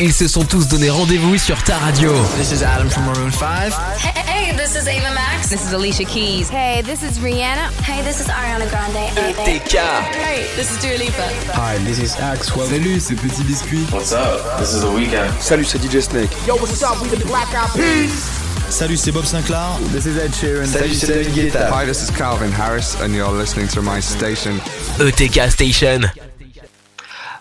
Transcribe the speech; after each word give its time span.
Ils 0.00 0.12
se 0.12 0.28
sont 0.28 0.44
tous 0.44 0.68
donné 0.68 0.90
rendez-vous 0.90 1.36
sur 1.38 1.60
ta 1.64 1.76
radio. 1.78 2.12
This 2.36 2.52
is 2.52 2.62
Adam 2.62 2.88
from 2.88 3.06
Maroon 3.06 3.32
5. 3.32 3.74
Hey, 3.98 4.56
this 4.56 4.76
is 4.76 4.86
Ava 4.86 5.12
Max. 5.12 5.48
This 5.48 5.66
is 5.66 5.72
Alicia 5.72 6.04
Keys. 6.04 6.48
Hey, 6.48 6.82
this 6.82 7.02
is 7.02 7.18
Rihanna. 7.18 7.68
Hey, 7.82 8.04
this 8.04 8.20
is 8.20 8.28
Ariana 8.28 8.68
Grande. 8.70 9.10
ETK. 9.16 9.74
Hey, 10.14 10.46
this 10.54 10.70
is 10.70 10.80
Dua 10.80 10.98
Lipa. 10.98 11.28
Hi, 11.52 11.78
this 11.78 11.98
is 11.98 12.14
Axwell. 12.14 12.68
Salut, 12.68 13.00
c'est 13.00 13.16
Petit 13.16 13.42
Biscuit. 13.42 13.90
What's 13.90 14.12
up? 14.12 14.60
This 14.60 14.72
is 14.72 14.82
The 14.82 14.88
Weeknd. 14.88 15.32
Salut, 15.40 15.64
c'est 15.64 15.80
DJ 15.80 16.00
Snake. 16.00 16.30
Yo, 16.46 16.54
what's 16.54 16.80
up? 16.80 17.02
We 17.02 17.08
the 17.08 17.24
Black 17.26 17.48
Eyed 17.52 17.72
Peas. 17.74 18.70
Salut, 18.70 18.96
c'est 18.96 19.10
Bob 19.10 19.24
Sinclair. 19.24 19.80
This 19.92 20.06
is 20.06 20.16
Ed 20.16 20.32
Sheeran. 20.32 20.66
Salut, 20.66 20.94
c'est 20.94 21.08
David 21.08 21.34
Guetta. 21.34 21.70
Hi, 21.72 21.84
this 21.84 22.04
is 22.04 22.10
Calvin 22.12 22.52
Harris, 22.52 22.94
and 23.02 23.12
you're 23.12 23.32
listening 23.32 23.66
to 23.68 23.82
my 23.82 24.00
station. 24.00 24.60
ETK 25.00 25.50
Station. 25.50 26.08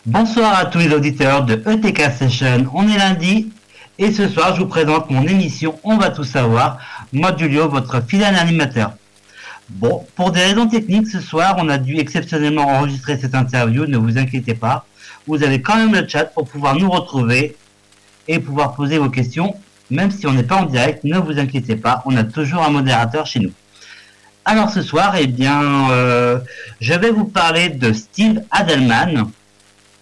Bonsoir 0.07 0.57
à 0.57 0.65
tous 0.67 0.77
les 0.77 0.93
auditeurs 0.93 1.43
de 1.43 1.55
ETK 1.55 2.13
Station. 2.13 2.65
On 2.73 2.87
est 2.87 2.97
lundi 2.97 3.51
et 3.99 4.13
ce 4.13 4.29
soir 4.29 4.55
je 4.55 4.61
vous 4.61 4.67
présente 4.67 5.09
mon 5.11 5.27
émission 5.27 5.77
On 5.83 5.97
va 5.97 6.11
tout 6.11 6.23
savoir. 6.23 6.77
Moi 7.11 7.35
Julio, 7.37 7.67
votre 7.67 8.01
fidèle 8.07 8.35
animateur. 8.35 8.93
Bon, 9.67 10.07
pour 10.15 10.31
des 10.31 10.39
raisons 10.39 10.65
techniques, 10.69 11.07
ce 11.07 11.19
soir 11.19 11.57
on 11.57 11.67
a 11.67 11.77
dû 11.77 11.97
exceptionnellement 11.97 12.69
enregistrer 12.69 13.17
cette 13.17 13.35
interview, 13.35 13.85
ne 13.85 13.97
vous 13.97 14.17
inquiétez 14.17 14.53
pas. 14.53 14.85
Vous 15.27 15.43
avez 15.43 15.61
quand 15.61 15.75
même 15.75 15.93
le 15.93 16.07
chat 16.07 16.23
pour 16.23 16.47
pouvoir 16.47 16.75
nous 16.75 16.89
retrouver 16.89 17.57
et 18.29 18.39
pouvoir 18.39 18.75
poser 18.75 18.99
vos 18.99 19.09
questions, 19.09 19.55
même 19.91 20.11
si 20.11 20.25
on 20.25 20.31
n'est 20.31 20.43
pas 20.43 20.55
en 20.55 20.67
direct, 20.67 21.03
ne 21.03 21.19
vous 21.19 21.37
inquiétez 21.37 21.75
pas, 21.75 22.01
on 22.05 22.15
a 22.15 22.23
toujours 22.23 22.63
un 22.63 22.69
modérateur 22.69 23.25
chez 23.25 23.41
nous. 23.41 23.51
Alors 24.45 24.69
ce 24.69 24.81
soir, 24.81 25.17
eh 25.19 25.27
bien, 25.27 25.91
euh, 25.91 26.39
je 26.79 26.93
vais 26.93 27.11
vous 27.11 27.25
parler 27.25 27.67
de 27.67 27.91
Steve 27.91 28.39
Adelman. 28.51 29.29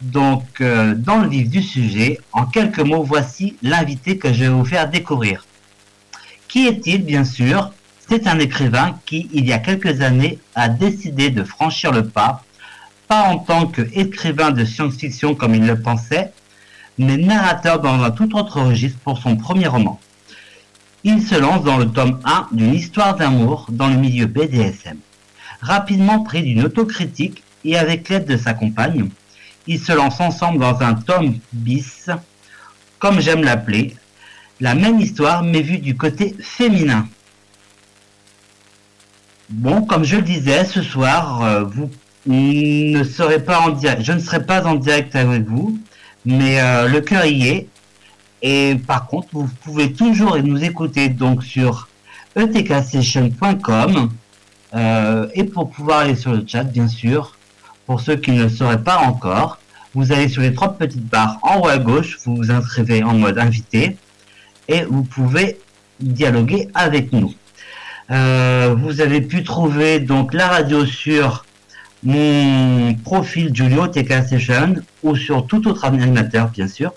Donc, 0.05 0.61
euh, 0.61 0.93
dans 0.93 1.17
le 1.17 1.29
vif 1.29 1.49
du 1.49 1.63
sujet, 1.63 2.19
en 2.31 2.45
quelques 2.45 2.79
mots, 2.79 3.01
voici 3.01 3.55
l'invité 3.63 4.19
que 4.19 4.31
je 4.31 4.41
vais 4.41 4.49
vous 4.49 4.63
faire 4.63 4.87
découvrir. 4.87 5.47
Qui 6.47 6.67
est-il, 6.67 7.03
bien 7.03 7.23
sûr? 7.25 7.71
C'est 8.07 8.27
un 8.27 8.37
écrivain 8.37 8.99
qui, 9.07 9.27
il 9.33 9.47
y 9.47 9.53
a 9.53 9.57
quelques 9.57 10.01
années, 10.01 10.37
a 10.53 10.69
décidé 10.69 11.31
de 11.31 11.43
franchir 11.43 11.91
le 11.91 12.07
pas, 12.07 12.43
pas 13.07 13.23
en 13.23 13.39
tant 13.39 13.65
qu'écrivain 13.65 14.51
de 14.51 14.63
science-fiction 14.63 15.33
comme 15.33 15.55
il 15.55 15.65
le 15.65 15.81
pensait, 15.81 16.31
mais 16.99 17.17
narrateur 17.17 17.81
dans 17.81 18.03
un 18.03 18.11
tout 18.11 18.37
autre 18.37 18.61
registre 18.61 18.99
pour 18.99 19.17
son 19.17 19.35
premier 19.35 19.65
roman. 19.65 19.99
Il 21.03 21.23
se 21.23 21.33
lance 21.33 21.63
dans 21.63 21.77
le 21.77 21.89
tome 21.89 22.19
1 22.25 22.49
d'une 22.51 22.75
histoire 22.75 23.15
d'amour 23.15 23.65
dans 23.71 23.87
le 23.87 23.97
milieu 23.97 24.27
BDSM. 24.27 24.99
Rapidement 25.61 26.19
pris 26.19 26.43
d'une 26.43 26.63
autocritique 26.63 27.41
et 27.63 27.75
avec 27.75 28.07
l'aide 28.09 28.25
de 28.25 28.37
sa 28.37 28.53
compagne, 28.53 29.09
ils 29.67 29.79
se 29.79 29.91
lancent 29.91 30.21
ensemble 30.21 30.59
dans 30.59 30.79
un 30.81 30.93
tome 30.93 31.39
bis, 31.53 32.09
comme 32.99 33.19
j'aime 33.19 33.43
l'appeler, 33.43 33.95
la 34.59 34.75
même 34.75 34.99
histoire 34.99 35.43
mais 35.43 35.61
vue 35.61 35.79
du 35.79 35.95
côté 35.95 36.35
féminin. 36.39 37.07
Bon, 39.49 39.83
comme 39.83 40.03
je 40.03 40.15
le 40.15 40.21
disais, 40.23 40.65
ce 40.65 40.81
soir, 40.81 41.43
euh, 41.43 41.63
vous 41.63 41.89
ne 42.25 43.03
serez 43.03 43.43
pas 43.43 43.59
en 43.59 43.69
direct, 43.69 44.01
je 44.01 44.11
ne 44.11 44.19
serai 44.19 44.43
pas 44.43 44.63
en 44.65 44.75
direct 44.75 45.15
avec 45.15 45.45
vous, 45.45 45.77
mais 46.25 46.59
euh, 46.59 46.87
le 46.87 47.01
cœur 47.01 47.25
y 47.25 47.47
est. 47.47 47.67
Et 48.41 48.75
par 48.87 49.07
contre, 49.07 49.27
vous 49.33 49.49
pouvez 49.63 49.93
toujours 49.93 50.37
nous 50.37 50.63
écouter 50.63 51.09
donc 51.09 51.43
sur 51.43 51.87
etkstation.com 52.35 54.09
euh, 54.75 55.27
et 55.33 55.43
pour 55.43 55.69
pouvoir 55.69 55.99
aller 55.99 56.15
sur 56.15 56.33
le 56.33 56.43
chat, 56.45 56.63
bien 56.63 56.87
sûr, 56.87 57.34
pour 57.85 58.01
ceux 58.01 58.15
qui 58.15 58.31
ne 58.31 58.43
le 58.43 58.49
sauraient 58.49 58.83
pas 58.83 58.97
encore, 58.97 59.59
vous 59.93 60.11
allez 60.11 60.27
sur 60.27 60.41
les 60.41 60.53
trois 60.53 60.73
petites 60.73 61.05
barres 61.05 61.39
en 61.41 61.61
haut 61.61 61.67
à 61.67 61.77
gauche, 61.77 62.17
vous 62.25 62.35
vous 62.35 62.51
inscrivez 62.51 63.03
en 63.03 63.13
mode 63.13 63.37
invité 63.37 63.97
et 64.67 64.83
vous 64.83 65.03
pouvez 65.03 65.59
dialoguer 65.99 66.67
avec 66.73 67.13
nous. 67.13 67.33
Euh, 68.11 68.75
vous 68.77 69.01
avez 69.01 69.21
pu 69.21 69.43
trouver 69.43 69.99
donc 69.99 70.33
la 70.33 70.47
radio 70.47 70.85
sur 70.85 71.45
mon 72.03 72.93
profil 73.03 73.55
Julio 73.55 73.87
TK 73.87 74.27
Session 74.27 74.75
ou 75.01 75.15
sur 75.15 75.47
tout 75.47 75.67
autre 75.67 75.85
animateur 75.85 76.49
bien 76.49 76.67
sûr. 76.67 76.93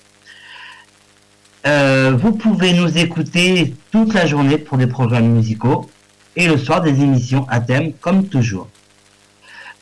Euh, 1.67 2.17
vous 2.19 2.33
pouvez 2.33 2.73
nous 2.73 2.99
écouter 2.99 3.75
toute 3.91 4.15
la 4.15 4.27
journée 4.27 4.59
pour 4.59 4.77
des 4.77 4.87
programmes 4.87 5.29
musicaux 5.29 5.89
et 6.37 6.47
le 6.47 6.57
soir 6.57 6.81
des 6.81 7.01
émissions 7.01 7.47
à 7.49 7.61
thème 7.61 7.93
comme 7.95 8.27
toujours. 8.27 8.69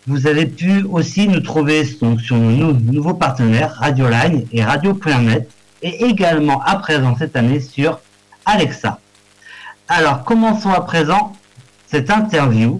Vous 0.09 0.29
avez 0.29 0.47
pu 0.47 0.85
aussi 0.85 1.27
nous 1.27 1.41
trouver 1.41 1.83
donc, 2.01 2.21
sur 2.21 2.37
nos 2.37 2.73
nouveaux 2.73 3.15
partenaires 3.15 3.75
Radioline 3.75 4.47
et 4.53 4.63
Radio.net 4.63 5.51
et 5.83 6.05
également 6.05 6.63
à 6.63 6.77
présent 6.77 7.17
cette 7.19 7.35
année 7.35 7.61
sur 7.61 7.99
Alexa. 8.45 9.01
Alors 9.89 10.23
commençons 10.23 10.71
à 10.71 10.81
présent 10.83 11.37
cette 11.89 12.09
interview. 12.11 12.79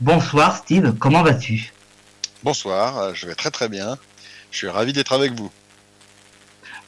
Bonsoir 0.00 0.56
Steve, 0.56 0.94
comment 0.96 1.24
vas-tu? 1.24 1.72
Bonsoir, 2.44 3.16
je 3.16 3.26
vais 3.26 3.34
très 3.34 3.50
très 3.50 3.68
bien. 3.68 3.98
Je 4.52 4.58
suis 4.58 4.68
ravi 4.68 4.92
d'être 4.92 5.12
avec 5.12 5.32
vous. 5.32 5.50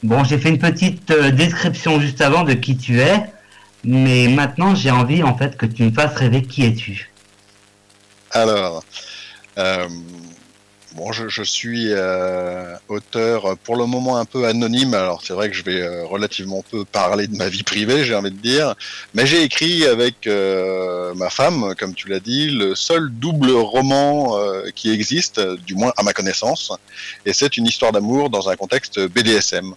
Bon, 0.01 0.23
j'ai 0.23 0.37
fait 0.37 0.49
une 0.49 0.59
petite 0.59 1.11
euh, 1.11 1.31
description 1.31 1.99
juste 1.99 2.21
avant 2.21 2.43
de 2.43 2.53
qui 2.53 2.77
tu 2.77 3.01
es, 3.01 3.25
mais 3.83 4.29
maintenant 4.29 4.75
j'ai 4.75 4.91
envie 4.91 5.23
en 5.23 5.37
fait 5.37 5.57
que 5.57 5.65
tu 5.65 5.83
me 5.83 5.91
fasses 5.91 6.15
rêver 6.15 6.41
qui 6.41 6.65
es-tu. 6.65 7.11
Alors, 8.31 8.83
euh, 9.57 9.87
bon, 10.95 11.11
je, 11.11 11.43
suis 11.43 11.87
euh, 11.89 12.75
auteur 12.87 13.57
pour 13.63 13.75
le 13.75 13.85
moment 13.85 14.17
un 14.17 14.25
peu 14.25 14.45
anonyme. 14.45 14.93
Alors 14.93 15.21
c'est 15.23 15.33
vrai 15.33 15.49
que 15.49 15.55
je 15.55 15.63
vais 15.63 15.81
euh, 15.81 16.05
relativement 16.05 16.63
peu 16.69 16.85
parler 16.85 17.27
de 17.27 17.35
ma 17.35 17.49
vie 17.49 17.63
privée, 17.63 18.03
j'ai 18.03 18.15
envie 18.15 18.31
de 18.31 18.37
dire, 18.37 18.75
mais 19.13 19.25
j'ai 19.25 19.43
écrit 19.43 19.85
avec 19.85 20.27
euh, 20.27 21.13
ma 21.15 21.29
femme, 21.29 21.75
comme 21.77 21.93
tu 21.93 22.07
l'as 22.07 22.19
dit, 22.19 22.49
le 22.49 22.75
seul 22.75 23.09
double 23.11 23.51
roman 23.51 24.37
euh, 24.37 24.69
qui 24.75 24.91
existe, 24.91 25.39
du 25.65 25.75
moins 25.75 25.93
à 25.97 26.03
ma 26.03 26.13
connaissance, 26.13 26.71
et 27.25 27.33
c'est 27.33 27.57
une 27.57 27.65
histoire 27.65 27.91
d'amour 27.91 28.29
dans 28.29 28.49
un 28.49 28.55
contexte 28.55 28.99
BDSM. 28.99 29.73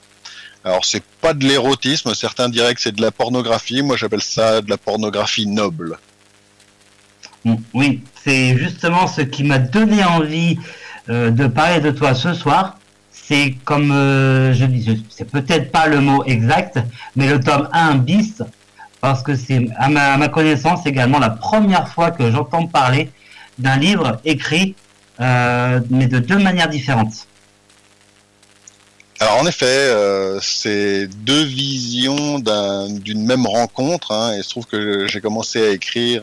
Alors 0.65 0.85
c'est 0.85 1.03
pas 1.21 1.33
de 1.33 1.47
l'érotisme, 1.47 2.15
certains 2.15 2.49
diraient 2.49 2.75
que 2.75 2.81
c'est 2.81 2.95
de 2.95 3.03
la 3.03 3.11
pornographie, 3.11 3.83
moi 3.83 3.97
j'appelle 3.97 4.23
ça 4.23 4.61
de 4.61 4.71
la 4.71 4.77
pornographie 4.77 5.47
noble. 5.47 5.99
Oui, 7.75 8.03
c'est 8.27 8.59
justement 8.59 9.07
ce 9.07 9.21
qui 9.21 9.45
m'a 9.45 9.59
donné 9.59 10.03
envie 10.03 10.59
euh, 11.09 11.31
de 11.31 11.47
parler 11.47 11.81
de 11.81 11.93
toi 11.93 12.15
ce 12.15 12.35
soir. 12.35 12.79
C'est 13.13 13.55
comme 13.65 13.93
euh, 13.93 14.53
je 14.53 14.65
dis, 14.65 15.05
c'est 15.09 15.31
peut-être 15.31 15.71
pas 15.71 15.87
le 15.87 16.01
mot 16.01 16.25
exact, 16.25 16.79
mais 17.15 17.29
le 17.29 17.39
tome 17.39 17.69
1 17.73 17.97
bis, 17.97 18.43
parce 19.01 19.23
que 19.23 19.37
c'est 19.37 19.69
à 19.77 19.89
ma, 19.89 20.29
connaissance 20.29 20.87
également 20.87 21.19
la 21.21 21.31
première 21.31 21.89
fois 21.89 22.11
que 22.11 22.31
j'entends 22.31 22.67
parler 22.67 23.11
d'un 23.59 23.77
livre 23.77 24.21
écrit, 24.25 24.75
euh, 25.21 25.81
mais 25.91 26.07
de 26.07 26.19
deux 26.19 26.39
manières 26.39 26.69
différentes. 26.69 27.27
Alors 29.21 29.41
en 29.41 29.47
effet, 29.47 29.93
c'est 30.43 31.07
deux 31.07 31.45
visions 31.45 32.39
d'une 32.41 33.25
même 33.25 33.47
rencontre, 33.47 34.13
hein, 34.13 34.35
et 34.35 34.39
il 34.39 34.45
se 34.45 34.51
trouve 34.51 34.67
que 34.67 35.07
j'ai 35.07 35.21
commencé 35.21 35.67
à 35.67 35.71
écrire 35.71 36.23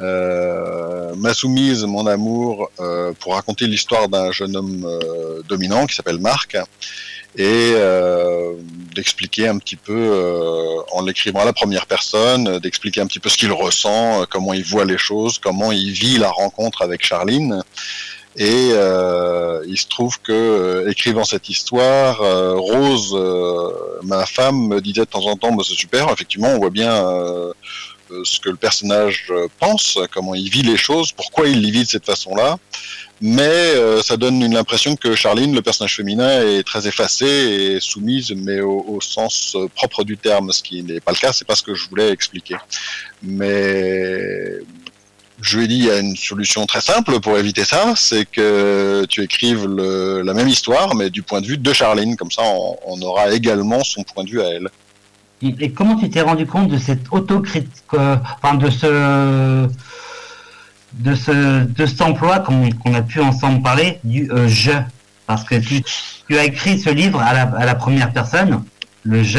euh, 0.00 1.14
Ma 1.16 1.34
soumise, 1.34 1.84
mon 1.84 2.06
amour, 2.06 2.70
euh, 2.80 3.12
pour 3.20 3.34
raconter 3.34 3.66
l'histoire 3.66 4.08
d'un 4.08 4.32
jeune 4.32 4.56
homme 4.56 4.84
euh, 4.86 5.42
dominant 5.48 5.86
qui 5.86 5.94
s'appelle 5.94 6.18
Marc, 6.18 6.56
et 7.36 7.74
d'expliquer 8.92 9.46
un 9.46 9.58
petit 9.58 9.76
peu, 9.76 10.82
en 10.90 11.02
l'écrivant 11.02 11.42
à 11.42 11.44
la 11.44 11.52
première 11.52 11.86
personne, 11.86 12.58
d'expliquer 12.58 13.02
un 13.02 13.06
petit 13.06 13.20
peu 13.20 13.28
ce 13.28 13.36
qu'il 13.36 13.52
ressent, 13.52 14.24
comment 14.28 14.52
il 14.52 14.64
voit 14.64 14.84
les 14.84 14.98
choses, 14.98 15.38
comment 15.38 15.70
il 15.70 15.92
vit 15.92 16.18
la 16.18 16.28
rencontre 16.28 16.82
avec 16.82 17.06
Charline. 17.06 17.62
Et 18.36 18.70
il 18.70 19.78
se 19.78 19.86
trouve 19.86 20.20
que, 20.20 20.88
écrivant 20.90 21.22
cette 21.22 21.48
histoire, 21.48 22.18
Rose, 22.58 23.16
ma 24.02 24.26
femme, 24.26 24.66
me 24.66 24.80
disait 24.80 25.02
de 25.02 25.04
temps 25.04 25.26
en 25.26 25.36
temps, 25.36 25.52
bah, 25.52 25.62
c'est 25.64 25.74
super, 25.74 26.10
effectivement, 26.10 26.48
on 26.48 26.58
voit 26.58 26.70
bien 26.70 27.00
ce 28.24 28.40
que 28.40 28.50
le 28.50 28.56
personnage 28.56 29.32
pense, 29.58 29.98
comment 30.12 30.34
il 30.34 30.50
vit 30.50 30.62
les 30.62 30.76
choses, 30.76 31.12
pourquoi 31.12 31.48
il 31.48 31.60
les 31.60 31.70
vit 31.70 31.84
de 31.84 31.88
cette 31.88 32.06
façon-là. 32.06 32.58
Mais 33.22 33.42
euh, 33.42 34.00
ça 34.00 34.16
donne 34.16 34.40
une 34.40 34.56
impression 34.56 34.96
que 34.96 35.14
Charline, 35.14 35.54
le 35.54 35.60
personnage 35.60 35.96
féminin, 35.96 36.42
est 36.42 36.62
très 36.62 36.88
effacée 36.88 37.26
et 37.26 37.80
soumise, 37.80 38.32
mais 38.34 38.60
au, 38.60 38.98
sens 39.02 39.56
propre 39.74 40.04
du 40.04 40.16
terme, 40.16 40.52
ce 40.52 40.62
qui 40.62 40.82
n'est 40.82 41.00
pas 41.00 41.12
le 41.12 41.18
cas, 41.18 41.32
c'est 41.32 41.46
pas 41.46 41.54
ce 41.54 41.62
que 41.62 41.74
je 41.74 41.88
voulais 41.88 42.10
expliquer. 42.10 42.56
Mais 43.22 44.58
je 45.42 45.58
lui 45.58 45.64
ai 45.64 45.68
dit, 45.68 45.76
il 45.76 45.84
y 45.84 45.90
a 45.90 45.98
une 45.98 46.16
solution 46.16 46.64
très 46.64 46.80
simple 46.80 47.20
pour 47.20 47.36
éviter 47.36 47.64
ça, 47.64 47.94
c'est 47.94 48.24
que 48.24 49.04
tu 49.08 49.22
écrives 49.22 49.66
la 49.66 50.32
même 50.32 50.48
histoire, 50.48 50.94
mais 50.94 51.10
du 51.10 51.22
point 51.22 51.42
de 51.42 51.46
vue 51.46 51.58
de 51.58 51.72
Charline, 51.74 52.16
comme 52.16 52.30
ça 52.30 52.42
on, 52.42 52.78
on, 52.86 53.02
aura 53.02 53.32
également 53.32 53.84
son 53.84 54.02
point 54.02 54.24
de 54.24 54.30
vue 54.30 54.40
à 54.40 54.48
elle. 54.48 54.70
Et 55.42 55.72
comment 55.72 55.96
tu 55.96 56.10
t'es 56.10 56.20
rendu 56.20 56.46
compte 56.46 56.68
de 56.68 56.76
cette 56.76 57.06
autocritique, 57.12 57.70
euh, 57.94 58.16
enfin 58.42 58.56
de 58.56 58.68
ce 58.68 59.68
de 60.92 61.14
ce 61.14 61.64
de 61.64 61.86
cet 61.86 62.02
emploi 62.02 62.40
qu'on 62.40 62.94
a 62.94 63.02
pu 63.02 63.20
ensemble 63.20 63.62
parler 63.62 64.00
du 64.04 64.30
euh, 64.32 64.48
je 64.48 64.72
parce 65.26 65.44
que 65.44 65.54
tu, 65.54 66.36
as 66.36 66.44
écrit 66.44 66.78
ce 66.78 66.90
livre 66.90 67.20
à 67.20 67.64
la, 67.64 67.74
première 67.76 68.12
personne, 68.12 68.64
le 69.04 69.22
je, 69.22 69.38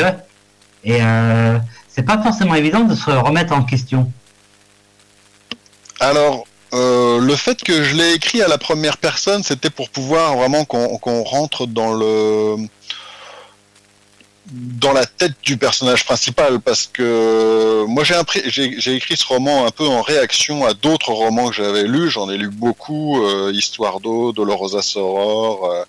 et 0.86 1.00
euh, 1.02 1.60
c'est 1.90 2.04
pas 2.04 2.24
forcément 2.24 2.56
évident 2.56 2.86
de 2.86 2.96
se 2.96 3.12
remettre 3.12 3.52
en 3.52 3.64
question. 3.64 4.10
Alors, 6.00 6.46
euh, 6.74 7.20
le 7.20 7.36
fait 7.36 7.62
que 7.62 7.84
je 7.84 7.96
l'ai 7.96 8.14
écrit 8.14 8.42
à 8.42 8.48
la 8.48 8.58
première 8.58 8.96
personne, 8.96 9.44
c'était 9.44 9.70
pour 9.70 9.90
pouvoir 9.90 10.38
vraiment 10.38 10.64
qu'on 10.64 11.24
rentre 11.24 11.68
dans 11.68 11.94
le 11.94 12.56
dans 14.52 14.92
la 14.92 15.06
tête 15.06 15.34
du 15.44 15.58
personnage 15.58 16.04
principal, 16.06 16.60
parce 16.60 16.86
que 16.86 17.86
moi 17.88 18.04
j'ai 18.04 18.96
écrit 18.96 19.16
ce 19.16 19.26
roman 19.26 19.66
un 19.66 19.72
peu 19.72 19.88
en 19.88 20.02
réaction 20.02 20.66
à 20.66 20.74
d'autres 20.74 21.12
romans 21.12 21.50
que 21.50 21.56
j'avais 21.56 21.84
lus. 21.84 22.10
J'en 22.10 22.30
ai 22.30 22.38
lu 22.38 22.50
beaucoup, 22.50 23.24
euh, 23.24 23.52
Histoire 23.54 24.00
d'eau, 24.00 24.34
Dolorosa 24.34 24.82
Soror. 24.82 25.72
euh, 25.72 25.84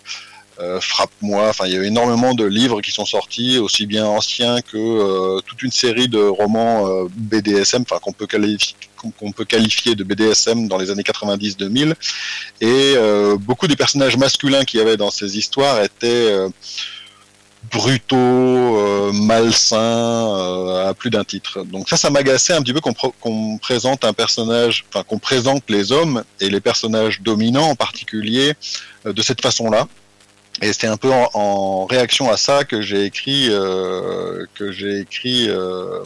euh, 0.61 0.81
Frappe-moi, 0.81 1.49
enfin 1.49 1.65
il 1.67 1.73
y 1.73 1.77
a 1.77 1.79
eu 1.79 1.87
énormément 1.87 2.35
de 2.35 2.45
livres 2.45 2.83
qui 2.83 2.91
sont 2.93 3.07
sortis, 3.07 3.59
aussi 3.59 3.87
bien 3.87 4.05
anciens 4.07 4.61
que 4.61 4.77
euh, 4.77 5.41
toute 5.47 5.63
une 5.63 5.73
série 5.73 6.09
de 6.09 6.19
romans 6.19 6.87
euh, 6.87 7.09
BDSM, 7.17 7.83
enfin 7.83 7.99
qu'on 7.99 8.13
peut 8.13 9.45
qualifier 9.47 9.95
de 9.95 10.05
BDSM 10.05 10.69
dans 10.69 10.77
les 10.77 10.91
années 10.91 11.03
90-2000, 11.03 11.95
et 12.61 12.95
euh, 12.97 13.37
beaucoup 13.39 13.67
des 13.67 13.77
personnages 13.77 14.17
masculins 14.19 14.65
qu'il 14.65 14.79
y 14.79 14.83
avait 14.83 14.99
dans 14.99 15.11
ces 15.11 15.39
histoires 15.39 15.83
étaient 15.83 16.07
euh, 16.31 16.49
brutaux, 17.73 18.17
euh, 18.17 19.13
malsains, 19.13 19.79
euh, 19.79 20.89
à 20.89 20.95
plus 20.95 21.11
d'un 21.11 21.25
titre. 21.25 21.65
Donc 21.65 21.89
ça, 21.89 21.97
ça 21.97 22.11
m'agaçait 22.11 22.53
un 22.53 22.61
petit 22.61 22.75
peu 22.75 22.81
qu'on 22.81 23.59
présente 23.59 24.05
un 24.05 24.13
personnage, 24.13 24.85
enfin 24.89 25.05
qu'on 25.05 25.19
présente 25.19 25.65
les 25.69 25.91
hommes 25.91 26.23
et 26.41 26.51
les 26.51 26.61
personnages 26.61 27.23
dominants 27.23 27.71
en 27.71 27.75
particulier 27.75 28.53
euh, 29.07 29.13
de 29.13 29.23
cette 29.23 29.41
façon-là. 29.41 29.89
Et 30.61 30.75
c'est 30.75 30.87
un 30.87 30.99
peu 30.99 31.11
en, 31.11 31.31
en 31.33 31.87
réaction 31.87 32.31
à 32.31 32.37
ça 32.37 32.65
que 32.65 32.83
j'ai 32.83 33.05
écrit 33.05 33.47
euh, 33.49 34.45
que 34.55 34.71
j'ai 34.71 35.01
écrit 35.01 35.49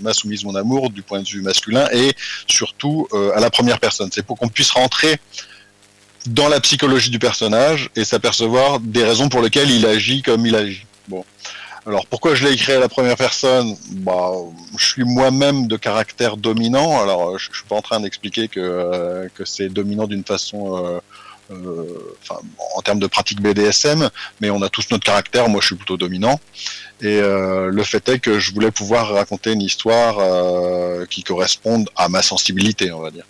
Ma 0.01 0.15
soumise 0.15 0.45
mon 0.45 0.55
amour 0.55 0.91
du 0.91 1.03
point 1.03 1.21
de 1.21 1.27
vue 1.27 1.43
masculin 1.43 1.89
et 1.93 2.13
surtout 2.47 3.09
à 3.35 3.41
la 3.41 3.51
première 3.51 3.81
personne. 3.81 4.09
C'est 4.13 4.25
pour 4.25 4.39
qu'on 4.39 4.49
puisse 4.49 4.71
rentrer 4.71 5.19
dans 6.27 6.49
la 6.49 6.61
psychologie 6.61 7.11
du 7.11 7.19
personnage 7.19 7.91
et 7.97 8.05
s'apercevoir 8.05 8.79
des 8.79 9.03
raisons 9.03 9.29
pour 9.29 9.43
lesquelles 9.43 9.71
il 9.71 9.85
agit 9.85 10.23
comme 10.23 10.47
il 10.47 10.55
agit. 10.55 10.87
Bon. 11.09 11.25
Alors 11.87 12.07
pourquoi 12.07 12.35
je 12.35 12.45
l'ai 12.45 12.53
écrit 12.53 12.73
à 12.73 12.81
la 12.81 12.89
première 12.89 13.17
personne? 13.17 13.77
Bah, 13.93 14.33
je 14.77 14.85
suis 14.85 15.05
moi-même 15.05 15.69
de 15.69 15.77
caractère 15.77 16.37
dominant. 16.37 17.01
Alors 17.01 17.39
je, 17.39 17.49
je 17.53 17.59
suis 17.59 17.67
pas 17.69 17.77
en 17.77 17.83
train 17.83 18.01
d'expliquer 18.01 18.49
que 18.49 18.59
euh, 18.61 19.29
que 19.35 19.45
c'est 19.45 19.69
dominant 19.69 20.07
d'une 20.07 20.25
façon 20.25 20.85
euh, 20.85 20.99
euh, 21.53 22.17
enfin, 22.23 22.41
en 22.77 22.83
termes 22.83 22.99
de 22.99 23.07
pratique 23.07 23.41
BDSM, 23.41 24.11
mais 24.41 24.51
on 24.51 24.63
a 24.63 24.69
tous 24.69 24.91
notre 24.91 25.05
caractère. 25.05 25.49
Moi, 25.49 25.61
je 25.61 25.67
suis 25.67 25.77
plutôt 25.77 25.97
dominant. 25.97 26.41
Et 27.01 27.21
euh, 27.21 27.71
le 27.71 27.85
fait 27.85 28.09
est 28.09 28.19
que 28.19 28.41
je 28.41 28.53
voulais 28.53 28.73
pouvoir 28.73 29.11
raconter 29.11 29.53
une 29.53 29.63
histoire 29.63 30.17
euh, 30.19 31.05
qui 31.07 31.23
corresponde 31.23 31.89
à 31.95 32.09
ma 32.09 32.23
sensibilité, 32.23 32.91
on 32.91 33.01
va 33.01 33.11
dire. 33.13 33.25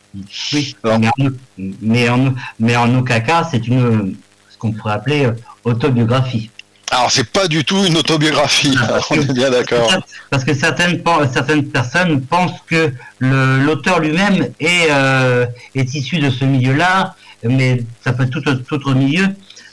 Oui, 0.54 0.74
Alors- 0.82 0.98
mais, 0.98 1.08
en, 1.08 1.30
mais, 1.58 2.08
en, 2.08 2.34
mais 2.58 2.76
en 2.76 2.96
aucun 2.96 3.20
cas, 3.20 3.46
c'est 3.50 3.66
une 3.66 4.16
ce 4.50 4.56
qu'on 4.56 4.72
pourrait 4.72 4.94
appeler 4.94 5.28
autobiographie. 5.64 6.50
Alors, 6.90 7.10
c'est 7.10 7.28
pas 7.28 7.48
du 7.48 7.64
tout 7.64 7.84
une 7.84 7.96
autobiographie, 7.96 8.76
Ah, 8.80 8.86
parce 8.86 9.10
on 9.10 9.14
est 9.16 9.32
bien 9.32 9.50
d'accord. 9.50 9.92
Parce 10.30 10.44
que 10.44 10.54
certaines, 10.54 11.02
personnes 11.02 12.20
pensent 12.22 12.60
que 12.66 12.92
l'auteur 13.18 14.00
lui-même 14.00 14.50
est, 14.60 14.88
euh, 14.90 15.46
est 15.74 15.94
issu 15.94 16.18
de 16.18 16.30
ce 16.30 16.44
milieu-là, 16.44 17.14
mais 17.42 17.82
ça 18.04 18.12
peut 18.12 18.22
être 18.22 18.30
tout, 18.30 18.40
tout 18.40 18.74
autre 18.74 18.94
milieu. 18.94 19.26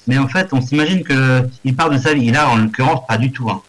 Mais 0.08 0.18
en 0.18 0.28
fait, 0.28 0.50
on 0.52 0.62
s'imagine 0.62 1.04
qu'il 1.04 1.76
parle 1.76 1.96
de 1.96 2.02
sa 2.02 2.14
vie. 2.14 2.32
Là, 2.32 2.50
en 2.50 2.58
l'occurrence, 2.58 3.02
pas 3.08 3.18
du 3.18 3.32
tout. 3.32 3.50
hein. 3.50 3.62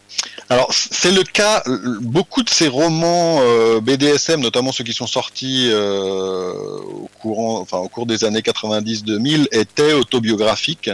Alors, 0.51 0.69
c'est 0.73 1.13
le 1.13 1.23
cas, 1.23 1.63
beaucoup 2.03 2.43
de 2.43 2.51
ces 2.51 2.69
romans 2.69 3.39
euh, 3.41 3.81
BDSM, 3.81 4.41
notamment 4.41 4.73
ceux 4.73 4.85
qui 4.85 4.93
sont 4.93 5.07
sortis 5.07 5.69
euh, 5.71 6.53
au, 6.53 7.09
courant, 7.21 7.61
enfin, 7.61 7.79
au 7.79 7.89
cours 7.89 8.07
des 8.07 8.25
années 8.25 8.41
90-2000, 8.41 9.47
étaient 9.53 9.95
autobiographiques, 9.95 10.91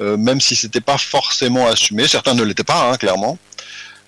même 0.00 0.40
si 0.40 0.56
c'était 0.56 0.80
pas 0.80 0.98
forcément 0.98 1.66
assumé. 1.66 2.06
Certains 2.06 2.34
ne 2.34 2.42
l'étaient 2.42 2.64
pas, 2.64 2.90
hein, 2.90 2.96
clairement. 2.96 3.38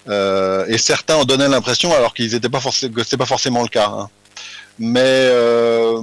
Euh, 0.09 0.65
et 0.69 0.79
certains 0.79 1.17
en 1.17 1.25
donnaient 1.25 1.49
l'impression, 1.49 1.93
alors 1.95 2.15
qu'ils 2.15 2.35
étaient 2.35 2.49
pas 2.49 2.61
forcément, 2.61 2.95
que 2.95 3.03
c'était 3.03 3.17
pas 3.17 3.27
forcément 3.27 3.63
le 3.63 3.69
cas. 3.69 3.89
hein. 3.89 4.09
Mais, 4.79 5.01
euh, 5.05 6.01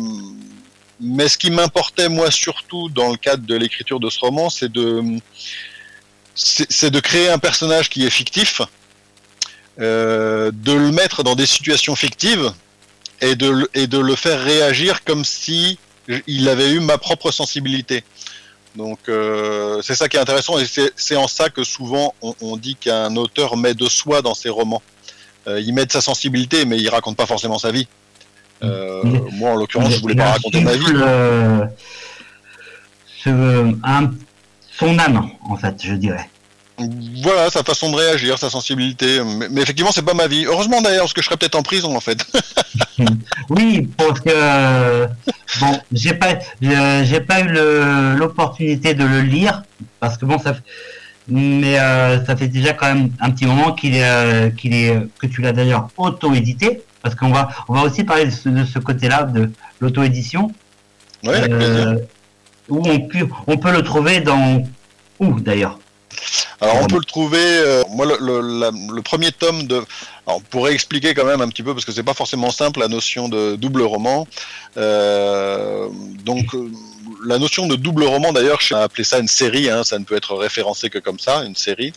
mais 0.99 1.27
ce 1.27 1.37
qui 1.37 1.49
m'importait 1.49 2.09
moi 2.09 2.29
surtout 2.29 2.89
dans 2.89 3.09
le 3.09 3.17
cadre 3.17 3.45
de 3.45 3.55
l'écriture 3.55 3.99
de 3.99 4.09
ce 4.09 4.19
roman, 4.19 4.49
c'est 4.49 4.71
de 4.71 5.01
c'est 6.37 6.91
de 6.91 6.99
créer 6.99 7.29
un 7.29 7.37
personnage 7.39 7.89
qui 7.89 8.05
est 8.05 8.09
fictif, 8.09 8.61
euh, 9.79 10.51
de 10.53 10.73
le 10.73 10.91
mettre 10.91 11.23
dans 11.23 11.35
des 11.35 11.45
situations 11.45 11.95
fictives 11.95 12.51
et 13.21 13.35
de, 13.35 13.69
et 13.73 13.87
de 13.87 13.97
le 13.97 14.15
faire 14.17 14.41
réagir 14.43 15.05
comme 15.05 15.23
si 15.23 15.79
il 16.27 16.49
avait 16.49 16.71
eu 16.71 16.81
ma 16.81 16.97
propre 16.97 17.31
sensibilité. 17.31 18.03
Donc 18.75 18.99
euh, 19.07 19.81
c'est 19.81 19.95
ça 19.95 20.09
qui 20.09 20.17
est 20.17 20.19
intéressant 20.19 20.59
et 20.59 20.65
c'est 20.95 21.15
en 21.15 21.27
ça 21.27 21.49
que 21.49 21.63
souvent 21.63 22.13
on, 22.21 22.35
on 22.41 22.57
dit 22.57 22.75
qu'un 22.75 23.15
auteur 23.15 23.55
met 23.55 23.73
de 23.73 23.87
soi 23.87 24.21
dans 24.21 24.33
ses 24.35 24.49
romans. 24.49 24.81
Euh, 25.47 25.61
il 25.61 25.73
met 25.73 25.85
de 25.85 25.91
sa 25.91 26.01
sensibilité 26.01 26.65
mais 26.65 26.77
il 26.77 26.89
raconte 26.89 27.15
pas 27.15 27.25
forcément 27.25 27.57
sa 27.57 27.71
vie. 27.71 27.87
Euh, 28.63 29.01
Il- 29.05 29.37
moi 29.37 29.51
en 29.51 29.55
l'occurrence 29.55 29.93
je 29.93 30.01
voulais 30.01 30.15
pas 30.15 30.31
raconter 30.31 30.61
ma 30.61 30.73
vie. 30.73 30.79
insuffle, 30.83 31.03
euh, 31.05 31.65
ce- 33.23 33.75
un- 33.83 34.11
son 34.77 34.99
âme, 34.99 35.29
en 35.49 35.55
fait, 35.55 35.75
je 35.81 35.93
dirais. 35.93 36.29
Voilà 37.23 37.49
sa 37.49 37.63
façon 37.63 37.89
de 37.89 37.95
réagir, 37.95 38.37
sa 38.37 38.49
sensibilité. 38.49 39.21
Mais, 39.23 39.47
mais 39.49 39.61
effectivement 39.61 39.93
c'est 39.93 40.01
pas 40.01 40.13
ma 40.13 40.27
vie. 40.27 40.45
Heureusement 40.45 40.81
d'ailleurs 40.81 41.03
parce 41.03 41.13
que 41.13 41.21
je 41.21 41.27
serais 41.27 41.37
peut-être 41.37 41.55
en 41.55 41.63
prison 41.63 41.95
en 41.95 42.01
fait. 42.01 42.25
Oui, 43.49 43.87
parce 43.97 44.19
que 44.21 44.29
euh, 44.29 45.07
bon, 45.59 45.79
j'ai 45.91 46.13
pas, 46.13 46.35
j'ai 46.61 47.21
pas 47.21 47.41
eu 47.41 47.49
l'opportunité 48.17 48.93
de 48.93 49.03
le 49.05 49.21
lire 49.21 49.63
parce 49.99 50.17
que 50.17 50.25
bon, 50.25 50.37
ça, 50.39 50.55
mais 51.27 51.79
euh, 51.79 52.23
ça 52.25 52.35
fait 52.35 52.47
déjà 52.47 52.73
quand 52.73 52.87
même 52.93 53.09
un 53.19 53.31
petit 53.31 53.45
moment 53.45 53.73
qu'il 53.73 53.95
est, 53.95 54.03
euh, 54.03 54.49
qu'il 54.49 54.73
est, 54.73 54.95
que 55.19 55.27
tu 55.27 55.41
l'as 55.41 55.53
d'ailleurs 55.53 55.87
auto-édité, 55.97 56.81
parce 57.01 57.15
qu'on 57.15 57.31
va, 57.31 57.49
on 57.67 57.73
va 57.73 57.81
aussi 57.81 58.03
parler 58.03 58.25
de 58.25 58.31
ce, 58.31 58.79
côté-là 58.79 59.23
de 59.23 59.49
l'auto-édition, 59.79 60.51
Ouais, 61.23 61.49
euh, 61.49 61.97
où 62.69 62.87
on 62.87 62.99
peut, 63.07 63.27
on 63.47 63.57
peut 63.57 63.71
le 63.71 63.81
trouver 63.81 64.19
dans 64.21 64.61
où 65.19 65.39
d'ailleurs? 65.39 65.79
Alors 66.61 66.81
on 66.83 66.87
peut 66.87 66.97
le 66.97 67.03
trouver. 67.03 67.37
euh, 67.41 67.81
moi, 67.89 68.05
le, 68.05 68.17
le- 68.21 68.59
la- 68.59 68.71
le 68.71 69.01
premier 69.01 69.31
tome 69.31 69.63
de. 69.63 69.83
Alors, 70.27 70.39
on 70.39 70.41
pourrait 70.41 70.73
expliquer 70.73 71.13
quand 71.13 71.25
même 71.25 71.41
un 71.41 71.49
petit 71.49 71.61
peu 71.61 71.73
parce 71.73 71.85
que 71.85 71.91
c'est 71.91 72.03
pas 72.03 72.13
forcément 72.13 72.49
simple 72.49 72.79
la 72.79 72.87
notion 72.87 73.29
de 73.29 73.55
double 73.55 73.83
roman. 73.83 74.27
Euh, 74.77 75.87
donc 76.23 76.53
euh, 76.55 76.71
la 77.25 77.37
notion 77.37 77.67
de 77.67 77.75
double 77.75 78.03
roman, 78.03 78.33
d'ailleurs, 78.33 78.59
on 78.71 78.75
a 78.75 78.81
appelé 78.81 79.03
ça 79.03 79.19
une 79.19 79.27
série. 79.27 79.69
Hein, 79.69 79.83
ça 79.83 79.99
ne 79.99 80.03
peut 80.03 80.15
être 80.15 80.35
référencé 80.35 80.89
que 80.89 80.97
comme 80.97 81.19
ça, 81.19 81.43
une 81.43 81.55
série 81.55 81.93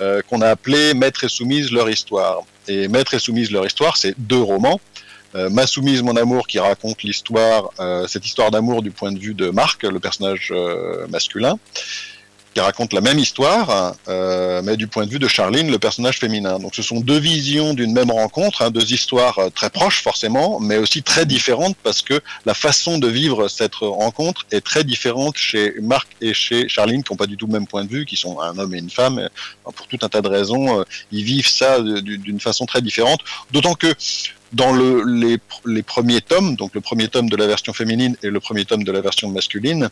euh, 0.00 0.22
qu'on 0.28 0.40
a 0.40 0.48
appelé 0.48 0.94
Maître 0.94 1.24
et 1.24 1.28
Soumise 1.28 1.70
leur 1.70 1.90
histoire. 1.90 2.40
Et 2.68 2.88
Maître 2.88 3.14
et 3.14 3.18
Soumise 3.18 3.50
leur 3.50 3.66
histoire, 3.66 3.96
c'est 3.96 4.14
deux 4.18 4.40
romans. 4.40 4.80
Euh, 5.34 5.50
Ma 5.50 5.66
soumise, 5.66 6.02
mon 6.02 6.16
amour, 6.16 6.46
qui 6.46 6.58
raconte 6.58 7.02
l'histoire, 7.02 7.68
cette 8.08 8.24
histoire 8.24 8.50
d'amour 8.50 8.80
du 8.80 8.90
point 8.90 9.12
de 9.12 9.18
vue 9.18 9.34
de 9.34 9.50
Marc, 9.50 9.82
le 9.82 10.00
personnage 10.00 10.54
masculin 11.10 11.58
qui 12.58 12.62
raconte 12.62 12.92
la 12.92 13.00
même 13.00 13.20
histoire, 13.20 13.94
euh, 14.08 14.62
mais 14.64 14.76
du 14.76 14.88
point 14.88 15.06
de 15.06 15.10
vue 15.10 15.20
de 15.20 15.28
Charline, 15.28 15.70
le 15.70 15.78
personnage 15.78 16.18
féminin. 16.18 16.58
Donc 16.58 16.74
ce 16.74 16.82
sont 16.82 16.98
deux 16.98 17.20
visions 17.20 17.72
d'une 17.72 17.92
même 17.92 18.10
rencontre, 18.10 18.62
hein, 18.62 18.72
deux 18.72 18.92
histoires 18.92 19.38
euh, 19.38 19.48
très 19.48 19.70
proches 19.70 20.02
forcément, 20.02 20.58
mais 20.58 20.76
aussi 20.76 21.04
très 21.04 21.24
différentes 21.24 21.76
parce 21.84 22.02
que 22.02 22.20
la 22.46 22.54
façon 22.54 22.98
de 22.98 23.06
vivre 23.06 23.46
cette 23.46 23.76
rencontre 23.76 24.44
est 24.50 24.60
très 24.60 24.82
différente 24.82 25.36
chez 25.36 25.74
Marc 25.80 26.08
et 26.20 26.34
chez 26.34 26.68
Charline, 26.68 27.04
qui 27.04 27.12
n'ont 27.12 27.16
pas 27.16 27.28
du 27.28 27.36
tout 27.36 27.46
le 27.46 27.52
même 27.52 27.68
point 27.68 27.84
de 27.84 27.90
vue, 27.90 28.04
qui 28.06 28.16
sont 28.16 28.40
un 28.40 28.58
homme 28.58 28.74
et 28.74 28.78
une 28.78 28.90
femme. 28.90 29.18
Euh, 29.20 29.28
pour 29.76 29.86
tout 29.86 29.98
un 30.02 30.08
tas 30.08 30.22
de 30.22 30.28
raisons, 30.28 30.82
ils 31.12 31.22
vivent 31.22 31.46
ça 31.46 31.80
d'une 31.80 32.40
façon 32.40 32.64
très 32.66 32.80
différente. 32.80 33.20
D'autant 33.52 33.74
que 33.74 33.94
dans 34.52 34.72
le, 34.72 35.04
les, 35.04 35.36
les 35.66 35.82
premiers 35.82 36.22
tomes, 36.22 36.56
donc 36.56 36.74
le 36.74 36.80
premier 36.80 37.06
tome 37.08 37.28
de 37.28 37.36
la 37.36 37.46
version 37.46 37.72
féminine 37.74 38.16
et 38.22 38.30
le 38.30 38.40
premier 38.40 38.64
tome 38.64 38.82
de 38.82 38.90
la 38.90 39.02
version 39.02 39.28
masculine, 39.28 39.90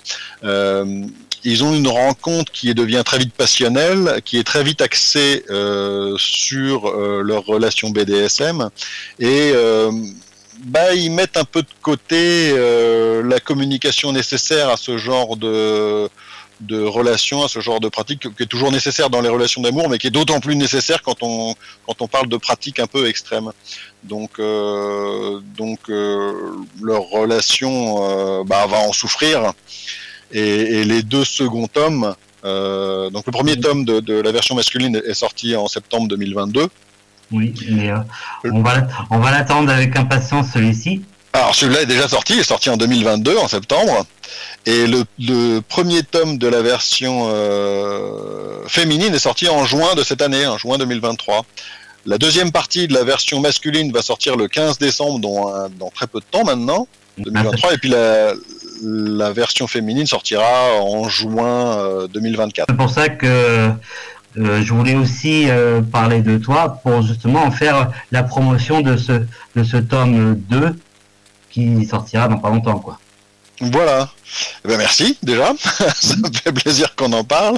ils 1.45 1.64
ont 1.64 1.75
une 1.75 1.88
rencontre 1.88 2.52
qui 2.52 2.75
devient 2.75 3.02
très 3.05 3.19
vite 3.19 3.33
passionnelle, 3.33 4.21
qui 4.25 4.38
est 4.38 4.45
très 4.45 4.62
vite 4.62 4.81
axée 4.81 5.45
euh, 5.50 6.16
sur 6.19 6.88
euh, 6.88 7.23
leur 7.23 7.45
relation 7.45 7.90
BDSM, 7.90 8.71
et 9.19 9.52
euh, 9.55 9.90
bah, 10.64 10.95
ils 10.95 11.11
mettent 11.11 11.37
un 11.37 11.45
peu 11.45 11.62
de 11.62 11.69
côté 11.83 12.50
euh, 12.52 13.23
la 13.23 13.40
communication 13.40 14.12
nécessaire 14.12 14.71
à 14.71 14.76
ce 14.76 14.99
genre 14.99 15.37
de 15.37 16.09
de 16.61 16.83
relation, 16.83 17.45
à 17.45 17.49
ce 17.49 17.61
genre 17.61 17.81
de 17.81 17.90
pratique 17.90 18.35
qui 18.35 18.43
est 18.45 18.47
toujours 18.47 18.73
nécessaire 18.73 19.11
dans 19.11 19.21
les 19.21 19.28
relations 19.28 19.61
d'amour, 19.61 19.90
mais 19.90 19.99
qui 19.99 20.07
est 20.07 20.11
d'autant 20.11 20.40
plus 20.40 20.57
nécessaire 20.57 21.02
quand 21.02 21.23
on 21.23 21.55
quand 21.87 22.00
on 22.00 22.09
parle 22.09 22.28
de 22.28 22.38
pratiques 22.38 22.78
un 22.78 22.87
peu 22.87 23.07
extrêmes. 23.09 23.52
Donc 24.05 24.40
donc 25.59 25.81
leur 25.88 27.02
relation 27.11 28.45
bah, 28.45 28.66
va 28.66 28.78
en 28.78 28.95
souffrir. 28.95 29.52
Et, 30.33 30.40
et 30.80 30.85
les 30.85 31.02
deux 31.02 31.25
seconds 31.25 31.68
tomes 31.68 32.14
Euh, 32.47 33.11
donc 33.11 33.26
le 33.26 33.33
premier 33.33 33.59
tome 33.59 33.85
de, 33.85 34.00
de, 34.00 34.14
la 34.21 34.30
version 34.30 34.54
masculine 34.54 35.00
est 35.04 35.14
sorti 35.14 35.56
en 35.56 35.66
septembre 35.66 36.06
2022. 36.09 36.68
Oui, 37.33 37.52
mais 37.71 37.90
euh, 37.90 37.97
on 38.45 38.62
va 38.62 38.87
on 39.11 39.18
va 39.18 39.33
l'attendre 39.33 39.73
avec 39.73 39.97
impatience 39.97 40.52
celui-ci. 40.54 41.02
Alors 41.33 41.54
celui-là 41.54 41.83
est 41.83 41.87
déjà 41.87 42.09
sorti, 42.09 42.35
il 42.35 42.40
est 42.40 42.45
sorti 42.45 42.71
en 42.71 42.76
2022 42.76 43.37
en 43.37 43.49
septembre. 43.49 44.06
Et 44.64 44.87
le, 44.87 45.04
le 45.18 45.61
premier 45.61 46.02
tome 46.04 46.38
de 46.38 46.47
la 46.47 46.62
version 46.62 47.26
euh, 47.30 48.61
féminine 48.68 49.12
est 49.14 49.18
sorti 49.18 49.49
en 49.49 49.64
juin 49.64 49.95
de 49.97 50.04
cette 50.04 50.23
année, 50.23 50.47
en 50.47 50.56
juin 50.56 50.78
2023. 50.78 51.45
La 52.06 52.18
deuxième 52.18 52.52
partie 52.52 52.87
de 52.87 52.95
la 52.95 53.02
version 53.02 53.40
masculine 53.40 53.90
va 53.90 54.02
sortir 54.02 54.37
le 54.37 54.47
15 54.47 54.78
décembre, 54.78 55.18
dans, 55.18 55.68
dans 55.80 55.90
très 55.90 56.06
peu 56.06 56.21
de 56.21 56.25
temps 56.30 56.45
maintenant, 56.45 56.87
2023. 57.18 57.75
Et 57.75 57.78
puis 57.78 57.88
la, 57.88 58.33
la 58.83 59.33
version 59.33 59.66
féminine 59.66 60.06
sortira 60.06 60.80
en 60.80 61.09
juin 61.09 61.78
euh, 61.78 62.09
2024. 62.09 62.66
C'est 62.68 62.76
pour 62.76 62.90
ça 62.90 63.09
que 63.09 63.71
euh, 64.38 64.62
je 64.62 64.73
voulais 64.75 64.95
aussi 64.95 65.49
euh, 65.49 65.80
parler 65.80 66.21
de 66.21 66.37
toi 66.37 66.80
pour 66.83 67.02
justement 67.02 67.42
en 67.42 67.50
faire 67.50 67.90
la 68.12 68.23
promotion 68.23 68.83
de 68.83 68.97
ce, 68.97 69.12
de 69.54 69.64
ce 69.64 69.76
tome 69.78 70.35
2 70.50 70.76
qui 71.50 71.87
sortira 71.87 72.28
dans 72.28 72.38
pas 72.38 72.50
longtemps. 72.50 72.78
quoi. 72.78 72.99
Voilà. 73.61 74.11
Eh 74.64 74.68
ben 74.68 74.76
merci 74.76 75.16
déjà. 75.23 75.54
Ça 75.95 76.16
me 76.16 76.30
fait 76.30 76.52
plaisir 76.52 76.95
qu'on 76.95 77.12
en 77.12 77.25
parle. 77.25 77.56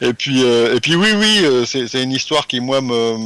Et 0.00 0.12
puis, 0.12 0.42
euh, 0.42 0.74
et 0.74 0.80
puis 0.80 0.96
oui, 0.96 1.12
oui, 1.16 1.40
euh, 1.44 1.64
c'est 1.64 1.86
c'est 1.88 2.02
une 2.02 2.12
histoire 2.12 2.46
qui 2.46 2.60
moi 2.60 2.80
me, 2.80 3.16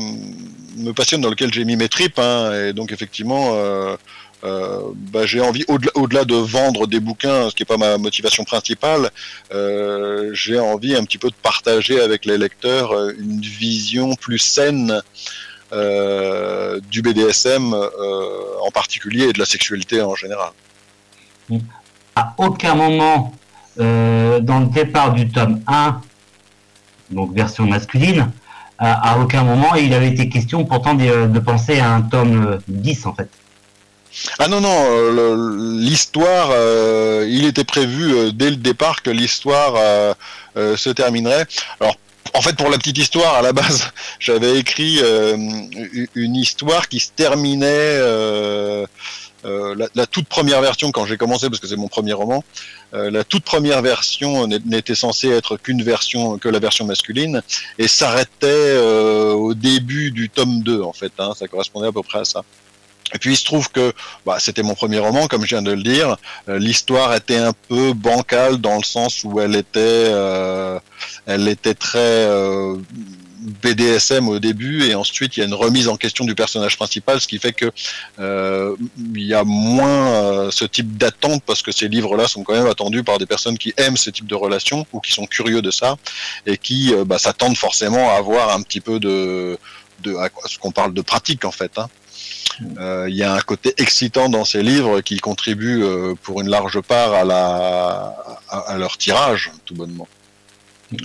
me 0.76 0.92
passionne, 0.92 1.20
dans 1.20 1.30
laquelle 1.30 1.52
j'ai 1.52 1.64
mis 1.64 1.76
mes 1.76 1.88
tripes. 1.88 2.18
Hein, 2.18 2.68
et 2.68 2.72
donc 2.72 2.92
effectivement, 2.92 3.54
euh, 4.44 4.80
bah, 5.12 5.26
j'ai 5.26 5.40
envie, 5.40 5.64
au-delà 5.68 6.24
de 6.24 6.34
vendre 6.34 6.86
des 6.86 7.00
bouquins, 7.00 7.50
ce 7.50 7.54
qui 7.54 7.62
est 7.62 7.66
pas 7.66 7.76
ma 7.76 7.98
motivation 7.98 8.44
principale, 8.44 9.10
euh, 9.52 10.30
j'ai 10.32 10.58
envie 10.58 10.94
un 10.94 11.04
petit 11.04 11.18
peu 11.18 11.28
de 11.28 11.34
partager 11.34 12.00
avec 12.00 12.24
les 12.24 12.38
lecteurs 12.38 12.92
euh, 12.92 13.14
une 13.18 13.40
vision 13.40 14.14
plus 14.14 14.38
saine. 14.38 15.00
du 16.92 17.02
BDSM 17.02 17.74
en 17.74 18.70
particulier 18.70 19.24
et 19.30 19.32
de 19.32 19.40
la 19.40 19.44
sexualité 19.44 20.00
en 20.02 20.14
général. 20.14 20.52
À 22.14 22.32
aucun 22.38 22.76
moment 22.76 23.32
dans 23.76 24.60
le 24.60 24.72
départ 24.72 25.12
du 25.14 25.28
tome 25.28 25.62
1, 25.66 26.00
donc 27.10 27.34
version 27.34 27.66
masculine, 27.66 28.30
à, 28.78 29.18
aucun 29.18 29.44
moment 29.44 29.74
il 29.74 29.94
avait 29.94 30.08
été 30.08 30.28
question 30.28 30.64
pourtant 30.64 30.94
de, 30.94 31.26
de 31.26 31.38
penser 31.38 31.78
à 31.78 31.94
un 31.94 32.02
tome 32.02 32.46
euh, 32.46 32.58
10 32.68 33.06
en 33.06 33.14
fait. 33.14 33.28
Ah 34.38 34.48
non, 34.48 34.60
non, 34.60 34.86
euh, 34.88 35.80
l'histoire, 35.80 36.48
euh, 36.52 37.26
il 37.28 37.44
était 37.46 37.64
prévu 37.64 38.14
euh, 38.14 38.30
dès 38.32 38.50
le 38.50 38.56
départ 38.56 39.02
que 39.02 39.10
l'histoire 39.10 39.74
se 40.54 40.90
terminerait. 40.90 41.46
Alors, 41.80 41.96
en 42.34 42.42
fait, 42.42 42.56
pour 42.56 42.70
la 42.70 42.78
petite 42.78 42.98
histoire, 42.98 43.34
à 43.34 43.42
la 43.42 43.52
base, 43.52 43.90
j'avais 44.20 44.58
écrit 44.58 45.00
une 46.14 46.36
histoire 46.36 46.88
qui 46.88 47.00
se 47.00 47.10
terminait, 47.14 47.98
la, 49.44 50.06
toute 50.06 50.26
première 50.26 50.60
version 50.60 50.90
quand 50.92 51.06
j'ai 51.06 51.16
commencé, 51.16 51.48
parce 51.48 51.60
que 51.60 51.66
c'est 51.66 51.76
mon 51.76 51.88
premier 51.88 52.12
roman, 52.12 52.44
la 52.92 53.24
toute 53.24 53.44
première 53.44 53.82
version 53.82 54.46
n'était 54.46 54.94
censée 54.94 55.28
être 55.28 55.56
qu'une 55.56 55.82
version, 55.82 56.38
que 56.38 56.48
la 56.48 56.60
version 56.60 56.84
masculine, 56.84 57.42
et 57.78 57.88
s'arrêtait 57.88 58.78
au 58.78 59.54
début 59.54 60.12
du 60.12 60.30
tome 60.30 60.62
2, 60.62 60.82
en 60.82 60.92
fait. 60.92 61.12
Hein, 61.18 61.32
ça 61.36 61.48
correspondait 61.48 61.88
à 61.88 61.92
peu 61.92 62.02
près 62.02 62.20
à 62.20 62.24
ça. 62.24 62.44
Et 63.12 63.18
puis 63.18 63.32
il 63.34 63.36
se 63.36 63.44
trouve 63.44 63.70
que 63.70 63.92
bah, 64.24 64.38
c'était 64.40 64.62
mon 64.62 64.74
premier 64.74 64.98
roman, 64.98 65.26
comme 65.26 65.42
je 65.42 65.48
viens 65.48 65.62
de 65.62 65.72
le 65.72 65.82
dire. 65.82 66.16
Euh, 66.48 66.58
L'histoire 66.58 67.14
était 67.14 67.36
un 67.36 67.52
peu 67.68 67.92
bancale 67.92 68.58
dans 68.58 68.76
le 68.76 68.82
sens 68.82 69.24
où 69.24 69.40
elle 69.40 69.54
était, 69.54 69.78
euh, 69.78 70.78
elle 71.26 71.46
était 71.48 71.74
très 71.74 71.98
euh, 71.98 72.76
BDSM 73.62 74.26
au 74.28 74.38
début, 74.38 74.84
et 74.84 74.94
ensuite 74.94 75.36
il 75.36 75.40
y 75.40 75.42
a 75.42 75.46
une 75.46 75.54
remise 75.54 75.88
en 75.88 75.96
question 75.96 76.24
du 76.24 76.34
personnage 76.34 76.76
principal, 76.76 77.20
ce 77.20 77.28
qui 77.28 77.38
fait 77.38 77.52
que 77.52 77.70
euh, 78.18 78.74
il 79.14 79.26
y 79.26 79.34
a 79.34 79.44
moins 79.44 80.08
euh, 80.08 80.50
ce 80.50 80.64
type 80.64 80.96
d'attente 80.96 81.42
parce 81.46 81.60
que 81.60 81.72
ces 81.72 81.88
livres-là 81.88 82.26
sont 82.26 82.42
quand 82.42 82.54
même 82.54 82.66
attendus 82.66 83.04
par 83.04 83.18
des 83.18 83.26
personnes 83.26 83.58
qui 83.58 83.74
aiment 83.76 83.98
ce 83.98 84.08
type 84.08 84.26
de 84.26 84.34
relations 84.34 84.86
ou 84.94 85.00
qui 85.00 85.12
sont 85.12 85.26
curieux 85.26 85.60
de 85.60 85.70
ça 85.70 85.96
et 86.46 86.56
qui 86.56 86.94
bah, 87.06 87.18
s'attendent 87.18 87.56
forcément 87.56 88.10
à 88.10 88.14
avoir 88.14 88.54
un 88.56 88.62
petit 88.62 88.80
peu 88.80 88.98
de, 88.98 89.58
de 90.02 90.16
à 90.16 90.30
ce 90.46 90.58
qu'on 90.58 90.72
parle 90.72 90.94
de 90.94 91.02
pratique 91.02 91.44
en 91.44 91.52
fait. 91.52 91.72
Hein. 91.76 91.88
Euh, 92.78 93.06
Il 93.08 93.16
y 93.16 93.22
a 93.22 93.32
un 93.34 93.40
côté 93.40 93.74
excitant 93.78 94.28
dans 94.28 94.44
ces 94.44 94.62
livres 94.62 95.00
qui 95.00 95.18
contribue 95.18 95.82
euh, 95.82 96.14
pour 96.22 96.40
une 96.40 96.48
large 96.48 96.80
part 96.80 97.12
à, 97.14 97.24
la, 97.24 98.14
à, 98.48 98.58
à 98.72 98.78
leur 98.78 98.96
tirage, 98.98 99.50
tout 99.64 99.74
bonnement. 99.74 100.08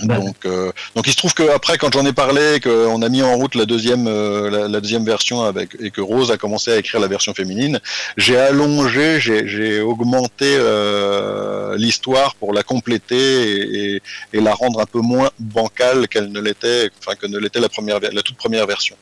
Bah, 0.04 0.18
Donc, 0.18 0.36
euh, 0.44 0.70
donc 0.94 1.06
il 1.06 1.10
se 1.12 1.16
trouve 1.16 1.34
que 1.34 1.50
après, 1.50 1.76
quand 1.78 1.92
j'en 1.92 2.06
ai 2.06 2.12
parlé, 2.12 2.60
qu'on 2.60 3.02
a 3.02 3.08
mis 3.08 3.22
en 3.22 3.34
route 3.34 3.54
la 3.56 3.64
deuxième, 3.64 4.06
euh, 4.06 4.48
la, 4.48 4.68
la 4.68 4.80
deuxième 4.80 5.04
version 5.04 5.42
avec 5.42 5.76
et 5.80 5.90
que 5.90 6.00
Rose 6.00 6.30
a 6.30 6.36
commencé 6.36 6.70
à 6.70 6.76
écrire 6.76 7.00
la 7.00 7.08
version 7.08 7.34
féminine, 7.34 7.80
j'ai 8.16 8.36
allongé, 8.36 9.18
j'ai 9.20 9.80
augmenté 9.80 10.54
euh, 10.58 11.76
l'histoire 11.76 12.34
pour 12.36 12.52
la 12.52 12.62
compléter 12.62 13.16
et, 13.16 13.94
et, 13.96 14.02
et 14.34 14.40
la 14.40 14.54
rendre 14.54 14.80
un 14.80 14.86
peu 14.86 15.00
moins 15.00 15.30
bancale 15.40 16.06
qu'elle 16.08 16.30
ne 16.30 16.40
l'était, 16.40 16.90
enfin 17.00 17.16
que 17.16 17.26
ne 17.26 17.38
l'était 17.38 17.60
la 17.60 17.68
première, 17.70 17.98
la 18.00 18.22
toute 18.22 18.36
première 18.36 18.66
version. 18.66 18.96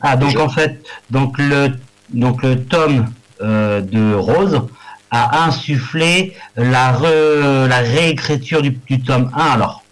Ah, 0.00 0.16
donc 0.16 0.30
Je- 0.32 0.38
en 0.38 0.48
fait, 0.48 0.80
donc 1.10 1.38
le, 1.38 1.72
donc 2.10 2.42
le 2.42 2.64
tome 2.64 3.06
euh, 3.42 3.80
de 3.80 4.14
Rose 4.14 4.62
a 5.10 5.44
insufflé 5.46 6.34
la, 6.56 6.92
re- 6.92 7.66
la 7.66 7.78
réécriture 7.78 8.62
du, 8.62 8.70
du 8.70 9.00
tome 9.02 9.30
1 9.34 9.38
alors. 9.44 9.82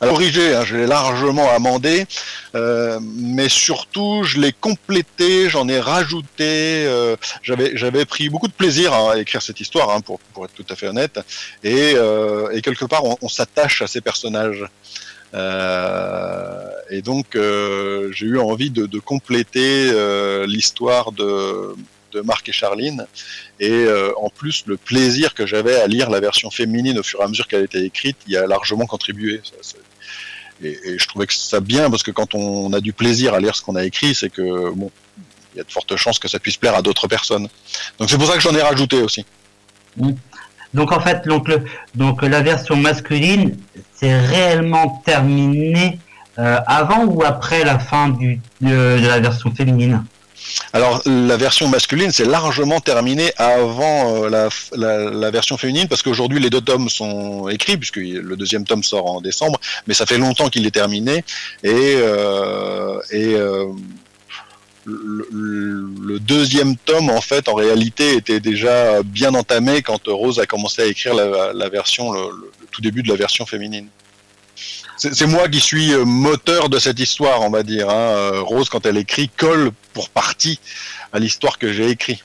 Alors, 0.00 0.14
corrigé, 0.14 0.54
hein, 0.54 0.62
je 0.64 0.76
l'ai 0.76 0.86
largement 0.86 1.50
amendé, 1.50 2.06
euh, 2.54 3.00
mais 3.02 3.48
surtout 3.48 4.22
je 4.22 4.38
l'ai 4.38 4.52
complété, 4.52 5.48
j'en 5.50 5.66
ai 5.68 5.80
rajouté. 5.80 6.84
euh, 6.86 7.16
j'avais 7.42 7.76
j'avais 7.76 8.04
pris 8.04 8.28
beaucoup 8.28 8.46
de 8.46 8.52
plaisir 8.52 8.92
à 8.92 9.18
écrire 9.18 9.42
cette 9.42 9.60
histoire, 9.60 9.90
hein, 9.90 10.00
pour 10.00 10.20
pour 10.34 10.44
être 10.44 10.54
tout 10.54 10.66
à 10.70 10.76
fait 10.76 10.86
honnête, 10.86 11.18
et 11.64 11.94
euh, 11.96 12.48
et 12.52 12.62
quelque 12.62 12.84
part 12.84 13.04
on, 13.04 13.16
on 13.22 13.28
s'attache 13.28 13.82
à 13.82 13.88
ces 13.88 14.00
personnages. 14.00 14.64
Euh, 15.34 16.70
et 16.90 17.02
donc 17.02 17.36
euh, 17.36 18.10
j'ai 18.12 18.26
eu 18.26 18.38
envie 18.38 18.70
de, 18.70 18.86
de 18.86 18.98
compléter 18.98 19.90
euh, 19.92 20.46
l'histoire 20.46 21.12
de 21.12 21.74
de 22.12 22.22
Marc 22.22 22.48
et 22.48 22.52
Charline 22.52 23.06
et 23.60 23.70
euh, 23.70 24.10
en 24.16 24.30
plus 24.30 24.64
le 24.66 24.78
plaisir 24.78 25.34
que 25.34 25.44
j'avais 25.44 25.76
à 25.76 25.86
lire 25.86 26.08
la 26.08 26.20
version 26.20 26.50
féminine 26.50 26.98
au 26.98 27.02
fur 27.02 27.20
et 27.20 27.24
à 27.24 27.28
mesure 27.28 27.46
qu'elle 27.46 27.64
était 27.64 27.84
écrite 27.84 28.16
y 28.26 28.38
a 28.38 28.46
largement 28.46 28.86
contribué 28.86 29.42
et 30.62 30.98
je 30.98 31.06
trouvais 31.06 31.26
que 31.26 31.34
ça 31.34 31.60
bien 31.60 31.90
parce 31.90 32.02
que 32.02 32.10
quand 32.10 32.34
on 32.34 32.72
a 32.72 32.80
du 32.80 32.92
plaisir 32.92 33.34
à 33.34 33.40
lire 33.40 33.54
ce 33.54 33.62
qu'on 33.62 33.76
a 33.76 33.84
écrit, 33.84 34.14
c'est 34.14 34.30
que 34.30 34.70
bon, 34.70 34.90
il 35.54 35.58
y 35.58 35.60
a 35.60 35.64
de 35.64 35.70
fortes 35.70 35.96
chances 35.96 36.18
que 36.18 36.28
ça 36.28 36.38
puisse 36.38 36.56
plaire 36.56 36.74
à 36.74 36.82
d'autres 36.82 37.06
personnes. 37.06 37.48
Donc 37.98 38.10
c'est 38.10 38.18
pour 38.18 38.26
ça 38.26 38.34
que 38.34 38.40
j'en 38.40 38.54
ai 38.54 38.62
rajouté 38.62 39.00
aussi. 39.00 39.24
Donc 40.74 40.92
en 40.92 41.00
fait, 41.00 41.26
donc, 41.26 41.50
donc 41.94 42.22
la 42.22 42.42
version 42.42 42.76
masculine, 42.76 43.56
c'est 43.94 44.18
réellement 44.18 45.02
terminé 45.04 45.98
euh, 46.38 46.60
avant 46.66 47.04
ou 47.04 47.24
après 47.24 47.64
la 47.64 47.78
fin 47.78 48.10
du, 48.10 48.40
de, 48.60 49.00
de 49.00 49.06
la 49.06 49.18
version 49.18 49.52
féminine? 49.52 50.04
Alors 50.72 51.02
la 51.04 51.36
version 51.36 51.68
masculine 51.68 52.12
c'est 52.12 52.24
largement 52.24 52.80
terminé 52.80 53.32
avant 53.36 54.24
euh, 54.24 54.30
la, 54.30 54.48
la, 55.10 55.30
version 55.30 55.56
féminine 55.56 55.88
parce 55.88 56.02
qu'aujourd'hui 56.02 56.40
les 56.40 56.48
deux 56.48 56.60
tomes 56.60 56.88
sont 56.88 57.48
écrits 57.48 57.76
puisque 57.76 57.96
le 57.96 58.36
deuxième 58.36 58.64
tome 58.64 58.82
sort 58.82 59.10
en 59.10 59.20
décembre, 59.20 59.58
mais 59.86 59.94
ça 59.94 60.06
fait 60.06 60.16
longtemps 60.16 60.48
qu'il 60.48 60.66
est 60.66 60.70
terminé 60.70 61.24
et 61.64 61.96
euh, 61.96 63.00
et 63.10 63.34
le, 64.88 66.18
deuxième 66.20 66.76
tome, 66.76 67.10
en 67.10 67.20
fait, 67.20 67.48
en 67.48 67.54
réalité, 67.54 68.14
était 68.14 68.40
déjà 68.40 69.02
bien 69.02 69.34
entamé 69.34 69.82
quand 69.82 70.00
Rose 70.06 70.38
a 70.40 70.46
commencé 70.46 70.82
à 70.82 70.86
écrire 70.86 71.14
la, 71.14 71.68
version, 71.68 72.12
le, 72.12 72.50
tout 72.70 72.80
début 72.80 73.02
de 73.02 73.08
la 73.08 73.16
version 73.16 73.46
féminine. 73.46 73.88
C'est 74.96 75.26
moi 75.26 75.48
qui 75.48 75.60
suis 75.60 75.92
euh, 75.92 76.04
moteur 76.04 76.68
de 76.68 76.80
cette 76.80 76.98
histoire, 76.98 77.42
on 77.42 77.50
va 77.50 77.62
dire. 77.62 77.88
hein. 77.88 77.92
Euh, 77.94 78.40
Rose, 78.42 78.68
quand 78.68 78.84
elle 78.84 78.96
écrit, 78.96 79.28
colle 79.28 79.70
pour 79.92 80.10
partie 80.10 80.58
à 81.12 81.20
l'histoire 81.20 81.56
que 81.58 81.72
j'ai 81.72 81.88
écrite. 81.88 82.24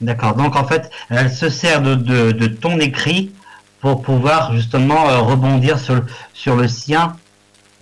D'accord. 0.00 0.34
Donc 0.34 0.56
en 0.56 0.66
fait, 0.66 0.90
elle 1.10 1.32
se 1.32 1.48
sert 1.48 1.82
de, 1.82 2.46
ton 2.46 2.78
écrit 2.78 3.32
pour 3.80 4.02
pouvoir 4.02 4.54
justement 4.54 5.08
euh, 5.08 5.18
rebondir 5.18 5.78
sur 5.78 5.96
le, 5.96 6.04
sur 6.32 6.56
le 6.56 6.68
sien 6.68 7.16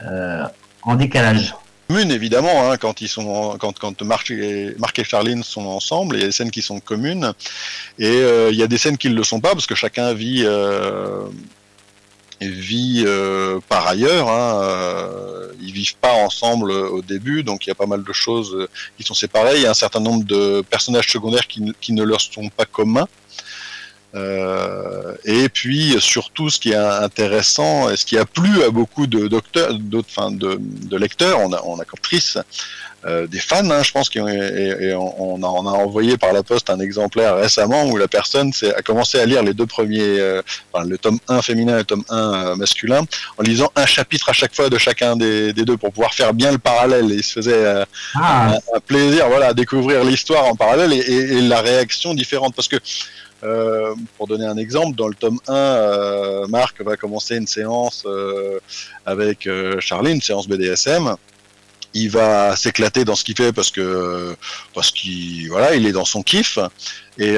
euh, 0.03 0.45
en 0.83 0.97
décalage. 0.97 1.55
Commune, 1.93 2.11
évidemment, 2.11 2.71
hein, 2.71 2.79
quand 2.79 3.03
ils 3.03 3.09
sont, 3.09 3.59
quand, 3.59 3.79
quand 3.79 4.01
Marc 4.01 4.31
et, 4.31 4.75
Marc 4.79 5.03
Charline 5.05 5.43
sont 5.43 5.67
ensemble, 5.67 6.17
il 6.17 6.21
y 6.21 6.23
a 6.23 6.27
des 6.27 6.33
scènes 6.33 6.51
qui 6.51 6.63
sont 6.63 6.81
communes, 6.81 7.35
et 7.99 8.07
euh, 8.07 8.49
il 8.51 8.57
y 8.57 8.63
a 8.63 8.67
des 8.67 8.79
scènes 8.79 8.97
qui 8.97 9.11
ne 9.11 9.15
le 9.15 9.23
sont 9.23 9.41
pas, 9.41 9.53
parce 9.53 9.67
que 9.67 9.75
chacun 9.75 10.15
vit, 10.15 10.43
euh, 10.47 11.27
vit 12.41 13.05
euh, 13.07 13.61
par 13.69 13.87
ailleurs, 13.89 14.31
hein, 14.31 15.51
ils 15.61 15.73
vivent 15.73 15.97
pas 15.97 16.15
ensemble 16.15 16.71
au 16.71 17.03
début, 17.03 17.43
donc 17.43 17.67
il 17.67 17.69
y 17.69 17.73
a 17.73 17.75
pas 17.75 17.85
mal 17.85 18.03
de 18.03 18.13
choses 18.15 18.69
qui 18.97 19.03
sont 19.03 19.13
séparées, 19.13 19.57
il 19.57 19.63
y 19.63 19.67
a 19.67 19.71
un 19.71 19.75
certain 19.75 20.01
nombre 20.01 20.25
de 20.25 20.63
personnages 20.63 21.09
secondaires 21.09 21.47
qui, 21.47 21.75
qui 21.79 21.93
ne 21.93 22.05
leur 22.05 22.23
sont 22.23 22.49
pas 22.49 22.65
communs, 22.65 23.07
Euh, 24.15 25.15
et 25.25 25.49
puis 25.49 25.97
surtout, 26.01 26.51
ce 26.51 26.61
qui 26.61 26.73
est 26.73 26.77
intéressant 26.77 27.89
et 27.91 27.97
ce 27.97 28.05
qui 28.05 28.19
a 28.19 28.25
plu 28.27 28.63
à 28.63 28.71
beaucoup 28.71 29.07
de 29.07 29.27
docteurs, 29.27 29.75
d'autres, 29.75 30.09
enfin, 30.15 30.31
de, 30.31 30.59
de 30.61 30.97
lecteurs, 30.97 31.41
on 31.41 31.53
a, 31.53 31.63
on 31.65 31.81
a 31.81 31.85
euh, 33.05 33.27
des 33.27 33.41
fans, 33.41 33.69
hein, 33.69 33.83
je 33.83 33.91
pense, 33.91 34.09
qui 34.09 34.21
ont, 34.21 34.29
et, 34.29 34.77
et 34.81 34.95
on, 34.95 35.43
a, 35.43 35.47
on, 35.47 35.67
a, 35.67 35.71
envoyé 35.71 36.17
par 36.17 36.33
la 36.33 36.45
poste 36.45 36.71
un 36.71 36.79
exemplaire 36.79 37.37
récemment 37.37 37.87
où 37.87 37.97
la 37.97 38.07
personne 38.07 38.53
a 38.77 38.83
commencé 38.83 39.19
à 39.19 39.27
lire 39.27 39.43
les 39.43 39.55
deux 39.55 39.67
premiers, 39.67 40.21
euh, 40.21 40.41
enfin, 40.73 40.87
le 40.87 40.97
tome 40.99 41.19
1 41.27 41.43
féminin 41.43 41.75
et 41.75 41.79
le 41.79 41.85
tome 41.85 42.05
1 42.09 42.17
euh, 42.17 42.55
masculin, 42.55 43.05
en 43.39 43.43
lisant 43.43 43.73
un 43.75 43.87
chapitre 43.87 44.29
à 44.29 44.33
chaque 44.33 44.55
fois 44.55 44.71
de 44.71 44.79
chacun 44.79 45.17
des, 45.17 45.53
des 45.53 45.65
deux 45.65 45.77
pour 45.77 45.93
pouvoir 45.93 46.15
faire 46.15 46.33
bien 46.33 46.53
le 46.53 46.59
parallèle. 46.59 47.11
Et 47.11 47.17
il 47.17 47.25
se 47.25 47.33
faisait 47.33 47.85
ah. 48.15 48.53
un, 48.53 48.77
un, 48.77 48.81
plaisir, 48.81 49.27
voilà, 49.29 49.49
à 49.49 49.55
découvrir 49.55 50.05
l'histoire 50.05 50.45
en 50.47 50.55
parallèle 50.55 50.93
et, 50.93 50.99
et, 50.99 51.39
et, 51.39 51.41
la 51.41 51.61
réaction 51.61 52.15
différente, 52.15 52.55
parce 52.55 52.69
que 52.69 52.77
euh, 53.45 53.95
pour 54.17 54.27
donner 54.29 54.47
un 54.47 54.57
exemple, 54.57 54.97
dans 54.97 55.09
le 55.09 55.15
tome 55.15 55.39
1, 55.49 55.55
euh, 55.55 56.47
Marc 56.47 56.81
va 56.83 56.97
commencer 56.97 57.37
une 57.37 57.47
séance 57.47 58.05
euh, 58.07 58.61
avec 59.05 59.49
Charlie, 59.81 60.13
une 60.13 60.21
séance 60.21 60.49
BDSM. 60.49 61.17
Il 61.95 62.09
va 62.09 62.57
s'éclater 62.57 63.05
dans 63.05 63.15
ce 63.15 63.25
qu'il 63.25 63.37
fait 63.37 63.53
parce 63.53 63.71
que 63.71 64.35
parce 64.75 64.91
qu'il 64.91 65.49
voilà, 65.51 65.75
il 65.75 65.87
est 65.87 65.93
dans 65.93 66.07
son 66.07 66.23
kiff 66.23 66.59
et 67.19 67.37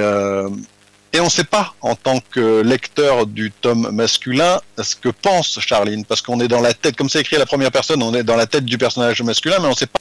et 1.15 1.21
on 1.21 1.25
ne 1.25 1.31
sait 1.31 1.45
pas 1.45 1.75
en 1.81 1.95
tant 1.97 2.21
que 2.31 2.61
lecteur 2.61 3.27
du 3.27 3.51
tome 3.51 3.91
masculin 3.91 4.61
ce 4.81 4.95
que 4.95 5.09
pense 5.09 5.59
Charline 5.61 6.05
parce 6.05 6.23
qu'on 6.23 6.41
est 6.41 6.49
dans 6.49 6.61
la 6.61 6.73
tête, 6.73 6.97
comme 6.97 7.09
c'est 7.09 7.21
écrit 7.21 7.37
à 7.37 7.41
la 7.41 7.47
première 7.47 7.73
personne, 7.73 8.03
on 8.03 8.15
est 8.15 8.25
dans 8.25 8.37
la 8.37 8.47
tête 8.47 8.65
du 8.65 8.79
personnage 8.79 9.23
masculin, 9.23 9.57
mais 9.61 9.67
on 9.67 9.71
ne 9.71 9.77
sait 9.77 9.87
pas 9.87 10.01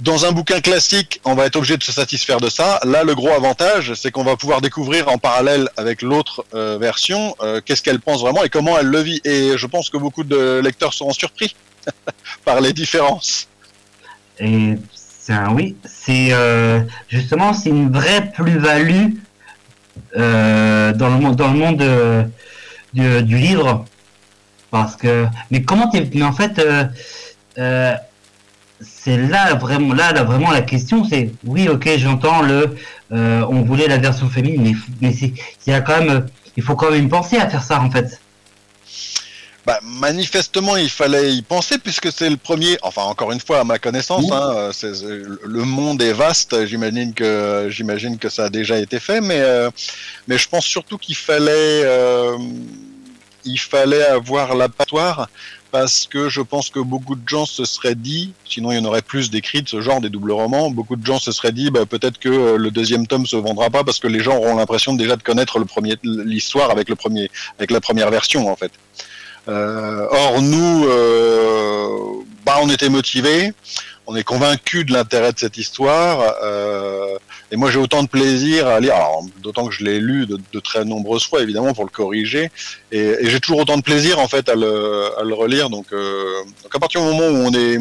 dans 0.00 0.26
un 0.26 0.32
bouquin 0.32 0.60
classique, 0.60 1.20
on 1.24 1.34
va 1.34 1.46
être 1.46 1.56
obligé 1.56 1.76
de 1.76 1.82
se 1.82 1.92
satisfaire 1.92 2.40
de 2.40 2.50
ça. 2.50 2.80
Là, 2.84 3.02
le 3.04 3.14
gros 3.14 3.30
avantage, 3.30 3.94
c'est 3.94 4.10
qu'on 4.10 4.24
va 4.24 4.36
pouvoir 4.36 4.60
découvrir 4.60 5.08
en 5.08 5.18
parallèle 5.18 5.68
avec 5.76 6.02
l'autre 6.02 6.44
euh, 6.54 6.78
version 6.78 7.34
euh, 7.40 7.60
qu'est-ce 7.64 7.82
qu'elle 7.82 8.00
pense 8.00 8.20
vraiment 8.20 8.44
et 8.44 8.48
comment 8.48 8.78
elle 8.78 8.88
le 8.88 9.00
vit. 9.00 9.20
Et 9.24 9.56
je 9.56 9.66
pense 9.66 9.90
que 9.90 9.96
beaucoup 9.96 10.24
de 10.24 10.60
lecteurs 10.62 10.92
seront 10.92 11.12
surpris 11.12 11.56
par 12.44 12.60
les 12.60 12.72
différences. 12.72 13.48
Et 14.38 14.76
un 15.32 15.52
oui, 15.52 15.76
c'est 15.84 16.28
euh, 16.32 16.80
justement 17.08 17.52
c'est 17.52 17.70
une 17.70 17.90
vraie 17.90 18.30
plus-value 18.30 19.14
euh, 20.16 20.92
dans 20.92 21.08
le 21.08 21.20
monde 21.20 21.36
dans 21.36 21.52
le 21.52 21.58
monde 21.58 21.82
euh, 21.82 22.24
du, 22.92 23.36
livre 23.36 23.84
parce 24.70 24.96
que 24.96 25.26
mais 25.50 25.62
comment 25.62 25.88
t'es 25.88 26.08
mais 26.14 26.22
en 26.22 26.32
fait 26.32 26.60
c'est 29.06 29.16
là 29.16 29.54
vraiment 29.54 29.94
là, 29.94 30.12
là 30.12 30.24
vraiment 30.24 30.50
la 30.50 30.62
question 30.62 31.04
c'est 31.04 31.30
oui 31.44 31.68
ok 31.68 31.88
j'entends 31.96 32.42
le 32.42 32.76
euh, 33.12 33.46
on 33.48 33.62
voulait 33.62 33.86
la 33.86 33.98
version 33.98 34.28
féminine 34.28 34.62
mais 34.64 34.74
mais 35.00 35.14
c'est 35.14 35.32
il 35.64 35.70
y 35.70 35.72
a 35.72 35.80
quand 35.80 35.98
même 36.02 36.26
il 36.56 36.62
faut 36.64 36.74
quand 36.74 36.90
même 36.90 37.08
penser 37.08 37.36
à 37.36 37.48
faire 37.48 37.62
ça 37.62 37.80
en 37.80 37.88
fait 37.88 38.20
bah, 39.64 39.78
manifestement 39.84 40.76
il 40.76 40.90
fallait 40.90 41.34
y 41.34 41.42
penser 41.42 41.78
puisque 41.78 42.10
c'est 42.10 42.28
le 42.28 42.36
premier 42.36 42.78
enfin 42.82 43.02
encore 43.02 43.30
une 43.30 43.38
fois 43.38 43.60
à 43.60 43.64
ma 43.64 43.78
connaissance 43.78 44.24
oui. 44.24 44.30
hein, 44.32 44.70
c'est, 44.72 44.90
le 45.00 45.62
monde 45.62 46.02
est 46.02 46.12
vaste 46.12 46.66
j'imagine 46.66 47.14
que 47.14 47.68
j'imagine 47.70 48.18
que 48.18 48.28
ça 48.28 48.46
a 48.46 48.48
déjà 48.48 48.76
été 48.76 48.98
fait 48.98 49.20
mais 49.20 49.38
euh, 49.38 49.70
mais 50.26 50.36
je 50.36 50.48
pense 50.48 50.64
surtout 50.64 50.98
qu'il 50.98 51.16
fallait 51.16 51.82
euh, 51.84 52.36
il 53.44 53.60
fallait 53.60 54.04
avoir 54.04 54.56
l'abattoir 54.56 55.28
parce 55.78 56.06
que 56.06 56.30
je 56.30 56.40
pense 56.40 56.70
que 56.70 56.80
beaucoup 56.80 57.16
de 57.16 57.28
gens 57.28 57.44
se 57.44 57.66
seraient 57.66 57.94
dit, 57.94 58.32
sinon 58.46 58.72
il 58.72 58.76
y 58.76 58.78
en 58.78 58.86
aurait 58.86 59.02
plus 59.02 59.28
d'écrits 59.30 59.60
de 59.60 59.68
ce 59.68 59.82
genre, 59.82 60.00
des 60.00 60.08
doubles 60.08 60.32
romans, 60.32 60.70
beaucoup 60.70 60.96
de 60.96 61.04
gens 61.04 61.18
se 61.18 61.32
seraient 61.32 61.52
dit, 61.52 61.70
bah, 61.70 61.84
peut-être 61.84 62.18
que 62.18 62.56
le 62.56 62.70
deuxième 62.70 63.06
tome 63.06 63.26
se 63.26 63.36
vendra 63.36 63.68
pas 63.68 63.84
parce 63.84 63.98
que 63.98 64.08
les 64.08 64.20
gens 64.20 64.38
auront 64.38 64.56
l'impression 64.56 64.94
déjà 64.94 65.16
de 65.16 65.22
connaître 65.22 65.58
le 65.58 65.66
premier, 65.66 65.96
l'histoire 66.02 66.70
avec 66.70 66.88
le 66.88 66.96
premier, 66.96 67.30
avec 67.58 67.70
la 67.70 67.82
première 67.82 68.10
version 68.10 68.50
en 68.50 68.56
fait. 68.56 68.72
Euh, 69.48 70.06
or 70.10 70.40
nous, 70.40 70.86
euh, 70.86 72.24
bah, 72.46 72.56
on 72.62 72.70
était 72.70 72.88
motivés, 72.88 73.52
on 74.06 74.14
est 74.14 74.24
convaincu 74.24 74.84
de 74.84 74.92
l'intérêt 74.92 75.32
de 75.32 75.38
cette 75.38 75.56
histoire. 75.56 76.34
Euh, 76.42 77.18
et 77.50 77.56
moi, 77.56 77.70
j'ai 77.70 77.78
autant 77.78 78.02
de 78.02 78.08
plaisir 78.08 78.66
à 78.66 78.78
lire, 78.80 78.94
d'autant 79.42 79.66
que 79.66 79.74
je 79.74 79.84
l'ai 79.84 79.98
lu 79.98 80.26
de, 80.26 80.60
très 80.60 80.84
nombreuses 80.84 81.26
fois, 81.26 81.42
évidemment, 81.42 81.74
pour 81.74 81.84
le 81.84 81.90
corriger. 81.90 82.50
Et, 82.92 83.00
et 83.00 83.30
j'ai 83.30 83.40
toujours 83.40 83.60
autant 83.60 83.76
de 83.76 83.82
plaisir, 83.82 84.18
en 84.20 84.28
fait, 84.28 84.48
à 84.48 84.54
le, 84.54 85.10
à 85.18 85.24
le 85.24 85.34
relire. 85.34 85.70
Donc, 85.70 85.86
euh, 85.92 86.24
donc, 86.62 86.74
à 86.74 86.78
partir 86.78 87.00
du 87.00 87.08
moment 87.08 87.26
où 87.26 87.46
on 87.48 87.52
est, 87.52 87.78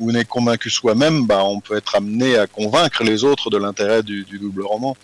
où 0.00 0.10
on 0.10 0.14
est 0.14 0.24
convaincu 0.24 0.70
soi-même, 0.70 1.24
bah, 1.26 1.44
on 1.44 1.60
peut 1.60 1.76
être 1.76 1.94
amené 1.94 2.36
à 2.36 2.46
convaincre 2.46 3.04
les 3.04 3.22
autres 3.22 3.48
de 3.50 3.56
l'intérêt 3.56 4.02
du, 4.02 4.24
du, 4.24 4.38
double 4.38 4.62
roman. 4.62 4.96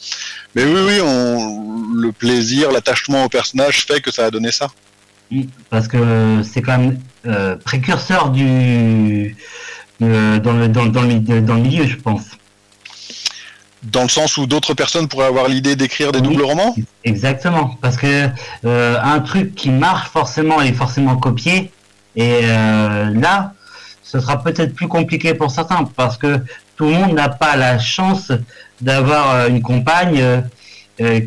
Mais 0.56 0.64
oui, 0.64 0.80
oui, 0.84 1.00
on, 1.00 1.94
le 1.94 2.10
plaisir, 2.10 2.72
l'attachement 2.72 3.24
au 3.24 3.28
personnage 3.28 3.86
fait 3.86 4.00
que 4.00 4.10
ça 4.10 4.26
a 4.26 4.30
donné 4.30 4.50
ça. 4.50 4.68
Parce 5.68 5.86
que 5.86 6.42
c'est 6.42 6.60
quand 6.60 6.78
même 6.78 6.98
euh, 7.26 7.56
précurseur 7.56 8.30
du 8.30 9.36
euh, 10.02 10.38
dans, 10.38 10.52
le, 10.52 10.68
dans, 10.68 10.86
dans, 10.86 11.02
le, 11.02 11.18
dans 11.18 11.54
le 11.54 11.62
milieu, 11.62 11.86
je 11.86 11.96
pense. 11.96 12.22
Dans 13.82 14.02
le 14.02 14.08
sens 14.08 14.36
où 14.36 14.46
d'autres 14.46 14.74
personnes 14.74 15.08
pourraient 15.08 15.26
avoir 15.26 15.48
l'idée 15.48 15.76
d'écrire 15.76 16.12
des 16.12 16.20
oui, 16.20 16.28
doubles 16.28 16.42
romans 16.42 16.74
Exactement, 17.04 17.76
parce 17.80 17.96
que 17.96 18.28
euh, 18.64 18.98
un 19.02 19.20
truc 19.20 19.54
qui 19.54 19.70
marche 19.70 20.08
forcément 20.08 20.60
est 20.60 20.72
forcément 20.72 21.16
copié, 21.16 21.70
et 22.16 22.40
euh, 22.44 23.10
là, 23.14 23.54
ce 24.02 24.20
sera 24.20 24.42
peut-être 24.42 24.74
plus 24.74 24.88
compliqué 24.88 25.34
pour 25.34 25.50
certains, 25.50 25.84
parce 25.84 26.16
que 26.18 26.40
tout 26.76 26.86
le 26.86 26.92
monde 26.92 27.12
n'a 27.12 27.28
pas 27.28 27.56
la 27.56 27.78
chance 27.78 28.32
d'avoir 28.80 29.46
une 29.48 29.62
compagne 29.62 30.42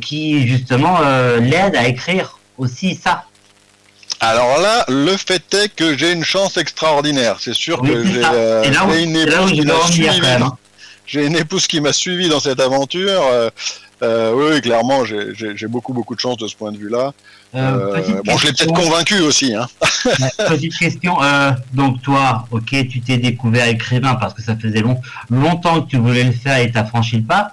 qui 0.01 0.47
justement 0.47 0.99
l'aide 1.39 1.75
à 1.75 1.87
écrire 1.87 2.39
aussi 2.57 2.95
ça. 2.95 3.25
Alors 4.23 4.57
là, 4.61 4.85
le 4.87 5.17
fait 5.17 5.53
est 5.53 5.75
que 5.75 5.97
j'ai 5.97 6.13
une 6.13 6.23
chance 6.23 6.55
extraordinaire. 6.55 7.37
C'est 7.41 7.53
sûr 7.53 7.81
oui, 7.81 7.89
que 7.89 8.05
j'ai 8.05 8.21
euh, 8.23 8.63
une 9.03 9.17
épouse 9.17 9.51
qui 9.51 9.65
m'a 9.65 9.85
suivi. 9.85 10.21
J'ai 11.05 11.25
une 11.25 11.35
épouse 11.35 11.67
qui 11.67 11.81
m'a 11.81 11.91
suivi 11.91 12.29
dans 12.29 12.39
cette 12.39 12.61
aventure. 12.61 13.21
Euh, 13.21 13.49
euh, 14.01 14.31
oui, 14.33 14.61
clairement, 14.61 15.03
j'ai 15.03 15.67
beaucoup 15.67 15.91
beaucoup 15.91 16.15
de 16.15 16.21
chance 16.21 16.37
de 16.37 16.47
ce 16.47 16.55
point 16.55 16.71
de 16.71 16.77
vue-là. 16.77 17.11
Bon, 17.53 18.37
je 18.37 18.47
l'ai 18.47 18.53
peut-être 18.53 18.73
convaincu 18.73 19.19
aussi. 19.19 19.53
Hein. 19.53 19.67
petite 20.47 20.77
question. 20.77 21.17
donc 21.73 22.01
toi, 22.01 22.45
ok, 22.51 22.69
tu 22.87 23.01
t'es 23.01 23.17
découvert 23.17 23.67
écrivain 23.67 24.15
parce 24.15 24.33
que 24.33 24.41
ça 24.41 24.55
faisait 24.55 24.79
long, 24.79 25.01
longtemps 25.29 25.81
que 25.81 25.89
tu 25.89 25.97
voulais 25.97 26.23
le 26.23 26.31
faire 26.31 26.59
et 26.59 26.71
t'as 26.71 26.85
franchi 26.85 27.17
le 27.17 27.23
pas. 27.23 27.51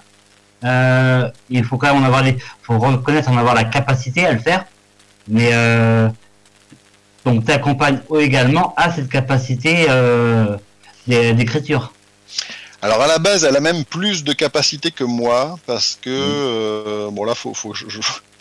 il 1.49 1.65
faut 1.65 1.77
quand 1.77 1.93
même 1.93 2.01
en 2.01 2.05
avoir 2.05 2.23
les, 2.23 2.37
faut 2.63 2.79
reconnaître 2.79 3.29
en 3.29 3.37
avoir 3.37 3.55
la 3.55 3.65
capacité 3.65 4.25
à 4.25 4.31
le 4.31 4.39
faire. 4.39 4.63
Mais 5.27 5.51
donc 7.25 7.45
ta 7.45 7.57
compagne 7.57 7.99
également 8.19 8.73
a 8.77 8.91
cette 8.91 9.09
capacité 9.09 9.85
euh, 9.89 10.57
d'écriture. 11.07 11.93
Alors 12.81 13.01
à 13.01 13.07
la 13.07 13.19
base, 13.19 13.43
elle 13.43 13.55
a 13.55 13.59
même 13.59 13.85
plus 13.85 14.23
de 14.23 14.33
capacité 14.33 14.89
que 14.89 15.03
moi 15.03 15.59
parce 15.67 15.99
que 16.01 16.09
mmh. 16.09 16.13
euh, 16.13 17.11
bon 17.11 17.23
là, 17.25 17.35
faut, 17.35 17.53
faut, 17.53 17.75
je, 17.75 17.85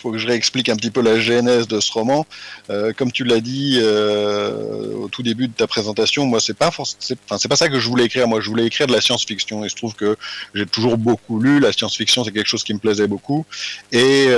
faut 0.01 0.11
que 0.11 0.19
je 0.19 0.27
réexplique 0.27 0.69
un 0.71 0.77
petit 0.77 0.91
peu 0.91 1.03
la 1.03 1.21
genèse 1.21 1.69
de 1.69 1.79
ce 1.79 1.93
roman. 1.93 2.27
Euh, 2.71 2.93
comme 2.97 3.13
tu 3.13 3.25
l'as 3.25 3.41
dit 3.41 3.79
euh, 3.83 4.95
au 4.95 5.09
tout 5.09 5.23
début 5.23 5.49
de 5.49 5.53
ta 5.53 5.67
présentation, 5.67 6.25
moi 6.25 6.41
c'est 6.41 6.55
pas 6.55 6.71
c'est 6.99 7.49
pas 7.49 7.57
ça 7.57 7.69
que 7.69 7.79
je 7.79 7.89
voulais 7.89 8.05
écrire. 8.05 8.27
Moi, 8.27 8.41
je 8.41 8.49
voulais 8.49 8.65
écrire 8.65 8.87
de 8.87 8.93
la 8.93 9.01
science-fiction. 9.01 9.65
Et 9.65 9.69
je 9.69 9.77
trouve 9.77 9.95
que 9.95 10.17
j'ai 10.55 10.67
toujours 10.67 10.97
beaucoup 10.97 11.39
lu. 11.39 11.61
La 11.61 11.73
science-fiction, 11.73 12.25
c'est 12.25 12.33
quelque 12.33 12.49
chose 12.49 12.65
qui 12.65 12.73
me 12.73 12.79
plaisait 12.79 13.09
beaucoup. 13.09 13.45
Et 13.93 14.29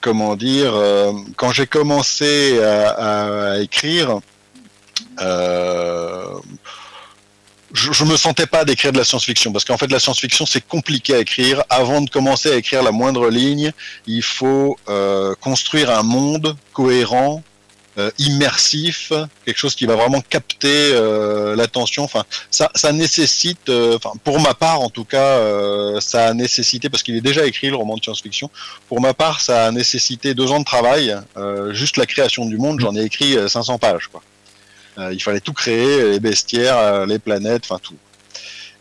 comment 0.00 0.36
dire, 0.36 0.74
euh, 0.74 1.12
quand 1.36 1.50
j'ai 1.50 1.66
commencé 1.66 2.58
à, 2.62 3.58
écrire, 3.60 4.20
euh, 5.20 6.24
je, 7.72 7.92
je 7.92 8.04
me 8.04 8.16
sentais 8.16 8.46
pas 8.46 8.64
d'écrire 8.64 8.92
de 8.92 8.98
la 8.98 9.04
science-fiction 9.04 9.52
parce 9.52 9.64
qu'en 9.64 9.76
fait 9.76 9.90
la 9.90 9.98
science-fiction 9.98 10.46
c'est 10.46 10.66
compliqué 10.66 11.14
à 11.14 11.18
écrire. 11.18 11.62
Avant 11.68 12.00
de 12.00 12.10
commencer 12.10 12.50
à 12.50 12.56
écrire 12.56 12.82
la 12.82 12.92
moindre 12.92 13.28
ligne, 13.28 13.72
il 14.06 14.22
faut 14.22 14.76
euh, 14.88 15.34
construire 15.40 15.90
un 15.90 16.02
monde 16.02 16.56
cohérent, 16.72 17.42
euh, 17.98 18.10
immersif, 18.18 19.12
quelque 19.44 19.56
chose 19.56 19.74
qui 19.74 19.86
va 19.86 19.96
vraiment 19.96 20.20
capter 20.20 20.90
euh, 20.92 21.56
l'attention. 21.56 22.04
Enfin, 22.04 22.24
ça, 22.50 22.70
ça 22.74 22.92
nécessite, 22.92 23.68
euh, 23.68 23.96
enfin, 23.96 24.12
pour 24.22 24.40
ma 24.40 24.54
part 24.54 24.80
en 24.80 24.90
tout 24.90 25.04
cas, 25.04 25.38
euh, 25.38 26.00
ça 26.00 26.26
a 26.26 26.34
nécessité 26.34 26.90
parce 26.90 27.02
qu'il 27.02 27.16
est 27.16 27.20
déjà 27.20 27.46
écrit 27.46 27.68
le 27.70 27.76
roman 27.76 27.96
de 27.96 28.02
science-fiction. 28.02 28.50
Pour 28.88 29.00
ma 29.00 29.14
part, 29.14 29.40
ça 29.40 29.66
a 29.66 29.70
nécessité 29.70 30.34
deux 30.34 30.50
ans 30.50 30.60
de 30.60 30.64
travail. 30.64 31.16
Euh, 31.36 31.72
juste 31.72 31.96
la 31.96 32.06
création 32.06 32.46
du 32.46 32.58
monde, 32.58 32.80
j'en 32.80 32.94
ai 32.94 33.02
écrit 33.02 33.36
500 33.48 33.78
pages. 33.78 34.08
Quoi. 34.08 34.22
il 35.12 35.22
fallait 35.22 35.40
tout 35.40 35.52
créer, 35.52 36.10
les 36.10 36.20
bestiaires, 36.20 37.06
les 37.06 37.18
planètes, 37.18 37.62
enfin 37.64 37.80
tout. 37.82 37.96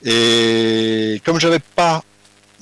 Et 0.03 1.21
comme 1.25 1.39
j'avais 1.39 1.59
pas 1.59 2.03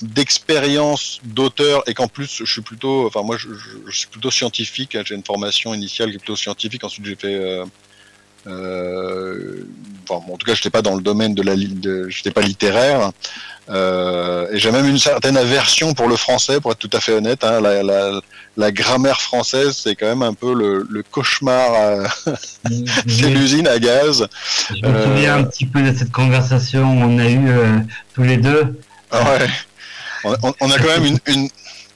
d'expérience 0.04 1.20
d'auteur 1.24 1.84
et 1.88 1.94
qu'en 1.94 2.08
plus 2.08 2.42
je 2.44 2.52
suis 2.52 2.62
plutôt 2.62 3.08
enfin 3.08 3.22
moi 3.24 3.38
je, 3.38 3.48
je, 3.54 3.70
je 3.88 3.98
suis 3.98 4.08
plutôt 4.08 4.32
scientifique 4.32 4.96
hein, 4.96 5.04
j'ai 5.06 5.16
une 5.16 5.24
formation 5.24 5.74
initiale 5.74 6.10
qui 6.10 6.16
est 6.16 6.20
plutôt 6.20 6.36
scientifique 6.36 6.84
ensuite 6.84 7.06
j'ai 7.06 7.16
fait 7.16 7.36
euh, 7.36 7.66
euh, 8.46 9.66
enfin, 10.04 10.22
bon, 10.28 10.34
en 10.34 10.38
tout 10.38 10.46
cas 10.46 10.54
j'étais 10.54 10.70
pas 10.70 10.82
dans 10.82 10.96
le 10.96 11.02
domaine 11.02 11.34
de 11.34 11.42
la 11.42 11.56
de 11.56 12.10
j'étais 12.10 12.32
pas 12.32 12.42
littéraire 12.42 13.12
Euh, 13.70 14.52
et 14.52 14.60
j'ai 14.60 14.72
même 14.72 14.86
une 14.86 15.00
certaine 15.00 15.38
aversion 15.38 15.94
pour 15.94 16.10
le 16.10 16.18
français, 16.18 16.60
pour 16.60 16.74
être 16.74 16.80
tout 16.80 16.90
à 16.92 17.00
fait 17.00 17.14
honnête. 17.14 17.46
Hein. 17.46 17.62
La, 17.62 17.82
la, 17.82 18.20
la, 18.58 18.72
grammaire 18.74 19.22
française, 19.22 19.80
c'est 19.82 19.96
quand 19.96 20.06
même 20.06 20.22
un 20.22 20.34
peu 20.34 20.54
le, 20.54 20.86
le 20.90 21.02
cauchemar. 21.02 21.72
À... 22.26 22.32
c'est 23.08 23.30
l'usine 23.30 23.70
à 23.70 23.80
gaz. 23.80 24.28
Je 24.70 24.86
me 24.86 25.04
souviens 25.06 25.38
un 25.38 25.44
petit 25.46 25.66
peu 25.66 25.82
de 25.82 25.98
cette 25.98 26.12
conversation 26.12 26.84
on 26.84 27.18
a 27.20 27.30
eu 27.30 27.48
tous 28.14 28.24
les 28.24 28.36
deux. 28.36 28.82
Ah 29.12 29.24
ouais. 29.32 29.48
On, 30.24 30.72
a 30.72 30.80
quand 30.80 31.00
même 31.00 31.18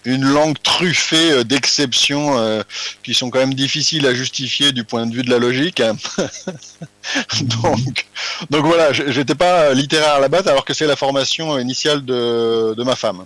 une, 0.05 0.25
langue 0.25 0.57
truffée 0.63 1.31
euh, 1.31 1.43
d'exceptions 1.43 2.37
euh, 2.37 2.61
qui 3.03 3.13
sont 3.13 3.29
quand 3.29 3.39
même 3.39 3.53
difficiles 3.53 4.05
à 4.07 4.13
justifier 4.13 4.71
du 4.71 4.85
point 4.85 5.05
de 5.05 5.13
vue 5.13 5.23
de 5.23 5.29
la 5.29 5.37
logique. 5.37 5.81
donc, 7.41 8.05
donc 8.49 8.65
voilà, 8.65 8.93
j'étais 8.93 9.35
pas 9.35 9.73
littéraire 9.73 10.15
à 10.15 10.19
la 10.19 10.29
base 10.29 10.47
alors 10.47 10.63
que 10.63 10.73
c'est 10.73 10.87
la 10.87 10.95
formation 10.95 11.59
initiale 11.59 12.05
de 12.05 12.83
ma 12.83 12.95
femme. 12.95 13.25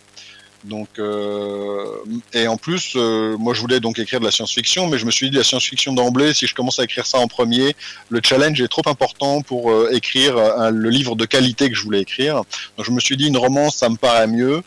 Donc, 0.63 0.89
euh, 0.99 1.85
et 2.33 2.47
en 2.47 2.57
plus, 2.57 2.93
euh, 2.95 3.35
moi 3.37 3.53
je 3.53 3.61
voulais 3.61 3.79
donc 3.79 3.97
écrire 3.97 4.19
de 4.19 4.25
la 4.25 4.31
science-fiction, 4.31 4.87
mais 4.87 4.97
je 4.97 5.05
me 5.05 5.11
suis 5.11 5.29
dit 5.29 5.37
la 5.37 5.43
science-fiction 5.43 5.93
d'emblée, 5.93 6.33
si 6.33 6.45
je 6.45 6.53
commence 6.53 6.79
à 6.79 6.83
écrire 6.83 7.07
ça 7.07 7.17
en 7.17 7.27
premier, 7.27 7.75
le 8.09 8.21
challenge 8.23 8.61
est 8.61 8.67
trop 8.67 8.83
important 8.85 9.41
pour 9.41 9.71
euh, 9.71 9.89
écrire 9.91 10.37
un, 10.37 10.69
le 10.69 10.89
livre 10.89 11.15
de 11.15 11.25
qualité 11.25 11.69
que 11.69 11.75
je 11.75 11.83
voulais 11.83 12.01
écrire. 12.01 12.43
Donc 12.77 12.85
je 12.85 12.91
me 12.91 12.99
suis 12.99 13.17
dit 13.17 13.27
une 13.27 13.37
romance, 13.37 13.77
ça 13.77 13.89
me 13.89 13.95
paraît 13.95 14.27
mieux. 14.27 14.61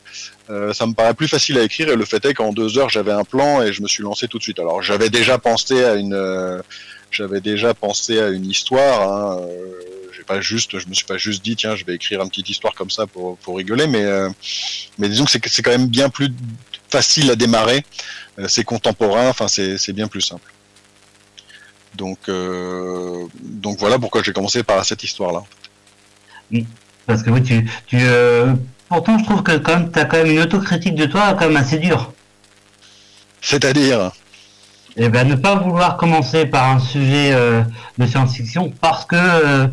Euh, 0.51 0.75
ça 0.75 0.87
me 0.87 0.93
paraît 0.93 1.15
plus 1.15 1.29
facile 1.29 1.59
à 1.59 1.63
écrire 1.63 1.89
et 1.89 1.97
le 1.97 2.05
fait 2.05 2.23
est 2.27 2.35
qu'en 2.35 2.53
deux 2.53 2.77
heures 2.77 2.91
j'avais 2.91 3.13
un 3.13 3.25
plan 3.25 3.63
et 3.63 3.73
je 3.73 3.81
me 3.81 3.89
suis 3.89 4.03
lancé 4.03 4.29
tout 4.29 4.39
de 4.39 4.43
suite. 4.43 4.59
Alors 4.59 4.83
j'avais 4.83 5.09
déjà 5.09 5.39
pensé 5.39 5.85
à 5.85 5.95
une, 5.95 6.63
j'avais 7.11 7.41
déjà 7.41 7.73
pensé 7.73 8.21
à 8.21 8.29
une 8.29 8.47
histoire. 8.47 9.11
Hein, 9.11 9.41
pas 10.25 10.41
juste, 10.41 10.79
je 10.79 10.89
me 10.89 10.95
suis 10.95 11.05
pas 11.05 11.17
juste 11.17 11.45
dit 11.45 11.57
tiens, 11.57 11.77
je 11.77 11.85
vais 11.85 11.95
écrire 11.95 12.23
une 12.23 12.29
petite 12.29 12.49
histoire 12.49 12.75
comme 12.75 12.91
ça 12.91 13.07
pour, 13.07 13.37
pour 13.39 13.57
rigoler, 13.57 13.87
mais 13.87 14.03
euh, 14.05 14.29
mais 14.99 15.09
disons 15.09 15.25
que 15.25 15.31
c'est 15.31 15.47
c'est 15.49 15.63
quand 15.63 15.71
même 15.71 15.89
bien 15.89 16.09
plus 16.09 16.33
facile 16.89 17.31
à 17.31 17.37
démarrer. 17.37 17.85
Euh, 18.39 18.47
c'est 18.49 18.65
contemporain, 18.65 19.29
enfin 19.29 19.49
c'est 19.49 19.79
c'est 19.79 19.93
bien 19.93 20.09
plus 20.09 20.21
simple. 20.21 20.53
Donc 21.95 22.19
euh, 22.29 23.27
donc 23.41 23.79
voilà 23.79 23.99
pourquoi 23.99 24.23
j'ai 24.23 24.33
commencé 24.33 24.63
par 24.63 24.85
cette 24.85 25.05
histoire 25.05 25.33
là. 25.33 25.43
Parce 27.07 27.23
que 27.23 27.31
oui, 27.31 27.43
tu 27.43 27.71
tu 27.87 27.99
pourtant 28.89 29.19
je 29.19 29.25
trouve 29.25 29.43
que 29.43 29.57
quand 29.59 29.79
même 29.79 29.91
t'as 29.91 30.05
quand 30.05 30.17
même 30.19 30.31
une 30.31 30.41
autocritique 30.41 30.95
de 30.95 31.07
toi 31.07 31.35
quand 31.35 31.47
même 31.49 31.57
assez 31.57 31.79
dure. 31.79 32.13
C'est-à-dire? 33.41 34.11
Eh 34.97 35.09
ben, 35.09 35.27
ne 35.27 35.35
pas 35.35 35.57
vouloir 35.57 35.97
commencer 35.97 36.47
par 36.47 36.71
un 36.71 36.79
sujet 36.79 37.33
euh, 37.33 37.63
de 37.99 38.07
science-fiction 38.07 38.73
parce 38.81 39.05
que 39.05 39.17
euh, 39.17 39.67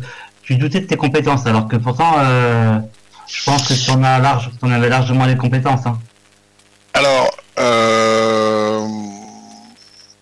tu 0.52 0.58
doutais 0.58 0.80
de 0.80 0.86
tes 0.86 0.96
compétences, 0.96 1.46
alors 1.46 1.66
que 1.66 1.76
pourtant, 1.76 2.14
euh, 2.18 2.78
je 3.26 3.42
pense 3.44 3.66
que 3.66 3.72
tu 3.72 3.90
en, 3.90 4.02
as 4.02 4.18
large, 4.18 4.50
en 4.60 4.70
avais 4.70 4.90
largement 4.90 5.24
les 5.24 5.36
compétences. 5.36 5.86
Hein. 5.86 5.98
Alors, 6.92 7.30
euh, 7.58 8.86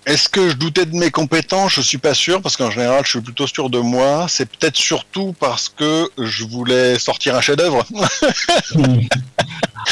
est-ce 0.06 0.28
que 0.28 0.48
je 0.48 0.54
doutais 0.54 0.86
de 0.86 0.96
mes 0.96 1.10
compétences? 1.10 1.72
Je 1.72 1.80
suis 1.80 1.98
pas 1.98 2.14
sûr, 2.14 2.40
parce 2.40 2.56
qu'en 2.56 2.70
général, 2.70 3.02
je 3.04 3.10
suis 3.10 3.20
plutôt 3.20 3.48
sûr 3.48 3.70
de 3.70 3.80
moi. 3.80 4.26
C'est 4.28 4.46
peut-être 4.46 4.76
surtout 4.76 5.34
parce 5.40 5.68
que 5.68 6.08
je 6.16 6.44
voulais 6.44 6.98
sortir 7.00 7.34
un 7.34 7.40
chef-d'œuvre. 7.40 7.84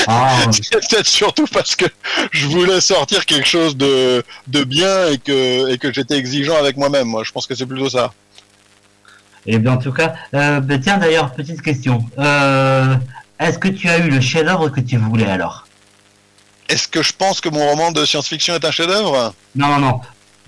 ah. 0.07 0.38
C'est 0.53 0.88
peut-être 0.88 1.09
surtout 1.09 1.46
parce 1.53 1.74
que 1.74 1.87
je 2.31 2.46
voulais 2.46 2.81
sortir 2.81 3.27
quelque 3.27 3.48
chose 3.48 3.77
de, 3.77 4.22
de 4.46 4.62
bien 4.62 5.09
et 5.09 5.18
que, 5.18 5.72
et 5.72 5.79
que 5.79 5.92
j'étais 5.92 6.16
exigeant 6.16 6.57
avec 6.57 6.77
moi-même. 6.77 7.09
Moi, 7.09 7.24
je 7.24 7.33
pense 7.33 7.48
que 7.48 7.57
c'est 7.57 7.66
plutôt 7.66 7.90
ça. 7.90 8.12
Et 9.51 9.59
bien, 9.59 9.73
en 9.73 9.77
tout 9.79 9.93
cas, 9.93 10.13
euh, 10.35 10.61
tiens 10.83 10.99
d'ailleurs, 10.99 11.33
petite 11.33 11.63
question. 11.63 12.05
Euh, 12.19 12.95
Est-ce 13.41 13.59
que 13.59 13.69
tu 13.69 13.89
as 13.89 13.99
eu 13.99 14.11
le 14.11 14.21
chef-d'œuvre 14.21 14.69
que 14.69 14.81
tu 14.81 14.99
voulais 14.99 15.25
alors? 15.27 15.67
Est-ce 16.69 16.87
que 16.87 17.03
je 17.03 17.15
pense 17.15 17.41
que 17.41 17.49
mon 17.49 17.67
roman 17.67 17.91
de 17.91 18.05
science-fiction 18.05 18.55
est 18.57 18.65
un 18.67 18.71
chef-d'œuvre? 18.71 19.35
Non, 19.57 19.69
non, 19.69 19.79
non. 19.79 20.01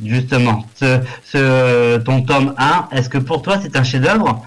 Justement, 0.04 0.66
ce, 0.78 1.00
ce, 1.24 1.96
ton 1.96 2.20
tome 2.20 2.54
1, 2.58 2.88
est-ce 2.92 3.08
que 3.08 3.16
pour 3.16 3.40
toi 3.40 3.58
c'est 3.62 3.74
un 3.74 3.84
chef-d'œuvre? 3.84 4.46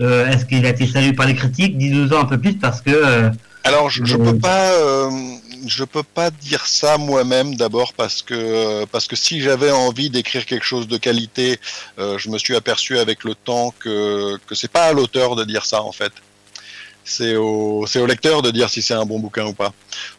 Euh, 0.00 0.26
Est-ce 0.28 0.46
qu'il 0.46 0.66
a 0.66 0.70
été 0.70 0.84
salué 0.88 1.12
par 1.12 1.26
les 1.26 1.36
critiques? 1.36 1.78
Dis-nous 1.78 2.12
un 2.12 2.24
peu 2.24 2.38
plus 2.38 2.54
parce 2.54 2.80
que. 2.80 3.30
Alors, 3.62 3.88
je, 3.88 4.04
je 4.04 4.16
peux 4.16 4.36
pas 4.36 4.70
je 5.66 5.84
peux 5.84 6.02
pas 6.02 6.30
dire 6.30 6.66
ça 6.66 6.98
moi-même 6.98 7.54
d'abord 7.56 7.92
parce 7.94 8.22
que 8.22 8.84
parce 8.86 9.06
que 9.06 9.16
si 9.16 9.40
j'avais 9.40 9.70
envie 9.70 10.10
d'écrire 10.10 10.46
quelque 10.46 10.64
chose 10.64 10.88
de 10.88 10.96
qualité, 10.96 11.58
euh, 11.98 12.18
je 12.18 12.30
me 12.30 12.38
suis 12.38 12.56
aperçu 12.56 12.98
avec 12.98 13.24
le 13.24 13.34
temps 13.34 13.74
que 13.78 14.38
que 14.46 14.54
c'est 14.54 14.70
pas 14.70 14.84
à 14.86 14.92
l'auteur 14.92 15.36
de 15.36 15.44
dire 15.44 15.64
ça 15.64 15.82
en 15.82 15.92
fait. 15.92 16.12
C'est 17.04 17.34
au 17.34 17.84
c'est 17.86 18.00
au 18.00 18.06
lecteur 18.06 18.42
de 18.42 18.50
dire 18.52 18.70
si 18.70 18.80
c'est 18.80 18.94
un 18.94 19.04
bon 19.04 19.18
bouquin 19.18 19.46
ou 19.46 19.54
pas. 19.54 19.72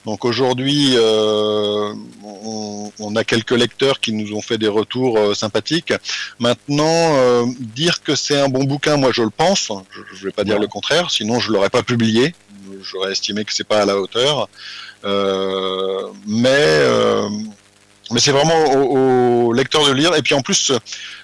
Donc 0.05 0.25
aujourd'hui, 0.25 0.95
euh, 0.97 1.93
on, 2.23 2.91
on, 2.99 3.15
a 3.15 3.23
quelques 3.23 3.51
lecteurs 3.51 4.01
qui 4.01 4.11
nous 4.11 4.33
ont 4.35 4.41
fait 4.41 4.57
des 4.57 4.67
retours 4.67 5.17
euh, 5.17 5.33
sympathiques. 5.33 5.93
Maintenant, 6.39 6.83
euh, 7.15 7.45
dire 7.59 8.03
que 8.03 8.15
c'est 8.15 8.37
un 8.37 8.49
bon 8.49 8.65
bouquin, 8.65 8.97
moi 8.97 9.11
je 9.13 9.21
le 9.23 9.29
pense. 9.29 9.71
Je, 9.91 10.01
je 10.13 10.25
vais 10.25 10.31
pas 10.33 10.43
dire 10.43 10.59
le 10.59 10.67
contraire, 10.67 11.09
sinon 11.09 11.39
je 11.39 11.53
l'aurais 11.53 11.69
pas 11.69 11.83
publié. 11.83 12.35
J'aurais 12.81 13.11
estimé 13.11 13.45
que 13.45 13.53
c'est 13.53 13.63
pas 13.63 13.81
à 13.81 13.85
la 13.85 13.97
hauteur. 13.97 14.47
Euh, 15.05 16.07
mais 16.25 16.49
euh, 16.49 17.29
mais 18.11 18.19
c'est 18.19 18.31
vraiment 18.31 18.65
au, 18.73 19.47
au, 19.47 19.53
lecteur 19.53 19.85
de 19.85 19.91
lire. 19.91 20.15
Et 20.15 20.21
puis 20.21 20.33
en 20.35 20.41
plus, 20.41 20.71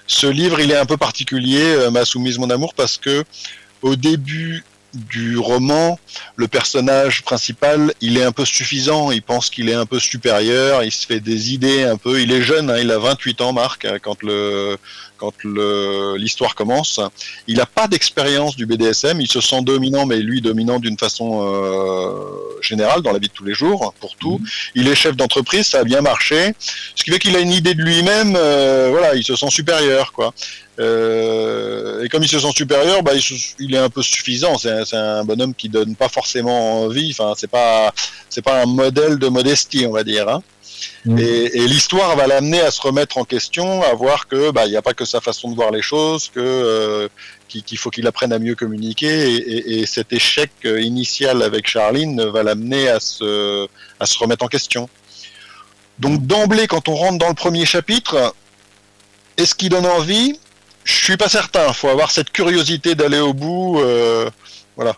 ce, 0.06 0.26
livre, 0.26 0.60
il 0.60 0.70
est 0.70 0.76
un 0.76 0.86
peu 0.86 0.96
particulier, 0.96 1.62
euh, 1.62 1.90
Ma 1.90 2.04
soumise, 2.04 2.38
mon 2.38 2.50
amour, 2.50 2.74
parce 2.74 2.96
que 2.96 3.24
au 3.82 3.96
début 3.96 4.64
du 4.94 5.38
roman, 5.38 5.98
le 6.36 6.48
personnage 6.48 7.22
principal, 7.22 7.92
il 8.00 8.18
est 8.18 8.24
un 8.24 8.32
peu 8.32 8.44
suffisant, 8.44 9.10
il 9.10 9.22
pense 9.22 9.50
qu'il 9.50 9.68
est 9.68 9.74
un 9.74 9.86
peu 9.86 10.00
supérieur, 10.00 10.82
il 10.82 10.92
se 10.92 11.06
fait 11.06 11.20
des 11.20 11.52
idées 11.52 11.84
un 11.84 11.96
peu, 11.96 12.20
il 12.20 12.32
est 12.32 12.42
jeune, 12.42 12.70
hein, 12.70 12.78
il 12.78 12.90
a 12.90 12.98
28 12.98 13.40
ans, 13.40 13.52
Marc, 13.52 13.86
quand 14.02 14.22
le 14.22 14.76
quand 15.20 15.34
l'histoire 16.16 16.54
commence. 16.54 16.98
Il 17.46 17.58
n'a 17.58 17.66
pas 17.66 17.86
d'expérience 17.86 18.56
du 18.56 18.64
BDSM, 18.64 19.20
il 19.20 19.30
se 19.30 19.40
sent 19.42 19.60
dominant, 19.62 20.06
mais 20.06 20.16
lui 20.16 20.40
dominant 20.40 20.78
d'une 20.78 20.96
façon 20.96 21.42
euh, 21.44 22.60
générale 22.62 23.02
dans 23.02 23.12
la 23.12 23.18
vie 23.18 23.28
de 23.28 23.32
tous 23.32 23.44
les 23.44 23.52
jours, 23.52 23.92
pour 24.00 24.16
tout. 24.16 24.38
Mmh. 24.38 24.46
Il 24.76 24.88
est 24.88 24.94
chef 24.94 25.16
d'entreprise, 25.16 25.66
ça 25.66 25.80
a 25.80 25.84
bien 25.84 26.00
marché, 26.00 26.54
ce 26.96 27.04
qui 27.04 27.10
fait 27.10 27.18
qu'il 27.18 27.36
a 27.36 27.40
une 27.40 27.52
idée 27.52 27.74
de 27.74 27.82
lui-même, 27.82 28.34
euh, 28.34 28.88
voilà, 28.90 29.14
il 29.14 29.22
se 29.22 29.36
sent 29.36 29.50
supérieur, 29.50 30.12
quoi. 30.12 30.32
Euh, 30.80 32.02
et 32.02 32.08
comme 32.08 32.22
il 32.22 32.28
se 32.28 32.38
sent 32.38 32.52
supérieur, 32.54 33.02
bah, 33.02 33.12
il, 33.14 33.22
il 33.58 33.74
est 33.74 33.78
un 33.78 33.90
peu 33.90 34.02
suffisant. 34.02 34.56
C'est 34.56 34.94
un, 34.94 35.24
bonhomme 35.24 35.54
qui 35.54 35.68
donne 35.68 35.94
pas 35.94 36.08
forcément 36.08 36.82
envie. 36.82 37.10
Enfin, 37.12 37.34
c'est 37.36 37.50
pas, 37.50 37.92
c'est 38.28 38.42
pas 38.42 38.62
un 38.62 38.66
modèle 38.66 39.18
de 39.18 39.28
modestie, 39.28 39.84
on 39.86 39.92
va 39.92 40.04
dire. 40.04 40.28
Hein. 40.28 40.42
Mmh. 41.04 41.18
Et, 41.18 41.58
et 41.58 41.66
l'histoire 41.66 42.16
va 42.16 42.26
l'amener 42.26 42.60
à 42.60 42.70
se 42.70 42.80
remettre 42.80 43.18
en 43.18 43.24
question, 43.24 43.82
à 43.82 43.92
voir 43.92 44.28
que 44.28 44.50
bah 44.50 44.64
il 44.64 44.70
n'y 44.70 44.76
a 44.76 44.82
pas 44.82 44.94
que 44.94 45.04
sa 45.04 45.20
façon 45.20 45.50
de 45.50 45.54
voir 45.54 45.70
les 45.70 45.82
choses, 45.82 46.28
que 46.28 46.40
euh, 46.40 47.08
qu'il 47.48 47.76
faut 47.76 47.90
qu'il 47.90 48.06
apprenne 48.06 48.32
à 48.32 48.38
mieux 48.38 48.54
communiquer. 48.54 49.34
Et, 49.34 49.36
et, 49.36 49.80
et, 49.80 49.86
cet 49.86 50.12
échec 50.14 50.50
initial 50.64 51.42
avec 51.42 51.66
Charline 51.66 52.24
va 52.24 52.42
l'amener 52.42 52.88
à 52.88 52.98
se 52.98 53.66
à 53.98 54.06
se 54.06 54.18
remettre 54.18 54.44
en 54.44 54.48
question. 54.48 54.88
Donc 55.98 56.26
d'emblée, 56.26 56.66
quand 56.66 56.88
on 56.88 56.94
rentre 56.94 57.18
dans 57.18 57.28
le 57.28 57.34
premier 57.34 57.66
chapitre, 57.66 58.34
est-ce 59.36 59.54
qu'il 59.54 59.68
donne 59.68 59.86
envie? 59.86 60.38
Je 60.84 60.92
suis 60.92 61.16
pas 61.16 61.28
certain. 61.28 61.68
Il 61.68 61.74
faut 61.74 61.88
avoir 61.88 62.10
cette 62.10 62.30
curiosité 62.30 62.94
d'aller 62.94 63.20
au 63.20 63.34
bout. 63.34 63.80
Euh, 63.80 64.30
voilà. 64.76 64.96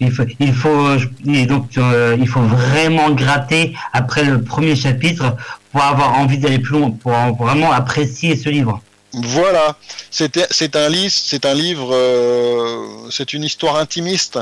Il 0.00 0.10
faut, 0.10 0.24
il 0.40 0.52
faut, 0.52 0.96
et 1.26 1.46
donc, 1.46 1.78
euh, 1.78 2.16
il 2.18 2.28
faut 2.28 2.42
vraiment 2.42 3.10
gratter 3.10 3.74
après 3.92 4.24
le 4.24 4.42
premier 4.42 4.74
chapitre 4.74 5.36
pour 5.70 5.82
avoir 5.82 6.18
envie 6.18 6.38
d'aller 6.38 6.58
plus 6.58 6.78
loin, 6.78 6.90
pour 6.90 7.12
vraiment 7.46 7.70
apprécier 7.70 8.36
ce 8.36 8.48
livre. 8.48 8.82
Voilà, 9.12 9.76
c'est 10.10 10.36
un 10.74 10.88
livre, 10.88 11.14
c'est 11.14 11.46
un 11.46 11.54
livre, 11.54 11.94
euh, 11.94 13.08
c'est 13.10 13.32
une 13.32 13.44
histoire 13.44 13.76
intimiste. 13.76 14.40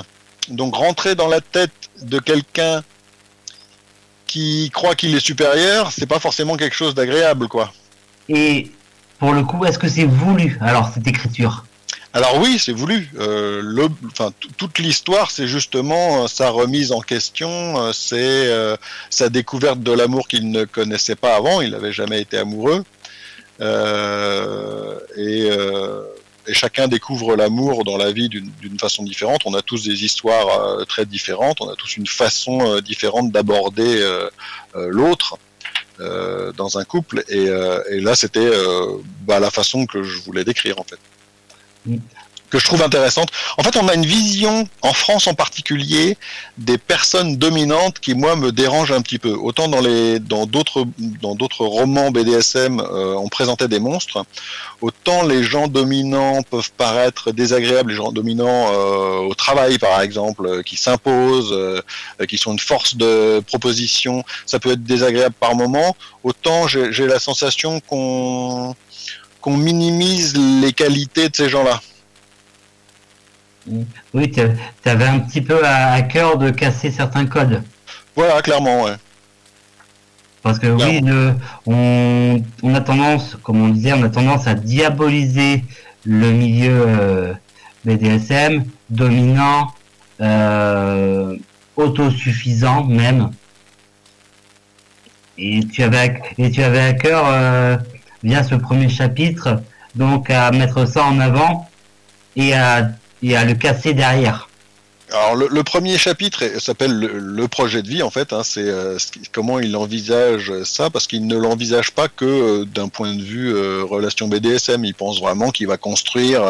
Donc 0.48 0.74
rentrer 0.74 1.14
dans 1.14 1.28
la 1.28 1.42
tête 1.42 1.72
de 2.00 2.18
quelqu'un 2.18 2.82
qui 4.26 4.70
croit 4.72 4.94
qu'il 4.94 5.14
est 5.14 5.20
supérieur, 5.20 5.92
c'est 5.92 6.06
pas 6.06 6.18
forcément 6.18 6.56
quelque 6.56 6.74
chose 6.74 6.94
d'agréable, 6.94 7.48
quoi. 7.48 7.70
Et 8.30 8.70
pour 9.22 9.34
le 9.34 9.44
coup, 9.44 9.64
est-ce 9.64 9.78
que 9.78 9.86
c'est 9.86 10.04
voulu 10.04 10.58
alors 10.60 10.90
cette 10.92 11.06
écriture? 11.06 11.64
Alors 12.12 12.40
oui, 12.40 12.58
c'est 12.58 12.72
voulu. 12.72 13.08
Euh, 13.20 13.88
toute 14.56 14.80
l'histoire, 14.80 15.30
c'est 15.30 15.46
justement 15.46 16.24
euh, 16.24 16.26
sa 16.26 16.50
remise 16.50 16.90
en 16.90 16.98
question, 16.98 17.48
euh, 17.48 17.92
c'est 17.92 18.50
sa 19.10 19.28
découverte 19.28 19.78
de 19.78 19.92
l'amour 19.92 20.26
qu'il 20.26 20.50
ne 20.50 20.64
connaissait 20.64 21.14
pas 21.14 21.36
avant. 21.36 21.60
Il 21.60 21.70
n'avait 21.70 21.92
jamais 21.92 22.20
été 22.20 22.36
amoureux. 22.36 22.82
Et, 23.60 25.50
chacun 26.52 26.88
découvre 26.88 27.36
l'amour 27.36 27.84
dans 27.84 27.96
la 27.96 28.10
vie 28.10 28.28
d'une 28.28 28.78
façon 28.80 29.04
différente. 29.04 29.42
On 29.44 29.54
a 29.54 29.62
tous 29.62 29.84
des 29.84 30.02
histoires 30.04 30.84
très 30.88 31.06
différentes. 31.06 31.60
On 31.60 31.68
a 31.68 31.76
tous 31.76 31.96
une 31.96 32.08
façon 32.08 32.80
différente 32.80 33.30
d'aborder 33.30 34.04
l'autre. 34.74 35.38
Euh, 36.00 36.52
dans 36.52 36.78
un 36.78 36.84
couple 36.84 37.22
et, 37.28 37.48
euh, 37.48 37.82
là 38.00 38.14
c'était 38.14 38.40
euh, 38.40 38.96
bah, 39.26 39.38
la 39.40 39.50
façon 39.50 39.84
que 39.84 40.02
je 40.02 40.22
voulais 40.22 40.42
décrire 40.42 40.80
en 40.80 40.84
fait. 40.84 41.98
Que 42.52 42.58
je 42.58 42.66
trouve 42.66 42.82
intéressante. 42.82 43.30
En 43.56 43.62
fait, 43.62 43.76
on 43.76 43.88
a 43.88 43.94
une 43.94 44.04
vision, 44.04 44.68
en 44.82 44.92
France 44.92 45.26
en 45.26 45.32
particulier, 45.32 46.18
des 46.58 46.76
personnes 46.76 47.38
dominantes 47.38 47.98
qui, 47.98 48.14
moi, 48.14 48.36
me 48.36 48.52
dérangent 48.52 48.92
un 48.92 49.00
petit 49.00 49.18
peu. 49.18 49.32
Autant 49.32 49.68
dans 49.68 49.80
les, 49.80 50.18
dans 50.18 50.44
d'autres, 50.44 50.84
dans 50.98 51.34
d'autres 51.34 51.64
romans 51.64 52.10
BDSM, 52.10 52.78
euh, 52.78 53.14
on 53.14 53.28
présentait 53.28 53.68
des 53.68 53.80
monstres, 53.80 54.26
autant 54.82 55.22
les 55.22 55.42
gens 55.42 55.66
dominants 55.66 56.42
peuvent 56.42 56.72
paraître 56.76 57.32
désagréables, 57.32 57.90
les 57.90 57.96
gens 57.96 58.12
dominants 58.12 58.68
euh, 58.70 59.20
au 59.20 59.34
travail, 59.34 59.78
par 59.78 60.02
exemple, 60.02 60.46
euh, 60.46 60.62
qui 60.62 60.76
s'imposent, 60.76 61.52
euh, 61.52 61.80
qui 62.28 62.36
sont 62.36 62.52
une 62.52 62.58
force 62.58 62.96
de 62.96 63.40
proposition, 63.46 64.24
ça 64.44 64.58
peut 64.58 64.72
être 64.72 64.84
désagréable 64.84 65.34
par 65.40 65.54
moment. 65.54 65.96
Autant 66.22 66.68
j'ai 66.68 67.06
la 67.06 67.18
sensation 67.18 67.80
qu'on, 67.80 68.74
qu'on 69.40 69.56
minimise 69.56 70.36
les 70.36 70.72
qualités 70.74 71.30
de 71.30 71.36
ces 71.36 71.48
gens-là. 71.48 71.80
Oui, 74.12 74.30
tu 74.30 74.40
avais 74.88 75.06
un 75.06 75.20
petit 75.20 75.40
peu 75.40 75.64
à, 75.64 75.92
à, 75.92 76.02
cœur 76.02 76.38
de 76.38 76.50
casser 76.50 76.90
certains 76.90 77.26
codes. 77.26 77.62
Voilà, 78.16 78.42
clairement, 78.42 78.82
ouais. 78.82 78.94
Parce 80.42 80.58
que 80.58 80.66
oui, 80.66 81.00
le, 81.00 81.34
on, 81.66 82.42
on, 82.62 82.74
a 82.74 82.80
tendance, 82.80 83.36
comme 83.42 83.62
on 83.62 83.68
disait, 83.68 83.92
on 83.92 84.02
a 84.02 84.08
tendance 84.08 84.48
à 84.48 84.54
diaboliser 84.54 85.64
le 86.04 86.32
milieu 86.32 86.84
euh, 86.88 87.32
BDSM, 87.84 88.64
dominant, 88.90 89.72
euh, 90.20 91.36
autosuffisant 91.76 92.84
même. 92.84 93.30
Et 95.38 95.60
tu 95.72 95.84
avais, 95.84 95.98
à, 95.98 96.12
et 96.38 96.50
tu 96.50 96.62
avais 96.62 96.80
à 96.80 96.92
cœur, 96.94 97.24
euh, 97.28 97.76
via 98.24 98.42
ce 98.42 98.56
premier 98.56 98.88
chapitre, 98.88 99.62
donc 99.94 100.28
à 100.30 100.50
mettre 100.50 100.86
ça 100.86 101.04
en 101.04 101.20
avant 101.20 101.68
et 102.34 102.54
à 102.54 102.90
et 103.22 103.36
à 103.36 103.44
le 103.44 103.54
casser 103.54 103.94
derrière. 103.94 104.48
Alors 105.12 105.36
le, 105.36 105.62
premier 105.62 105.98
chapitre 105.98 106.58
s'appelle 106.58 106.98
le, 106.98 107.48
projet 107.48 107.82
de 107.82 107.88
vie 107.88 108.02
en 108.02 108.10
fait. 108.10 108.32
Hein, 108.32 108.42
c'est 108.44 108.66
euh, 108.66 108.96
comment 109.32 109.58
il 109.58 109.76
envisage 109.76 110.52
ça 110.64 110.88
parce 110.88 111.06
qu'il 111.06 111.26
ne 111.26 111.36
l'envisage 111.36 111.90
pas 111.90 112.08
que 112.08 112.24
euh, 112.24 112.64
d'un 112.64 112.88
point 112.88 113.14
de 113.14 113.22
vue 113.22 113.54
euh, 113.54 113.84
relation 113.84 114.28
BDSM. 114.28 114.84
Il 114.84 114.94
pense 114.94 115.20
vraiment 115.20 115.50
qu'il 115.50 115.66
va 115.66 115.76
construire 115.76 116.42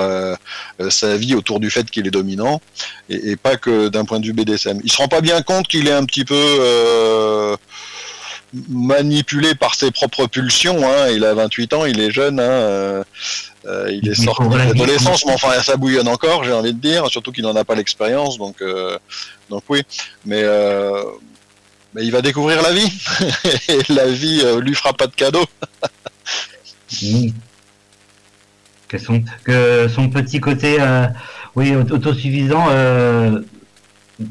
sa 0.90 1.16
vie 1.16 1.34
autour 1.34 1.60
du 1.60 1.70
fait 1.70 1.90
qu'il 1.90 2.06
est 2.06 2.10
dominant 2.10 2.60
et, 3.08 3.30
et 3.30 3.36
pas 3.36 3.56
que 3.56 3.88
d'un 3.88 4.04
point 4.04 4.20
de 4.20 4.26
vue 4.26 4.32
BDSM. 4.32 4.80
Il 4.84 4.92
se 4.92 4.98
rend 4.98 5.08
pas 5.08 5.20
bien 5.20 5.42
compte 5.42 5.66
qu'il 5.66 5.88
est 5.88 5.92
un 5.92 6.04
petit 6.04 6.24
peu 6.24 7.56
manipulé 8.68 9.54
par 9.54 9.74
ses 9.74 9.90
propres 9.90 10.26
pulsions. 10.26 10.86
Hein. 10.86 11.08
Il 11.10 11.24
a 11.24 11.34
28 11.34 11.72
ans, 11.72 11.84
il 11.84 12.00
est 12.00 12.10
jeune. 12.10 12.40
Hein. 12.40 13.04
Euh, 13.66 13.92
il 13.92 14.08
est 14.08 14.14
sorti 14.14 14.48
de 14.48 14.56
l'adolescence, 14.56 15.24
mais 15.24 15.32
enfin 15.32 15.52
ça 15.62 15.76
bouillonne 15.76 16.08
encore, 16.08 16.42
j'ai 16.42 16.52
envie 16.52 16.74
de 16.74 16.80
dire, 16.80 17.06
surtout 17.08 17.30
qu'il 17.30 17.44
n'en 17.44 17.54
a 17.54 17.64
pas 17.64 17.76
l'expérience, 17.76 18.36
donc 18.36 18.60
euh, 18.60 18.98
donc 19.50 19.62
oui. 19.68 19.82
Mais, 20.26 20.42
euh, 20.42 21.04
mais 21.94 22.04
il 22.04 22.10
va 22.10 22.22
découvrir 22.22 22.60
la 22.62 22.72
vie, 22.72 22.92
et 23.68 23.92
la 23.92 24.06
vie 24.06 24.40
euh, 24.44 24.60
lui 24.60 24.74
fera 24.74 24.92
pas 24.92 25.06
de 25.06 25.14
cadeau. 25.14 25.44
mmh. 27.02 27.28
que, 28.88 28.98
son, 28.98 29.22
que 29.44 29.88
son 29.88 30.08
petit 30.08 30.40
côté, 30.40 30.78
euh, 30.80 31.06
oui, 31.54 31.74
autosuffisant, 31.76 32.66
euh, 32.70 33.42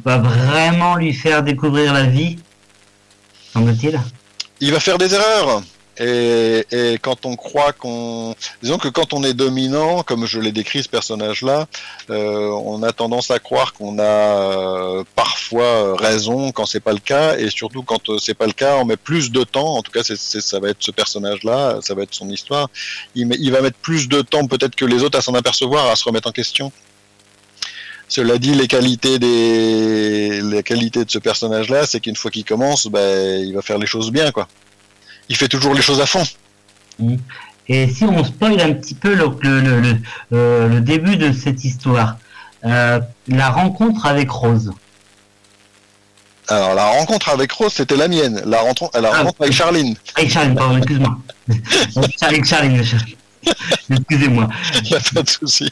va 0.03 0.17
vraiment 0.17 0.95
lui 0.95 1.13
faire 1.13 1.43
découvrir 1.43 1.93
la 1.93 2.03
vie, 2.03 2.37
Il 4.59 4.71
va 4.71 4.79
faire 4.79 4.97
des 4.97 5.13
erreurs. 5.13 5.63
Et, 5.99 6.97
quand 7.01 7.25
on 7.25 7.35
croit 7.35 7.73
qu'on, 7.73 8.33
disons 8.63 8.77
que 8.77 8.87
quand 8.87 9.13
on 9.13 9.23
est 9.23 9.33
dominant, 9.33 10.03
comme 10.03 10.25
je 10.25 10.39
l'ai 10.39 10.51
décrit 10.51 10.83
ce 10.83 10.89
personnage-là, 10.89 11.67
euh, 12.09 12.49
on 12.65 12.81
a 12.81 12.91
tendance 12.91 13.29
à 13.29 13.39
croire 13.39 13.73
qu'on 13.73 13.99
a 13.99 14.03
euh, 14.03 15.03
parfois 15.15 15.95
raison 15.97 16.51
quand 16.51 16.65
c'est 16.65 16.79
pas 16.79 16.93
le 16.93 16.99
cas, 16.99 17.37
et 17.37 17.49
surtout 17.49 17.83
quand 17.83 18.09
euh, 18.09 18.17
c'est 18.19 18.33
pas 18.33 18.47
le 18.47 18.53
cas, 18.53 18.77
on 18.77 18.85
met 18.85 18.97
plus 18.97 19.31
de 19.31 19.43
temps. 19.43 19.75
En 19.75 19.81
tout 19.83 19.91
cas, 19.91 20.01
ça 20.03 20.59
va 20.59 20.69
être 20.69 20.81
ce 20.81 20.91
personnage-là, 20.91 21.79
ça 21.81 21.93
va 21.93 22.03
être 22.03 22.15
son 22.15 22.29
histoire. 22.29 22.69
Il, 23.13 23.27
il 23.39 23.51
va 23.51 23.61
mettre 23.61 23.77
plus 23.77 24.07
de 24.07 24.21
temps 24.21 24.47
peut-être 24.47 24.75
que 24.75 24.85
les 24.85 25.03
autres 25.03 25.19
à 25.19 25.21
s'en 25.21 25.35
apercevoir, 25.35 25.87
à 25.87 25.95
se 25.95 26.05
remettre 26.05 26.29
en 26.29 26.31
question. 26.31 26.71
Cela 28.11 28.37
dit, 28.37 28.53
les 28.53 28.67
qualités 28.67 29.19
des, 29.19 30.41
les 30.41 30.63
qualités 30.63 31.05
de 31.05 31.09
ce 31.09 31.17
personnage-là, 31.17 31.85
c'est 31.85 32.01
qu'une 32.01 32.17
fois 32.17 32.29
qu'il 32.29 32.43
commence, 32.43 32.87
ben, 32.87 33.41
il 33.43 33.53
va 33.53 33.61
faire 33.61 33.77
les 33.77 33.87
choses 33.87 34.11
bien, 34.11 34.31
quoi 34.31 34.47
il 35.31 35.37
fait 35.37 35.47
toujours 35.47 35.73
les 35.73 35.81
choses 35.81 36.01
à 36.01 36.05
fond. 36.05 36.23
Et 37.67 37.87
si 37.87 38.03
on 38.03 38.23
spoil 38.23 38.59
un 38.59 38.73
petit 38.73 38.95
peu 38.95 39.15
le, 39.15 39.31
le, 39.41 39.79
le, 39.79 39.97
euh, 40.33 40.67
le 40.67 40.81
début 40.81 41.15
de 41.15 41.31
cette 41.31 41.63
histoire, 41.63 42.17
euh, 42.65 42.99
la 43.29 43.49
rencontre 43.49 44.05
avec 44.05 44.29
Rose. 44.29 44.73
Alors, 46.49 46.75
la 46.75 46.85
rencontre 46.89 47.29
avec 47.29 47.49
Rose, 47.53 47.71
c'était 47.71 47.95
la 47.95 48.09
mienne. 48.09 48.41
La 48.45 48.59
rencontre, 48.59 48.99
la 48.99 49.09
rencontre 49.09 49.37
ah, 49.39 49.43
avec 49.43 49.55
Charline. 49.55 49.95
Avec 50.15 50.31
Charline, 50.31 50.55
pardon, 50.55 50.77
excuse-moi. 50.77 51.17
avec 52.21 52.43
Charline, 52.45 52.83
excusez-moi. 53.89 54.49
Il 54.83 54.89
n'y 54.89 54.95
a 54.95 54.99
pas 55.13 55.23
de 55.23 55.29
souci. 55.29 55.71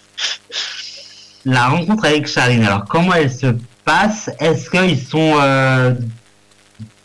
La 1.45 1.67
rencontre 1.67 2.05
avec 2.05 2.27
Charline, 2.27 2.63
alors 2.63 2.85
comment 2.85 3.13
elle 3.13 3.31
se 3.31 3.47
passe? 3.85 4.29
Est-ce 4.39 4.69
qu'ils 4.69 4.99
sont 4.99 5.37
euh, 5.41 5.93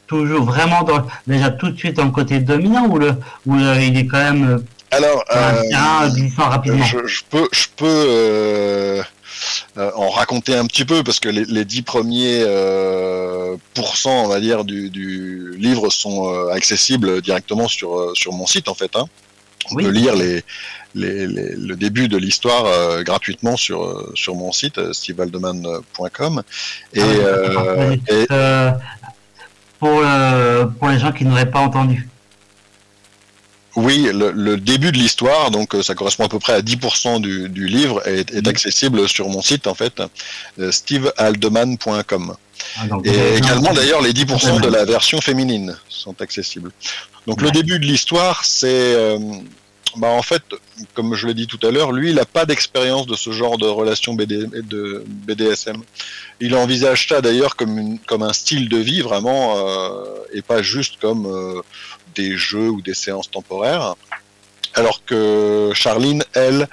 toujours 0.07 0.45
vraiment 0.45 0.83
dans, 0.83 1.07
déjà 1.27 1.51
tout 1.51 1.71
de 1.71 1.79
suite 1.79 1.99
le 1.99 2.11
côté 2.11 2.41
dominant 2.41 2.87
ou, 2.87 2.99
le, 2.99 3.13
ou 3.47 3.55
le, 3.55 3.81
il 3.81 3.97
est 3.97 4.07
quand 4.07 4.19
même 4.19 4.65
alors 4.91 5.25
euh, 5.35 6.09
glissant 6.11 6.49
rapidement? 6.49 6.85
je, 6.85 7.07
je, 7.07 7.23
peux 7.29 7.49
je 7.53 7.67
peux 7.77 7.87
euh, 7.87 9.03
euh, 9.77 9.91
en 9.97 10.09
raconter 10.11 10.55
un 10.55 10.67
petit 10.67 10.85
peu 10.85 11.03
parce 11.03 11.19
que 11.19 11.29
les, 11.29 11.45
les 11.45 11.65
10 11.65 11.83
premiers 11.83 12.43
euh, 12.43 13.57
pourcents 13.75 14.25
on 14.25 14.29
va 14.29 14.41
dire 14.41 14.65
du, 14.65 14.91
du 14.91 15.55
livre 15.59 15.91
sont 15.91 16.29
euh, 16.33 16.51
accessibles 16.51 17.21
directement 17.23 17.67
sur 17.67 18.13
sur 18.15 18.33
mon 18.33 18.47
site 18.47 18.69
en 18.69 18.75
fait 18.75 18.95
hein. 18.95 19.07
On 19.71 19.77
oui. 19.77 19.85
peut 19.85 19.91
lire 19.91 20.15
les, 20.15 20.43
les, 20.95 21.27
les, 21.27 21.57
le 21.57 21.77
début 21.77 22.09
de 22.09 22.17
l'histoire 22.17 22.67
euh, 22.67 23.03
gratuitement 23.03 23.57
sur, 23.57 23.85
euh, 23.85 24.13
sur 24.15 24.35
mon 24.35 24.53
site 24.53 24.79
euh, 24.79 24.93
stevealdeman.com 24.93 26.43
et, 26.95 27.01
ah, 27.01 27.93
et 28.09 28.27
pour, 29.79 30.03
pour 30.79 30.89
les 30.89 30.99
gens 30.99 31.13
qui 31.13 31.25
n'auraient 31.25 31.51
pas 31.51 31.61
entendu. 31.61 32.09
Oui, 33.77 34.09
le, 34.13 34.31
le 34.31 34.57
début 34.57 34.93
de 34.93 34.99
l'histoire, 34.99 35.51
donc 35.51 35.75
ça 35.83 35.95
correspond 35.95 36.25
à 36.25 36.29
peu 36.29 36.39
près 36.39 36.53
à 36.53 36.61
10% 36.61 37.21
du, 37.21 37.49
du, 37.49 37.67
livre, 37.67 38.07
est, 38.07 38.33
est, 38.33 38.47
accessible 38.47 39.09
sur 39.09 39.29
mon 39.29 39.43
site 39.43 39.67
en 39.67 39.75
fait, 39.75 40.01
euh, 40.61 40.71
stevealdeman.com. 40.71 42.37
Ah, 42.79 42.83
et 43.05 43.37
également 43.37 43.73
d'ailleurs 43.73 44.01
les 44.01 44.13
10% 44.13 44.61
de 44.61 44.69
la 44.69 44.85
version 44.85 45.21
féminine 45.21 45.77
sont 45.89 46.21
accessibles. 46.23 46.71
Donc 47.27 47.39
ouais. 47.39 47.45
le 47.45 47.51
début 47.51 47.79
de 47.81 47.85
l'histoire, 47.85 48.45
c'est 48.45 48.95
euh, 48.95 49.19
bah, 49.97 50.09
en 50.09 50.23
fait, 50.23 50.43
comme 50.95 51.15
je 51.15 51.27
l'ai 51.27 51.35
dit 51.35 51.47
tout 51.47 51.65
à 51.67 51.71
l'heure, 51.71 51.93
lui, 51.93 52.11
il 52.11 52.17
n'a 52.17 52.25
pas 52.25 52.47
d'expérience 52.47 53.07
de 53.07 53.15
ce 53.15 53.31
genre 53.31 53.59
de 53.59 53.67
relation 53.67 54.15
BD, 54.15 54.47
de 54.47 55.05
BDSM. 55.07 55.83
Il 56.41 56.55
envisage 56.57 57.09
ça 57.09 57.21
d'ailleurs 57.21 57.55
comme, 57.55 57.79
une, 57.79 57.99
comme 58.01 58.23
un 58.23 58.33
style 58.33 58.69
de 58.69 58.79
vie 58.79 59.03
vraiment, 59.03 59.55
euh, 59.57 60.05
et 60.33 60.43
pas 60.43 60.63
juste 60.63 60.97
comme 61.01 61.27
euh, 61.27 61.63
des 62.15 62.37
jeux 62.37 62.69
ou 62.71 62.83
des 62.83 62.95
séances 62.95 63.31
temporaires. 63.31 63.95
Alors 64.75 65.05
que 65.05 65.71
Charline, 65.75 66.25
elle, 66.35 66.69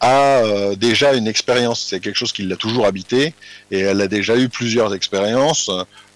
a 0.00 0.38
euh, 0.38 0.74
déjà 0.74 1.14
une 1.14 1.28
expérience, 1.28 1.86
c'est 1.88 2.00
quelque 2.00 2.16
chose 2.16 2.32
qui 2.32 2.42
l'a 2.42 2.56
toujours 2.56 2.86
habité, 2.86 3.34
et 3.70 3.80
elle 3.80 4.00
a 4.00 4.08
déjà 4.08 4.36
eu 4.36 4.48
plusieurs 4.48 4.94
expériences, 4.94 5.70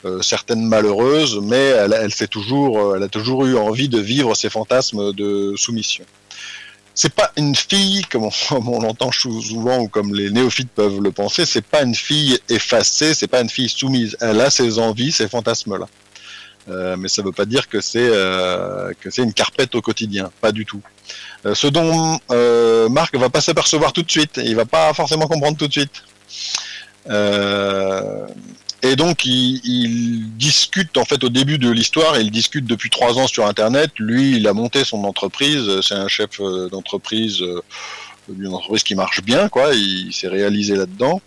euh, 0.04 0.20
certaines 0.22 0.66
malheureuses, 0.66 1.38
mais 1.40 1.68
elle, 1.68 2.12
toujours, 2.28 2.96
elle 2.96 3.04
a 3.04 3.08
toujours 3.08 3.46
eu 3.46 3.56
envie 3.56 3.88
de 3.88 4.00
vivre 4.00 4.34
ses 4.34 4.50
fantasmes 4.50 5.12
de 5.12 5.54
soumission 5.56 6.04
c'est 6.96 7.12
pas 7.12 7.30
une 7.36 7.54
fille 7.54 8.02
comme 8.10 8.24
on, 8.24 8.30
comme 8.48 8.82
l'entend 8.82 9.12
souvent 9.12 9.80
ou 9.80 9.88
comme 9.88 10.14
les 10.14 10.30
néophytes 10.30 10.70
peuvent 10.70 11.00
le 11.00 11.12
penser, 11.12 11.44
c'est 11.44 11.64
pas 11.64 11.82
une 11.82 11.94
fille 11.94 12.38
effacée, 12.48 13.14
c'est 13.14 13.28
pas 13.28 13.42
une 13.42 13.50
fille 13.50 13.68
soumise. 13.68 14.16
Elle 14.20 14.40
a 14.40 14.50
ses 14.50 14.78
envies, 14.78 15.12
ses 15.12 15.28
fantasmes 15.28 15.78
là. 15.78 15.86
Euh, 16.68 16.96
mais 16.98 17.08
ça 17.08 17.22
veut 17.22 17.32
pas 17.32 17.44
dire 17.44 17.68
que 17.68 17.80
c'est 17.80 18.08
euh, 18.10 18.92
que 19.00 19.10
c'est 19.10 19.22
une 19.22 19.32
carpette 19.32 19.74
au 19.74 19.82
quotidien, 19.82 20.30
pas 20.40 20.50
du 20.50 20.66
tout. 20.66 20.82
Euh, 21.44 21.54
ce 21.54 21.68
dont 21.68 22.18
Marc 22.90 23.14
va 23.16 23.30
pas 23.30 23.40
s'apercevoir 23.40 23.92
tout 23.92 24.02
de 24.02 24.10
suite, 24.10 24.40
il 24.42 24.56
va 24.56 24.64
pas 24.64 24.92
forcément 24.94 25.28
comprendre 25.28 25.56
tout 25.56 25.68
de 25.68 25.72
suite. 25.72 26.02
Et 28.82 28.94
donc, 28.94 29.24
il, 29.24 29.60
il, 29.64 30.36
discute, 30.36 30.96
en 30.96 31.04
fait, 31.04 31.24
au 31.24 31.28
début 31.28 31.58
de 31.58 31.70
l'histoire, 31.70 32.20
il 32.20 32.30
discute 32.30 32.66
depuis 32.66 32.90
trois 32.90 33.18
ans 33.18 33.26
sur 33.26 33.46
Internet. 33.46 33.90
Lui, 33.98 34.36
il 34.36 34.46
a 34.46 34.52
monté 34.52 34.84
son 34.84 35.02
entreprise. 35.04 35.80
C'est 35.80 35.94
un 35.94 36.08
chef 36.08 36.40
d'entreprise, 36.70 37.42
d'une 38.28 38.52
entreprise 38.52 38.82
qui 38.82 38.94
marche 38.94 39.22
bien, 39.22 39.48
quoi. 39.48 39.74
Il, 39.74 40.12
s'est 40.12 40.28
réalisé 40.28 40.76
là-dedans. 40.76 41.22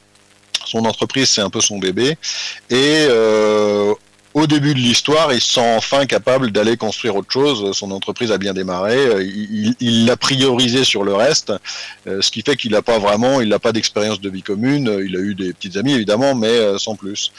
Son 0.65 0.86
entreprise, 0.86 1.30
c'est 1.30 1.41
un 1.41 1.49
peu 1.49 1.60
son 1.60 1.80
bébé. 1.80 2.17
Et 2.69 3.08
au 4.33 4.45
début 4.45 4.73
de 4.73 4.79
l'histoire, 4.79 5.33
il 5.33 5.41
se 5.41 5.53
sent 5.53 5.75
enfin 5.75 6.05
capable 6.05 6.51
d'aller 6.51 6.77
construire 6.77 7.15
autre 7.15 7.31
chose. 7.31 7.75
Son 7.75 7.89
entreprise 7.91 8.31
a 8.31 8.37
bien 8.37 8.53
démarré. 8.53 8.97
Il 9.79 10.05
l'a 10.05 10.17
priorisé 10.17 10.83
sur 10.83 11.03
le 11.03 11.13
reste, 11.13 11.51
euh, 12.05 12.21
ce 12.21 12.29
qui 12.29 12.43
fait 12.43 12.55
qu'il 12.55 12.71
n'a 12.71 12.83
pas 12.83 12.99
vraiment, 12.99 13.41
il 13.41 13.49
n'a 13.49 13.59
pas 13.59 13.71
d'expérience 13.71 14.21
de 14.21 14.29
vie 14.29 14.43
commune. 14.43 15.01
Il 15.03 15.15
a 15.15 15.19
eu 15.19 15.33
des 15.33 15.53
petites 15.53 15.77
amies 15.77 15.93
évidemment, 15.93 16.35
mais 16.35 16.47
euh, 16.47 16.77
sans 16.77 16.95
plus. 16.95 17.31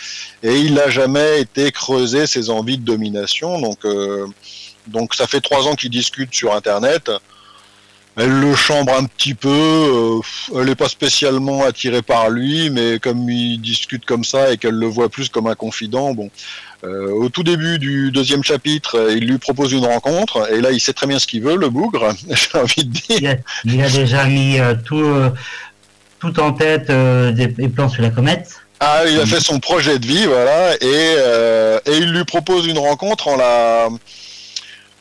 Et 0.42 0.56
il 0.58 0.74
n'a 0.74 0.90
jamais 0.90 1.40
été 1.40 1.70
creusé 1.70 2.26
ses 2.26 2.50
envies 2.50 2.78
de 2.78 2.84
domination. 2.84 3.60
Donc, 3.60 3.84
euh, 3.84 4.26
donc 4.88 5.14
ça 5.14 5.28
fait 5.28 5.40
trois 5.40 5.68
ans 5.68 5.76
qu'il 5.76 5.90
discute 5.90 6.34
sur 6.34 6.54
Internet. 6.54 7.10
Elle 8.16 8.40
le 8.40 8.54
chambre 8.56 8.92
un 8.94 9.04
petit 9.04 9.34
peu, 9.34 9.48
euh, 9.48 10.20
elle 10.58 10.66
n'est 10.66 10.74
pas 10.74 10.88
spécialement 10.88 11.64
attirée 11.64 12.02
par 12.02 12.28
lui, 12.28 12.68
mais 12.68 12.98
comme 12.98 13.30
il 13.30 13.60
discute 13.60 14.04
comme 14.04 14.24
ça 14.24 14.52
et 14.52 14.58
qu'elle 14.58 14.74
le 14.74 14.86
voit 14.86 15.08
plus 15.08 15.28
comme 15.28 15.46
un 15.46 15.54
confident, 15.54 16.12
bon. 16.12 16.28
Euh, 16.82 17.10
au 17.10 17.28
tout 17.28 17.42
début 17.42 17.78
du 17.78 18.10
deuxième 18.10 18.42
chapitre, 18.42 19.10
il 19.10 19.26
lui 19.26 19.38
propose 19.38 19.72
une 19.72 19.84
rencontre, 19.84 20.50
et 20.50 20.60
là 20.60 20.70
il 20.70 20.80
sait 20.80 20.94
très 20.94 21.06
bien 21.06 21.18
ce 21.18 21.26
qu'il 21.26 21.42
veut, 21.42 21.56
le 21.56 21.68
bougre, 21.68 22.14
j'ai 22.30 22.58
envie 22.58 22.84
de 22.84 22.90
dire. 22.90 23.36
Il 23.64 23.82
a, 23.82 23.90
déjà 23.90 24.24
mis 24.24 24.58
euh, 24.58 24.74
tout, 24.84 25.12
tout 26.20 26.40
en 26.40 26.52
tête 26.52 26.90
des 26.90 27.68
plans 27.68 27.88
sur 27.88 28.02
la 28.02 28.10
comète. 28.10 28.62
Ah, 28.80 29.02
il 29.06 29.20
a 29.20 29.26
fait 29.26 29.40
son 29.40 29.58
projet 29.60 29.98
de 29.98 30.06
vie, 30.06 30.24
voilà, 30.24 30.74
et, 30.80 31.16
et 31.86 31.96
il 31.98 32.12
lui 32.12 32.24
propose 32.24 32.66
une 32.66 32.78
rencontre 32.78 33.28
en 33.28 33.36
la 33.36 33.88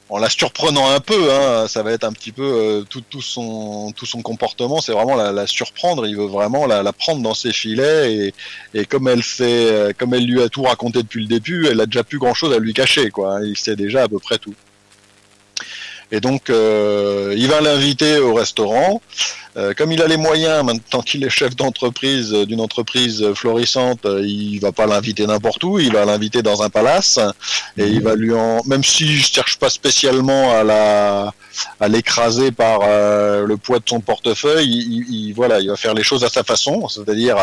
en 0.10 0.18
la 0.18 0.30
surprenant 0.30 0.90
un 0.90 1.00
peu, 1.00 1.32
hein, 1.32 1.68
ça 1.68 1.84
va 1.84 1.92
être 1.92 2.04
un 2.04 2.12
petit 2.12 2.32
peu 2.32 2.44
euh, 2.44 2.84
tout, 2.84 3.22
son, 3.22 3.92
tout 3.96 4.08
son 4.08 4.22
comportement, 4.22 4.82
c'est 4.82 4.92
vraiment 4.92 5.16
la, 5.16 5.32
la, 5.32 5.46
surprendre, 5.46 6.08
il 6.08 6.18
veut 6.18 6.26
vraiment 6.26 6.66
la, 6.66 6.82
la 6.82 6.94
prendre 6.94 7.22
dans 7.22 7.36
ses 7.36 7.54
filets 7.54 8.14
et, 8.14 8.34
et 8.74 8.86
comme 8.86 9.08
elle 9.08 9.22
fait, 9.22 9.72
euh, 9.72 9.92
comme 9.96 10.16
elle 10.16 10.26
lui 10.26 10.42
a 10.42 10.50
tout 10.50 10.64
raconté 10.64 11.04
depuis 11.04 11.22
le 11.22 11.28
début, 11.28 11.68
elle 11.68 11.80
a 11.80 11.86
déjà 11.86 12.04
plus 12.04 12.18
grand 12.18 12.34
chose 12.34 12.54
à 12.54 12.60
lui 12.60 12.74
cacher, 12.74 13.12
quoi. 13.12 13.40
Il 13.44 13.58
sait 13.58 13.76
déjà 13.76 14.04
à 14.04 14.08
peu 14.08 14.20
près 14.20 14.40
tout. 14.40 14.56
Et 16.12 16.22
donc, 16.22 16.50
euh, 16.50 17.36
il 17.38 17.48
va 17.48 17.62
l'inviter 17.62 18.18
au 18.18 18.34
restaurant. 18.34 19.02
Euh, 19.58 19.74
comme 19.76 19.92
il 19.92 20.02
a 20.02 20.08
les 20.08 20.18
moyens, 20.18 20.64
maintenant 20.64 21.02
qu'il 21.02 21.24
est 21.24 21.30
chef 21.30 21.56
d'entreprise 21.56 22.34
euh, 22.34 22.46
d'une 22.46 22.62
entreprise 22.62 23.34
florissante, 23.34 24.06
il 24.06 24.60
va 24.60 24.72
pas 24.72 24.88
l'inviter 24.88 25.28
n'importe 25.28 25.64
où. 25.64 25.80
Il 25.80 25.94
va 25.94 26.06
l'inviter 26.06 26.42
dans 26.42 26.64
un 26.64 26.70
palace 26.70 27.20
et 27.78 27.86
il 27.86 28.02
va 28.02 28.16
lui 28.16 28.34
en, 28.34 28.62
même 28.66 28.84
si 28.84 29.18
je 29.18 29.32
cherche 29.32 29.58
pas 29.58 29.70
spécialement 29.70 30.52
à 30.52 30.64
la, 30.64 31.34
à 31.80 31.88
l'écraser 31.88 32.52
par 32.52 32.80
le 32.82 33.56
poids 33.58 33.80
de 33.80 33.86
son 33.88 34.00
portefeuille, 34.00 34.68
il, 34.68 35.34
voilà, 35.34 35.60
il 35.60 35.70
va 35.70 35.76
faire 35.76 35.94
les 35.94 36.04
choses 36.04 36.24
à 36.24 36.30
sa 36.30 36.44
façon, 36.44 36.88
c'est-à-dire 36.88 37.38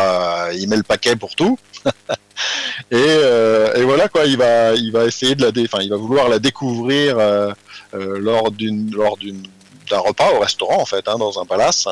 il 0.55 0.67
met 0.67 0.77
le 0.77 0.83
paquet 0.83 1.15
pour 1.15 1.35
tout. 1.35 1.57
et, 2.91 2.95
et, 2.95 3.83
voilà 3.83 4.07
quoi, 4.07 4.25
il 4.25 4.37
va, 4.37 4.73
il 4.73 4.91
va 4.91 5.05
essayer 5.05 5.35
de 5.35 5.43
la, 5.43 5.51
enfin, 5.63 5.79
il 5.81 5.89
va 5.89 5.97
vouloir 5.97 6.29
la 6.29 6.39
découvrir. 6.39 7.17
Euh, 7.97 8.19
lors 8.19 8.51
d'une 8.51 8.91
lors 8.91 9.17
d'une 9.17 9.43
d'un 9.89 9.99
repas 9.99 10.31
au 10.31 10.39
restaurant 10.39 10.81
en 10.81 10.85
fait, 10.85 11.07
hein, 11.07 11.17
dans 11.17 11.39
un 11.39 11.45
palace 11.45 11.87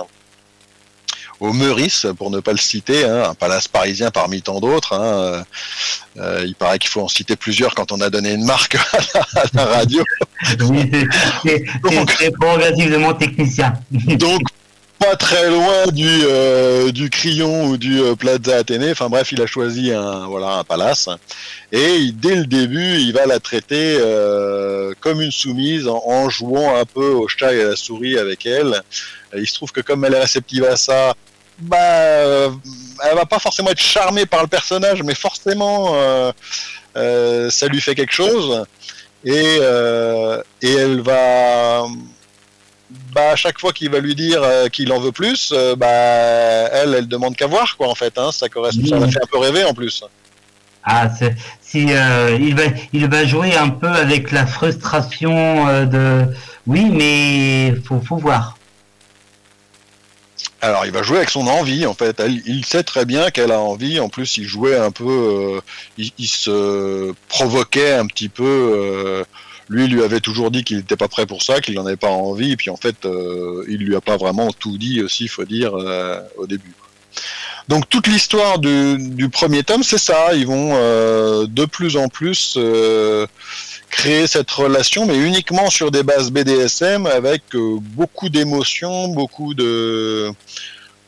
au 1.40 1.52
Meurice, 1.54 2.08
pour 2.18 2.32
ne 2.32 2.40
pas 2.40 2.52
le 2.52 2.58
citer, 2.58 3.04
hein, 3.04 3.30
un 3.30 3.34
palace 3.34 3.68
parisien 3.68 4.12
parmi 4.12 4.42
tant 4.42 4.60
d'autres. 4.60 4.94
Hein, 4.94 5.44
euh, 6.18 6.44
il 6.46 6.56
paraît 6.56 6.80
qu'il 6.80 6.90
faut 6.90 7.02
en 7.02 7.08
citer 7.08 7.36
plusieurs 7.36 7.76
quand 7.76 7.92
on 7.92 8.00
a 8.00 8.10
donné 8.10 8.32
une 8.34 8.46
marque 8.46 8.76
à 9.36 9.44
la, 9.54 9.66
radio. 9.66 10.04
Oui, 10.62 10.90
c'est 12.18 12.32
progressivement 12.32 13.14
technicien. 13.14 13.74
donc, 13.92 14.42
très 15.16 15.50
loin 15.50 15.86
du, 15.94 16.08
euh, 16.08 16.92
du 16.92 17.10
Crillon 17.10 17.68
ou 17.68 17.78
du 17.78 18.02
euh, 18.02 18.16
Plaza 18.16 18.58
Athénée. 18.58 18.92
Enfin 18.92 19.10
bref, 19.10 19.32
il 19.32 19.42
a 19.42 19.46
choisi 19.46 19.92
un, 19.92 20.26
voilà, 20.28 20.58
un 20.58 20.64
palace. 20.64 21.10
Et 21.72 22.12
dès 22.12 22.36
le 22.36 22.46
début, 22.46 22.98
il 22.98 23.14
va 23.14 23.26
la 23.26 23.40
traiter 23.40 23.98
euh, 24.00 24.94
comme 25.00 25.22
une 25.22 25.32
soumise 25.32 25.88
en, 25.88 26.30
jouant 26.30 26.76
un 26.76 26.86
peu 26.86 27.10
au 27.10 27.28
chat 27.28 27.54
et 27.54 27.62
à 27.62 27.68
la 27.70 27.76
souris 27.76 28.18
avec 28.18 28.46
elle. 28.46 28.82
il 29.36 29.48
se 29.48 29.54
trouve 29.54 29.72
que 29.72 29.82
comme 29.82 30.04
elle 30.06 30.16
est 30.16 30.22
réceptive 30.22 30.66
à 30.66 30.76
ça, 30.76 31.14
bah, 31.60 32.50
elle 33.04 33.16
va 33.16 33.26
pas 33.26 33.40
forcément 33.40 33.70
être 33.70 33.80
charmée 33.82 34.26
par 34.26 34.42
le 34.42 34.48
personnage, 34.48 35.04
mais 35.04 35.16
forcément, 35.16 35.96
ça 36.96 37.68
lui 37.68 37.82
fait 37.82 37.96
quelque 37.96 38.14
chose. 38.14 38.66
Et, 39.24 39.60
et 40.62 40.74
elle 40.74 41.02
va 41.02 41.86
bah, 43.16 43.32
à 43.32 43.36
chaque 43.38 43.60
fois 43.60 43.72
qu'il 43.72 43.90
va 43.90 44.02
lui 44.02 44.14
dire 44.14 44.44
euh, 44.44 44.68
qu'il 44.68 44.92
en 44.92 45.00
veut 45.00 45.14
plus, 45.14 45.54
euh, 45.54 45.78
bah, 45.78 45.88
elle, 45.88 46.94
elle 46.94 47.08
demande 47.08 47.38
qu'à 47.38 47.48
voir, 47.48 47.78
quoi, 47.78 47.88
en 47.88 47.96
fait. 47.96 48.18
Hein, 48.18 48.34
ça 48.34 48.50
correspond, 48.50 48.86
ça 48.86 49.00
la 49.00 49.08
fait 49.08 49.24
un 49.24 49.28
peu 49.32 49.38
rêver 49.38 49.64
en 49.64 49.74
plus. 49.74 50.04
Ah, 50.84 51.10
si 51.62 51.88
euh, 51.90 52.38
il 52.40 52.56
va, 52.56 52.64
il 52.92 53.08
va 53.08 53.26
jouer 53.26 53.56
un 53.56 53.70
peu 53.70 53.88
avec 53.88 54.32
la 54.32 54.46
frustration 54.46 55.86
de, 55.86 56.28
oui, 56.68 56.90
mais 56.92 57.74
faut, 57.86 58.02
faut 58.02 58.18
voir. 58.18 58.58
Alors, 60.62 60.86
il 60.86 60.92
va 60.92 61.02
jouer 61.02 61.18
avec 61.18 61.30
son 61.30 61.48
envie, 61.48 61.86
en 61.86 61.94
fait. 61.94 62.22
il 62.46 62.66
sait 62.66 62.84
très 62.84 63.06
bien 63.06 63.32
qu'elle 63.32 63.52
a 63.52 63.62
envie. 63.62 64.00
En 64.00 64.10
plus, 64.10 64.38
il 64.38 64.46
jouait 64.46 64.78
un 64.78 64.92
peu, 64.92 65.62
il, 65.98 66.12
il, 66.18 66.28
se 66.28 67.14
provoquait 67.30 67.94
un 67.94 68.08
petit 68.08 68.30
peu 68.30 69.24
lui 69.70 69.88
lui 69.88 70.04
avait 70.04 70.20
toujours 70.20 70.52
dit 70.52 70.64
qu'il 70.64 70.78
n'était 70.78 70.98
pas 70.98 71.08
prêt 71.08 71.26
pour 71.26 71.42
ça, 71.42 71.60
qu'il 71.62 71.76
n'en 71.76 71.86
avait 71.86 71.96
pas 71.96 72.10
envie, 72.10 72.52
et 72.52 72.58
puis 72.58 72.70
en 72.70 72.78
fait, 72.78 73.06
euh, 73.06 73.66
il 73.68 73.78
lui 73.78 73.96
a 73.96 74.02
pas 74.02 74.18
vraiment 74.18 74.52
tout 74.52 74.78
dit 74.78 75.02
aussi, 75.02 75.28
faut 75.28 75.46
dire, 75.46 75.76
euh, 75.76 76.20
au 76.38 76.46
début. 76.46 76.74
Donc 77.68 77.90
toute 77.90 78.06
l'histoire 78.06 78.60
du, 78.60 79.30
premier 79.32 79.64
tome, 79.64 79.82
c'est 79.82 79.98
ça. 79.98 80.36
Ils 80.36 80.46
vont 80.46 80.74
euh, 80.74 81.48
de 81.48 81.66
plus 81.66 81.98
en 81.98 82.10
plus 82.10 82.60
créer 83.90 84.28
cette 84.28 84.52
relation, 84.52 85.08
mais 85.08 85.18
uniquement 85.18 85.70
sur 85.72 85.90
des 85.90 86.04
bases 86.04 86.30
BDSM, 86.30 87.08
avec 87.08 87.42
beaucoup 87.54 88.30
d'émotions, 88.30 89.08
beaucoup 89.08 89.56
de 89.56 90.32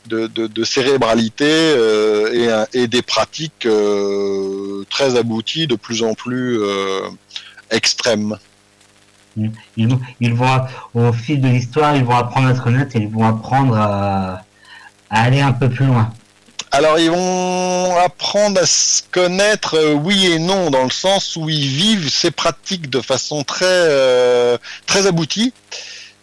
de, 0.07 0.63
cérébralité 0.63 1.75
et, 2.73 2.87
des 2.87 3.01
pratiques 3.03 3.67
très 4.89 5.15
abouties, 5.15 5.67
de 5.67 5.75
plus 5.75 6.01
en 6.01 6.15
plus 6.15 6.59
extrêmes. 7.69 8.37
Ils, 9.37 9.51
ils, 10.19 10.33
vont, 10.33 10.65
au 10.93 11.13
fil 11.13 11.41
de 11.41 11.47
l'histoire, 11.47 11.95
ils 11.95 12.03
vont 12.03 12.15
apprendre 12.15 12.47
à 12.47 12.55
se 12.55 12.61
connaître 12.61 12.95
et 12.95 12.99
ils 12.99 13.09
vont 13.09 13.25
apprendre 13.25 13.77
à, 13.77 14.41
aller 15.09 15.41
un 15.41 15.51
peu 15.51 15.69
plus 15.69 15.85
loin. 15.85 16.11
Alors 16.71 16.99
ils 16.99 17.09
vont 17.09 17.95
apprendre 17.97 18.61
à 18.61 18.65
se 18.65 19.01
connaître, 19.09 19.75
euh, 19.75 19.93
oui 19.93 20.25
et 20.27 20.39
non, 20.39 20.69
dans 20.69 20.83
le 20.83 20.89
sens 20.89 21.37
où 21.37 21.47
ils 21.47 21.67
vivent 21.67 22.09
ces 22.09 22.29
pratiques 22.29 22.89
de 22.89 22.99
façon 22.99 23.43
très 23.43 23.65
euh, 23.65 24.57
très 24.85 25.07
aboutie, 25.07 25.53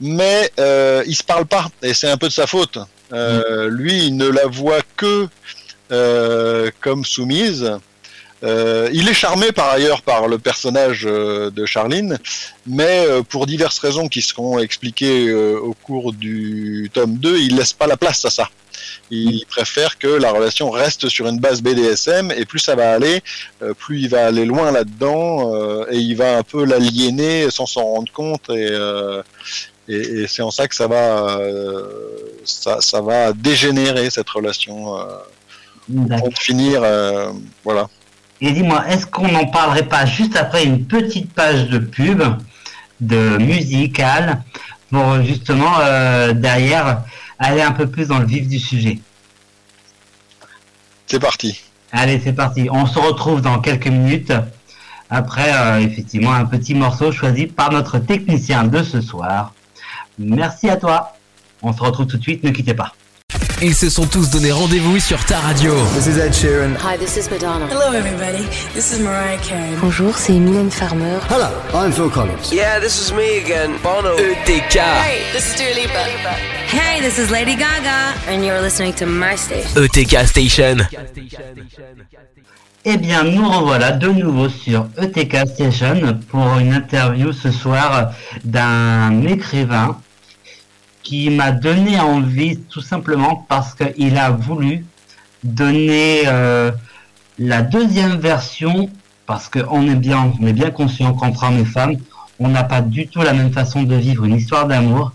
mais 0.00 0.50
euh, 0.60 1.02
ils 1.06 1.16
se 1.16 1.24
parlent 1.24 1.46
pas 1.46 1.68
et 1.82 1.94
c'est 1.94 2.10
un 2.10 2.18
peu 2.18 2.28
de 2.28 2.32
sa 2.32 2.46
faute. 2.46 2.78
Euh. 3.12 3.68
Lui, 3.70 4.06
il 4.06 4.16
ne 4.16 4.28
la 4.28 4.46
voit 4.46 4.82
que 4.96 5.28
comme 6.80 7.04
soumise 7.04 7.78
euh, 8.42 8.90
il 8.92 9.08
est 9.08 9.14
charmé 9.14 9.52
par 9.52 9.70
ailleurs 9.70 10.02
par 10.02 10.28
le 10.28 10.38
personnage 10.38 11.06
euh, 11.06 11.50
de 11.50 11.64
Charline, 11.64 12.18
mais 12.66 13.06
euh, 13.06 13.22
pour 13.22 13.46
diverses 13.46 13.78
raisons 13.78 14.08
qui 14.08 14.22
seront 14.22 14.58
expliquées 14.58 15.32
au 15.32 15.74
cours 15.74 16.12
du 16.12 16.90
tome 16.92 17.16
2, 17.16 17.38
il 17.38 17.56
laisse 17.56 17.72
pas 17.72 17.86
la 17.86 17.96
place 17.96 18.24
à 18.24 18.30
ça. 18.30 18.48
Il 19.10 19.44
préfère 19.46 19.98
que 19.98 20.08
la 20.08 20.30
relation 20.32 20.70
reste 20.70 21.08
sur 21.08 21.26
une 21.26 21.38
base 21.38 21.62
BDSM 21.62 22.32
et 22.32 22.44
plus 22.44 22.58
ça 22.58 22.74
va 22.74 22.92
aller, 22.92 23.22
plus 23.78 24.02
il 24.02 24.08
va 24.08 24.26
aller 24.26 24.44
loin 24.44 24.72
là-dedans 24.72 25.86
et 25.90 25.98
il 25.98 26.16
va 26.16 26.38
un 26.38 26.42
peu 26.42 26.64
l'aliéner 26.64 27.50
sans 27.50 27.66
s'en 27.66 27.84
rendre 27.84 28.12
compte 28.12 28.50
et, 28.50 28.72
et, 29.88 30.26
c'est 30.26 30.42
en 30.42 30.50
ça 30.50 30.66
que 30.66 30.74
ça 30.74 30.86
va, 30.86 31.38
ça, 32.44 32.80
ça, 32.80 33.00
va 33.00 33.32
dégénérer 33.32 34.10
cette 34.10 34.28
relation 34.28 34.96
pour 35.88 36.38
finir, 36.38 36.82
voilà. 37.62 37.88
Et 38.40 38.52
dis-moi, 38.52 38.86
est-ce 38.88 39.06
qu'on 39.06 39.28
n'en 39.28 39.46
parlerait 39.46 39.88
pas 39.88 40.06
juste 40.06 40.36
après 40.36 40.64
une 40.64 40.84
petite 40.84 41.32
page 41.32 41.68
de 41.68 41.78
pub, 41.78 42.22
de 43.00 43.38
musicale, 43.38 44.42
pour 44.90 45.22
justement 45.22 45.78
euh, 45.80 46.32
derrière 46.32 47.02
aller 47.38 47.62
un 47.62 47.72
peu 47.72 47.88
plus 47.88 48.08
dans 48.08 48.18
le 48.18 48.26
vif 48.26 48.48
du 48.48 48.58
sujet? 48.58 48.98
C'est 51.06 51.20
parti. 51.20 51.60
Allez, 51.92 52.20
c'est 52.22 52.32
parti. 52.32 52.68
On 52.70 52.86
se 52.86 52.98
retrouve 52.98 53.40
dans 53.40 53.60
quelques 53.60 53.86
minutes. 53.86 54.32
Après, 55.10 55.54
euh, 55.54 55.78
effectivement, 55.80 56.32
un 56.32 56.44
petit 56.44 56.74
morceau 56.74 57.12
choisi 57.12 57.46
par 57.46 57.70
notre 57.70 57.98
technicien 57.98 58.64
de 58.64 58.82
ce 58.82 59.00
soir. 59.00 59.52
Merci 60.18 60.68
à 60.68 60.76
toi. 60.76 61.16
On 61.62 61.72
se 61.72 61.80
retrouve 61.80 62.06
tout 62.06 62.18
de 62.18 62.22
suite, 62.22 62.42
ne 62.42 62.50
quittez 62.50 62.74
pas. 62.74 62.94
Ils 63.62 63.74
se 63.74 63.88
sont 63.88 64.06
tous 64.06 64.30
donné 64.30 64.52
rendez-vous 64.52 64.98
sur 64.98 65.24
ta 65.24 65.38
radio. 65.38 65.74
This 65.94 66.06
is 66.06 66.18
Ed 66.18 66.32
Sheeran. 66.34 66.74
Hi, 66.82 66.96
this 66.98 67.16
is 67.16 67.30
Madonna. 67.30 67.66
Hello, 67.68 67.92
everybody. 67.92 68.44
This 68.74 68.92
is 68.92 69.00
Mariah 69.00 69.38
Carey. 69.38 69.76
Bonjour, 69.80 70.16
c'est 70.16 70.32
Mylène 70.32 70.70
Farmer. 70.70 71.18
Hello, 71.30 71.48
I'm 71.72 71.92
Phil 71.92 72.10
Collins. 72.10 72.52
Yeah, 72.52 72.80
this 72.80 73.00
is 73.00 73.12
me 73.12 73.38
again, 73.38 73.78
Bono. 73.82 74.16
ETK. 74.16 74.76
Hey, 74.76 75.22
this 75.32 75.48
is 75.48 75.56
Dua 75.56 75.74
Lipa. 75.74 76.04
Hey, 76.68 77.00
this 77.00 77.18
is 77.18 77.30
Lady 77.30 77.54
Gaga. 77.54 78.14
And 78.28 78.44
you're 78.44 78.60
listening 78.60 78.92
to 78.94 79.06
my 79.06 79.36
station. 79.36 79.82
ETK 79.82 80.26
Station. 80.26 80.78
Eh 82.86 82.98
bien, 82.98 83.24
nous 83.24 83.48
revoilà 83.48 83.92
de 83.92 84.08
nouveau 84.08 84.50
sur 84.50 84.88
ETK 84.98 85.48
Station 85.48 86.18
pour 86.28 86.58
une 86.58 86.74
interview 86.74 87.32
ce 87.32 87.50
soir 87.50 88.12
d'un 88.44 89.22
écrivain 89.22 89.98
qui 91.04 91.30
m'a 91.30 91.52
donné 91.52 92.00
envie 92.00 92.58
tout 92.58 92.80
simplement 92.80 93.44
parce 93.48 93.74
qu'il 93.74 94.16
a 94.16 94.30
voulu 94.30 94.84
donner 95.44 96.22
euh, 96.26 96.72
la 97.38 97.62
deuxième 97.62 98.16
version 98.16 98.90
parce 99.26 99.48
qu'on 99.48 99.86
est 99.86 99.94
bien, 99.94 100.32
on 100.40 100.46
est 100.46 100.52
bien 100.52 100.70
conscient 100.70 101.12
qu'entre 101.14 101.44
hommes 101.44 101.58
et 101.58 101.64
femmes, 101.64 101.96
on 102.40 102.48
n'a 102.48 102.64
pas 102.64 102.80
du 102.80 103.06
tout 103.06 103.22
la 103.22 103.32
même 103.32 103.52
façon 103.52 103.82
de 103.82 103.94
vivre 103.94 104.24
une 104.24 104.34
histoire 104.34 104.66
d'amour. 104.66 105.12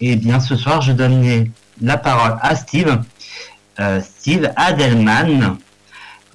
Et 0.00 0.16
bien, 0.16 0.40
ce 0.40 0.56
soir, 0.56 0.80
je 0.82 0.92
donne 0.92 1.50
la 1.80 1.96
parole 1.96 2.36
à 2.42 2.54
Steve, 2.56 3.02
euh, 3.80 4.00
Steve 4.00 4.50
Adelman. 4.56 5.56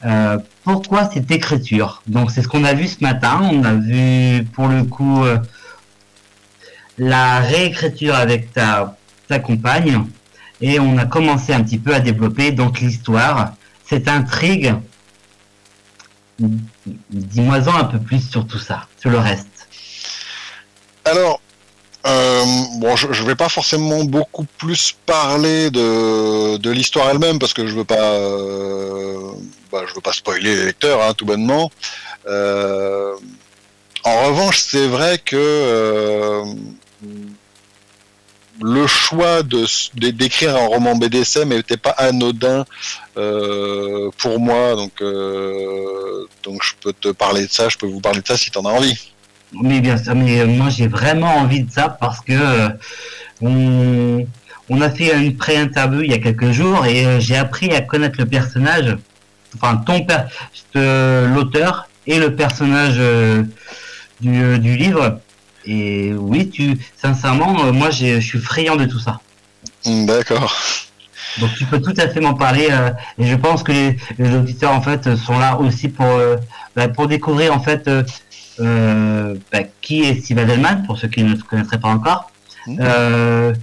Euh, 0.06 0.38
pourquoi 0.64 1.10
cette 1.10 1.30
écriture? 1.32 2.02
Donc 2.08 2.32
c'est 2.32 2.42
ce 2.42 2.48
qu'on 2.48 2.64
a 2.64 2.74
vu 2.74 2.88
ce 2.88 3.02
matin. 3.02 3.40
On 3.42 3.64
a 3.64 3.74
vu 3.74 4.46
pour 4.54 4.68
le 4.68 4.84
coup 4.84 5.24
la 6.98 7.40
réécriture 7.40 8.16
avec 8.16 8.54
ta, 8.54 8.96
compagne 9.44 10.04
et 10.62 10.80
on 10.80 10.98
a 10.98 11.06
commencé 11.06 11.54
un 11.54 11.62
petit 11.62 11.78
peu 11.78 11.94
à 11.94 12.00
développer 12.00 12.52
donc 12.52 12.80
l'histoire, 12.80 13.54
cette 13.86 14.08
intrigue. 14.08 14.74
Dis-moi-en 16.40 17.76
un 17.76 17.84
peu 17.84 18.00
plus 18.00 18.28
sur 18.30 18.48
tout 18.48 18.60
ça, 18.60 18.88
sur 19.00 19.10
le 19.10 19.20
reste. 19.20 19.68
Alors, 21.04 21.42
euh, 22.06 22.44
bon, 22.80 22.96
je, 22.96 23.12
je 23.12 23.24
vais 23.24 23.36
pas 23.36 23.50
forcément 23.50 24.04
beaucoup 24.04 24.46
plus 24.58 24.96
parler 25.06 25.70
de, 25.72 26.70
l'histoire 26.70 27.10
elle-même 27.10 27.40
parce 27.40 27.54
que 27.54 27.68
je 27.68 27.76
veux 27.76 27.86
euh, 27.92 29.32
bah, 29.72 29.84
veux 29.94 30.02
pas 30.02 30.14
spoiler 30.14 30.56
les 30.56 30.66
lecteurs, 30.66 31.02
hein, 31.02 31.14
tout 31.14 31.26
bonnement. 31.26 31.72
Euh, 32.28 33.14
en 34.04 34.28
revanche, 34.28 34.60
c'est 34.60 34.88
vrai 34.88 35.18
que 35.18 36.44
le 38.68 38.86
choix 38.86 39.44
de 39.44 39.66
d'écrire 40.12 40.56
un 40.56 40.68
roman 40.68 40.96
BDSM 40.96 41.50
n'était 41.50 41.78
pas 41.78 41.92
anodin 41.92 42.66
euh, 43.18 44.10
pour 44.18 44.40
moi, 44.40 44.76
donc 44.76 45.02
euh, 45.02 46.26
donc 46.44 46.62
je 46.64 46.74
peux 46.82 46.94
te 46.94 47.10
parler 47.10 47.46
de 47.46 47.52
ça, 47.52 47.70
je 47.70 47.78
peux 47.78 47.88
vous 47.88 48.02
parler 48.02 48.22
de 48.22 48.28
ça 48.28 48.38
si 48.38 48.52
tu 48.52 48.58
en 48.58 48.66
as 48.66 48.72
envie. 48.72 49.12
Mais 49.54 49.80
bien 49.80 49.98
sûr, 49.98 50.16
mais 50.16 50.42
euh, 50.42 50.48
moi 50.48 50.70
j'ai 50.70 50.88
vraiment 50.88 51.34
envie 51.38 51.64
de 51.64 51.72
ça 51.72 51.88
parce 51.90 52.20
que 52.20 52.34
on, 53.42 54.26
on 54.70 54.82
a 54.82 54.90
fait 54.90 55.18
une 55.18 55.38
pré-interview 55.38 56.02
il 56.02 56.12
y 56.12 56.14
a 56.14 56.20
quelques 56.20 56.52
jours 56.52 56.86
et 56.86 57.22
j'ai 57.22 57.38
appris 57.38 57.74
à 57.74 57.82
connaître 57.82 58.20
le 58.20 58.26
personnage, 58.26 58.98
enfin 59.56 59.78
ton 59.78 60.06
l'auteur 60.76 61.88
et 62.06 62.20
le 62.20 62.36
personnage 62.36 63.00
du 64.20 64.76
livre. 64.76 65.22
Et 65.68 66.14
oui, 66.14 66.50
tu, 66.50 66.78
sincèrement, 66.96 67.66
euh, 67.66 67.72
moi 67.72 67.90
je 67.92 68.20
suis 68.20 68.40
friand 68.40 68.78
de 68.78 68.86
tout 68.86 69.00
ça. 69.00 69.20
D'accord. 69.86 70.56
Donc 71.40 71.52
tu 71.56 71.66
peux 71.66 71.82
tout 71.82 71.94
à 71.98 72.08
fait 72.08 72.20
m'en 72.20 72.34
parler 72.34 72.70
euh, 72.72 72.92
et 73.20 73.28
je 73.28 73.36
pense 73.36 73.62
que 73.62 73.72
les, 73.72 73.98
les 74.18 74.36
auditeurs 74.36 74.72
en 74.72 74.82
fait 74.82 75.16
sont 75.16 75.38
là 75.38 75.58
aussi 75.60 75.90
pour 75.90 76.06
euh, 76.06 76.38
bah, 76.76 76.88
pour 76.88 77.08
découvrir 77.08 77.54
en 77.54 77.60
fait 77.60 77.88
euh, 78.60 79.36
bah, 79.52 79.60
qui 79.82 80.04
est 80.04 80.16
Steve 80.22 80.40
Adelman 80.40 80.84
pour 80.86 80.98
ceux 80.98 81.08
qui 81.08 81.24
ne 81.24 81.36
se 81.36 81.44
connaîtraient 81.44 81.80
pas 81.80 81.90
encore. 81.90 82.32
Euh, 82.80 83.54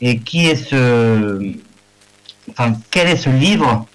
et 0.00 0.18
qui 0.18 0.46
est 0.46 0.54
ce 0.54 1.54
enfin 2.50 2.76
quel 2.90 3.08
est 3.08 3.16
ce 3.16 3.30
livre 3.30 3.86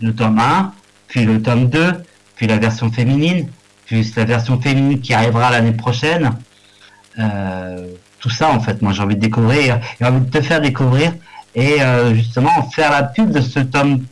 le 0.00 0.14
tome 0.14 0.38
1 0.38 0.72
puis 1.08 1.24
le 1.24 1.42
tome 1.42 1.68
2 1.68 1.92
puis 2.36 2.46
la 2.46 2.56
version 2.56 2.90
féminine 2.90 3.48
puis 3.84 4.10
la 4.16 4.24
version 4.24 4.60
féminine 4.60 5.00
qui 5.00 5.12
arrivera 5.12 5.50
l'année 5.50 5.72
prochaine 5.72 6.32
tout 8.20 8.30
ça 8.30 8.50
en 8.50 8.60
fait. 8.60 8.82
Moi 8.82 8.92
j'ai 8.92 9.02
envie 9.02 9.16
de 9.16 9.20
découvrir. 9.20 9.80
Et 10.00 10.04
envie 10.04 10.20
de 10.20 10.30
te 10.30 10.42
faire 10.42 10.60
découvrir 10.60 11.12
et 11.56 11.80
euh, 11.80 12.14
justement 12.14 12.68
faire 12.70 12.90
la 12.90 13.02
pub 13.02 13.30
de 13.30 13.40
ce 13.40 13.60
tome 13.60 14.04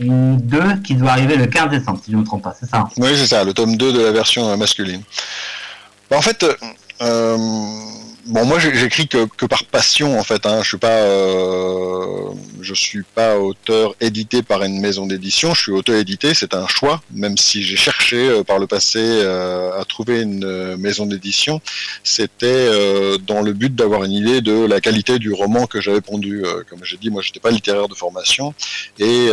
2 0.00 0.82
qui 0.84 0.94
doit 0.94 1.12
arriver 1.12 1.36
le 1.36 1.46
15 1.46 1.70
décembre, 1.70 2.00
si 2.04 2.10
je 2.10 2.16
ne 2.16 2.22
me 2.22 2.26
trompe 2.26 2.42
pas, 2.42 2.54
c'est 2.58 2.68
ça 2.68 2.88
Oui, 2.98 3.10
c'est 3.16 3.26
ça, 3.26 3.44
le 3.44 3.54
tome 3.54 3.76
2 3.76 3.92
de 3.92 4.00
la 4.00 4.12
version 4.12 4.48
euh, 4.48 4.56
masculine. 4.56 5.02
Bah, 6.10 6.18
en 6.18 6.22
fait, 6.22 6.42
euh, 6.42 6.54
euh, 7.02 7.36
bon, 8.28 8.44
moi 8.44 8.58
j'écris 8.58 9.08
que, 9.08 9.26
que 9.26 9.46
par 9.46 9.64
passion 9.64 10.18
en 10.18 10.22
fait. 10.22 10.46
Hein. 10.46 10.60
Je 10.62 10.68
suis 10.68 10.78
pas, 10.78 10.88
euh, 10.88 12.30
je 12.60 12.74
suis 12.74 13.02
pas 13.02 13.38
auteur 13.38 13.94
édité 14.00 14.42
par 14.42 14.62
une 14.62 14.80
maison 14.80 15.06
d'édition. 15.06 15.54
Je 15.54 15.62
suis 15.62 15.72
auteur 15.72 15.96
édité, 15.96 16.34
c'est 16.34 16.54
un 16.54 16.66
choix. 16.68 17.02
Même 17.12 17.36
si 17.36 17.62
j'ai 17.62 17.76
cherché 17.76 18.16
euh, 18.16 18.44
par 18.44 18.58
le 18.58 18.66
passé 18.66 19.00
euh, 19.00 19.80
à 19.80 19.84
trouver 19.84 20.22
une 20.22 20.44
euh, 20.44 20.76
maison 20.76 21.06
d'édition, 21.06 21.60
c'était 22.04 22.46
euh, 22.46 23.18
dans 23.18 23.42
le 23.42 23.52
but 23.52 23.74
d'avoir 23.74 24.04
une 24.04 24.12
idée 24.12 24.40
de 24.40 24.64
la 24.64 24.80
qualité 24.80 25.18
du 25.18 25.32
roman 25.32 25.66
que 25.66 25.80
j'avais 25.80 26.00
pondu. 26.00 26.44
Euh, 26.44 26.62
comme 26.68 26.84
j'ai 26.84 26.96
dit, 26.96 27.10
moi 27.10 27.22
j'étais 27.22 27.40
pas 27.40 27.50
littéraire 27.50 27.88
de 27.88 27.94
formation 27.94 28.54
et 28.98 29.28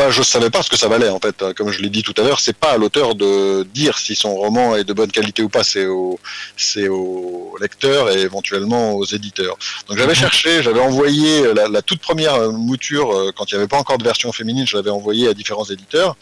bah, 0.00 0.10
je 0.10 0.22
savais 0.22 0.48
pas 0.48 0.62
ce 0.62 0.70
que 0.70 0.78
ça 0.78 0.88
valait 0.88 1.10
en 1.10 1.18
fait. 1.18 1.44
Comme 1.54 1.70
je 1.70 1.82
l'ai 1.82 1.90
dit 1.90 2.02
tout 2.02 2.14
à 2.16 2.22
l'heure, 2.22 2.40
c'est 2.40 2.56
pas 2.56 2.70
à 2.72 2.78
l'auteur 2.78 3.14
de 3.14 3.64
dire 3.64 3.98
si 3.98 4.14
son 4.14 4.34
roman 4.34 4.74
est 4.74 4.84
de 4.84 4.94
bonne 4.94 5.12
qualité 5.12 5.42
ou 5.42 5.50
pas, 5.50 5.62
c'est 5.62 5.84
au, 5.84 6.18
c'est 6.56 6.88
au 6.88 7.54
lecteur 7.60 8.10
et 8.10 8.20
éventuellement 8.20 8.94
aux 8.94 9.04
éditeurs. 9.04 9.58
Donc 9.88 9.98
j'avais 9.98 10.14
cherché, 10.14 10.62
j'avais 10.62 10.80
envoyé 10.80 11.52
la, 11.52 11.68
la 11.68 11.82
toute 11.82 12.00
première 12.00 12.34
euh, 12.36 12.50
mouture 12.50 13.14
euh, 13.14 13.30
quand 13.36 13.52
il 13.52 13.56
n'y 13.56 13.58
avait 13.58 13.68
pas 13.68 13.76
encore 13.76 13.98
de 13.98 14.04
version 14.04 14.32
féminine, 14.32 14.66
je 14.66 14.74
l'avais 14.74 14.88
envoyé 14.88 15.28
à 15.28 15.34
différents 15.34 15.66
éditeurs. 15.66 16.16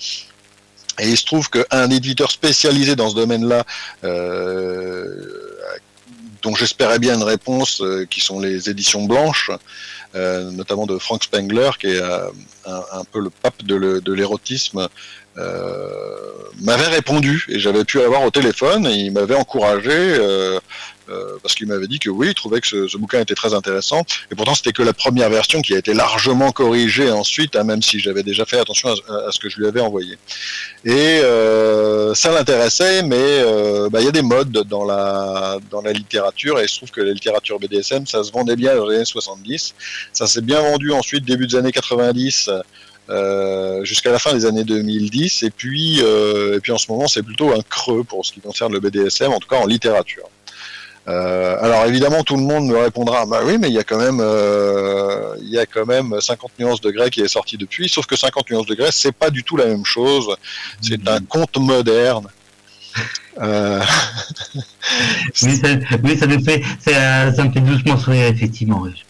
Et 0.98 1.08
il 1.08 1.16
se 1.16 1.24
trouve 1.24 1.48
qu'un 1.48 1.90
éditeur 1.90 2.32
spécialisé 2.32 2.96
dans 2.96 3.10
ce 3.10 3.14
domaine-là, 3.14 3.62
euh, 4.02 5.47
j'espérais 6.56 6.98
bien 6.98 7.14
une 7.14 7.22
réponse, 7.22 7.80
euh, 7.80 8.06
qui 8.08 8.20
sont 8.20 8.40
les 8.40 8.70
éditions 8.70 9.04
blanches, 9.04 9.50
euh, 10.14 10.50
notamment 10.50 10.86
de 10.86 10.98
Frank 10.98 11.22
Spengler, 11.24 11.70
qui 11.78 11.88
est 11.88 12.00
euh, 12.00 12.30
un, 12.66 13.04
peu 13.04 13.20
le 13.20 13.30
pape 13.30 13.62
de 13.64 14.12
l'érotisme, 14.12 14.88
m'avait 16.60 16.88
répondu 16.88 17.44
et 17.48 17.58
j'avais 17.58 17.84
pu 17.84 17.98
l'avoir 17.98 18.22
au 18.22 18.30
téléphone 18.30 18.86
et 18.86 18.94
il 18.94 19.12
m'avait 19.12 19.34
encouragé 19.34 19.90
euh, 19.92 20.58
euh, 21.10 21.38
parce 21.42 21.54
qu'il 21.54 21.66
m'avait 21.66 21.86
dit 21.86 21.98
que 21.98 22.10
oui, 22.10 22.28
il 22.28 22.34
trouvait 22.34 22.60
que 22.60 22.66
ce, 22.66 22.96
bouquin 22.98 23.20
était 23.20 23.34
très 23.34 23.54
intéressant 23.54 24.02
et 24.30 24.34
pourtant 24.34 24.54
c'était 24.54 24.72
que 24.72 24.82
la 24.82 24.92
première 24.92 25.30
version 25.30 25.62
qui 25.62 25.74
a 25.74 25.78
été 25.78 25.94
largement 25.94 26.52
corrigée 26.52 27.10
ensuite, 27.10 27.56
hein, 27.56 27.64
même 27.64 27.80
si 27.80 27.98
j'avais 27.98 28.22
déjà 28.22 28.44
fait 28.44 28.58
attention 28.58 28.90
à, 28.90 29.32
ce 29.32 29.38
que 29.38 29.48
je 29.48 29.58
lui 29.58 29.66
avais 29.66 29.80
envoyé. 29.80 30.18
Et 30.84 31.20
euh, 31.22 32.14
ça 32.14 32.30
l'intéressait, 32.30 33.02
mais 33.02 33.16
euh, 33.18 33.88
bah, 33.88 34.00
il 34.00 34.04
y 34.04 34.08
a 34.08 34.12
des 34.12 34.22
modes 34.22 34.50
dans 34.50 34.84
la 34.84 35.58
dans 35.70 35.80
la 35.80 35.92
littérature 35.92 36.58
et 36.60 36.64
il 36.64 36.68
se 36.68 36.76
trouve 36.76 36.90
que 36.90 37.00
la 37.00 37.12
littérature 37.12 37.58
BDSM, 37.58 38.06
ça 38.06 38.22
se 38.22 38.30
vendait 38.30 38.56
bien 38.56 38.76
dans 38.76 38.86
les 38.86 38.96
années 38.96 39.04
70, 39.04 39.74
ça 40.12 40.26
s'est 40.26 40.42
bien 40.42 40.60
vendu 40.60 40.92
ensuite 40.92 41.24
début 41.24 41.46
des 41.46 41.56
années 41.56 41.72
90 41.72 42.50
euh, 43.10 43.84
jusqu'à 43.84 44.12
la 44.12 44.18
fin 44.18 44.34
des 44.34 44.44
années 44.44 44.64
2010 44.64 45.42
et 45.42 45.50
puis 45.50 46.00
euh, 46.02 46.56
et 46.56 46.60
puis 46.60 46.72
en 46.72 46.78
ce 46.78 46.90
moment 46.90 47.08
c'est 47.08 47.22
plutôt 47.22 47.52
un 47.52 47.62
creux 47.62 48.04
pour 48.04 48.24
ce 48.26 48.32
qui 48.32 48.40
concerne 48.40 48.72
le 48.72 48.80
BDSM 48.80 49.32
en 49.32 49.38
tout 49.38 49.48
cas 49.48 49.56
en 49.56 49.66
littérature. 49.66 50.28
Euh, 51.08 51.56
alors 51.62 51.86
évidemment 51.86 52.22
tout 52.22 52.36
le 52.36 52.42
monde 52.42 52.66
me 52.66 52.76
répondra 52.76 53.24
bah 53.24 53.40
oui 53.42 53.56
mais 53.58 53.68
il 53.68 53.74
y 53.74 53.78
a 53.78 53.84
quand 53.84 53.96
même 53.96 54.20
euh, 54.20 55.34
il 55.40 55.48
y 55.48 55.58
a 55.58 55.64
quand 55.64 55.86
même 55.86 56.20
50 56.20 56.50
nuances 56.58 56.82
de 56.82 56.90
grès 56.90 57.08
qui 57.08 57.22
est 57.22 57.28
sorti 57.28 57.56
depuis 57.56 57.88
sauf 57.88 58.04
que 58.04 58.14
50 58.14 58.50
nuances 58.50 58.66
de 58.66 58.74
grès 58.74 58.90
c'est 58.92 59.12
pas 59.12 59.30
du 59.30 59.42
tout 59.42 59.56
la 59.56 59.64
même 59.64 59.86
chose 59.86 60.36
c'est 60.82 61.08
un 61.08 61.20
conte 61.20 61.56
moderne 61.56 62.26
euh, 63.40 63.80
oui 65.42 65.56
ça, 65.56 65.68
oui, 66.02 66.18
ça 66.18 66.26
me 66.26 66.38
fait, 66.40 66.62
ça, 66.80 67.32
ça 67.32 67.44
me 67.44 67.52
fait 67.52 67.60
doucement 67.60 67.96
sourire, 67.96 68.26
effectivement. 68.26 68.80
oui. 68.82 69.04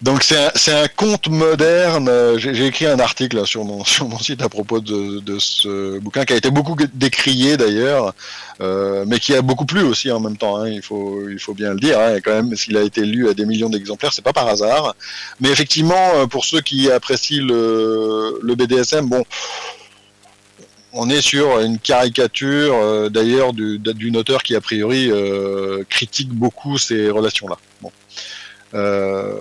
Donc 0.00 0.22
c'est 0.22 0.36
un, 0.36 0.82
un 0.84 0.88
conte 0.88 1.28
moderne. 1.28 2.08
euh, 2.08 2.38
J'ai 2.38 2.66
écrit 2.66 2.86
un 2.86 3.00
article 3.00 3.44
sur, 3.46 3.64
mon, 3.64 3.84
sur 3.94 4.08
mon 4.08 4.18
site 4.18 4.42
à 4.42 4.48
propos 4.48 4.80
de, 4.80 5.38
ce 5.40 5.98
bouquin 5.98 6.24
qui 6.24 6.34
a 6.34 6.36
été 6.36 6.50
beaucoup 6.50 6.76
décrié 6.94 7.56
d'ailleurs, 7.56 8.14
euh, 8.60 9.04
mais 9.08 9.18
qui 9.18 9.34
a 9.34 9.42
beaucoup 9.42 9.66
plu 9.66 9.82
aussi 9.82 10.10
en 10.12 10.20
même 10.20 10.36
temps. 10.36 10.56
Hein, 10.58 10.68
il 10.68 10.82
faut 10.82 11.28
il 11.28 11.38
faut 11.40 11.54
bien 11.54 11.72
le 11.74 11.80
dire. 11.80 11.98
Hein, 11.98 12.16
quand 12.24 12.30
même, 12.32 12.54
s'il 12.56 12.76
a 12.76 12.82
été 12.82 13.04
lu 13.04 13.28
à 13.28 13.34
des 13.34 13.44
millions 13.44 13.68
d'exemplaires, 13.70 14.12
c'est 14.12 14.22
pas 14.22 14.32
par 14.32 14.46
hasard. 14.46 14.94
Mais 15.40 15.50
effectivement, 15.50 16.10
euh, 16.14 16.26
pour 16.26 16.44
ceux 16.44 16.60
qui 16.60 16.90
apprécient 16.90 17.44
le, 17.44 18.38
le 18.42 18.54
BDSM, 18.54 19.08
bon. 19.08 19.24
On 20.94 21.10
est 21.10 21.20
sur 21.20 21.60
une 21.60 21.78
caricature 21.78 23.10
d'ailleurs 23.10 23.52
du- 23.52 23.78
d'une 23.78 24.16
auteur 24.16 24.42
qui 24.42 24.56
a 24.56 24.60
priori 24.62 25.10
critique 25.90 26.30
beaucoup 26.30 26.78
ces 26.78 27.10
relations-là. 27.10 27.56
Euh, 28.74 29.32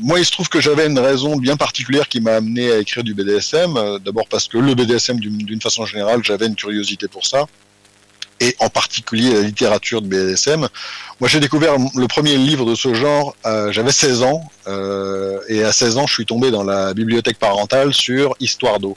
moi, 0.00 0.18
il 0.20 0.24
se 0.24 0.30
trouve 0.30 0.48
que 0.48 0.60
j'avais 0.60 0.86
une 0.86 0.98
raison 0.98 1.36
bien 1.36 1.56
particulière 1.56 2.08
qui 2.08 2.20
m'a 2.20 2.34
amené 2.36 2.70
à 2.70 2.78
écrire 2.78 3.02
du 3.02 3.14
BDSM. 3.14 3.76
Euh, 3.76 3.98
D'abord 3.98 4.26
parce 4.28 4.46
que 4.48 4.58
le 4.58 4.74
BDSM, 4.74 5.18
d'une 5.18 5.60
façon 5.60 5.84
générale, 5.86 6.20
j'avais 6.22 6.46
une 6.46 6.54
curiosité 6.54 7.08
pour 7.08 7.26
ça. 7.26 7.46
Et 8.40 8.54
en 8.60 8.68
particulier 8.68 9.32
la 9.34 9.40
littérature 9.40 10.00
de 10.00 10.06
BDSM. 10.06 10.68
Moi, 11.18 11.28
j'ai 11.28 11.40
découvert 11.40 11.74
le 11.96 12.06
premier 12.06 12.36
livre 12.36 12.64
de 12.70 12.76
ce 12.76 12.94
genre, 12.94 13.34
euh, 13.46 13.72
j'avais 13.72 13.90
16 13.90 14.22
ans. 14.22 14.42
euh, 14.68 15.40
et 15.48 15.64
à 15.64 15.72
16 15.72 15.98
ans, 15.98 16.06
je 16.06 16.14
suis 16.14 16.26
tombé 16.26 16.52
dans 16.52 16.62
la 16.62 16.94
bibliothèque 16.94 17.38
parentale 17.38 17.92
sur 17.92 18.36
Histoire 18.38 18.78
d'eau. 18.78 18.96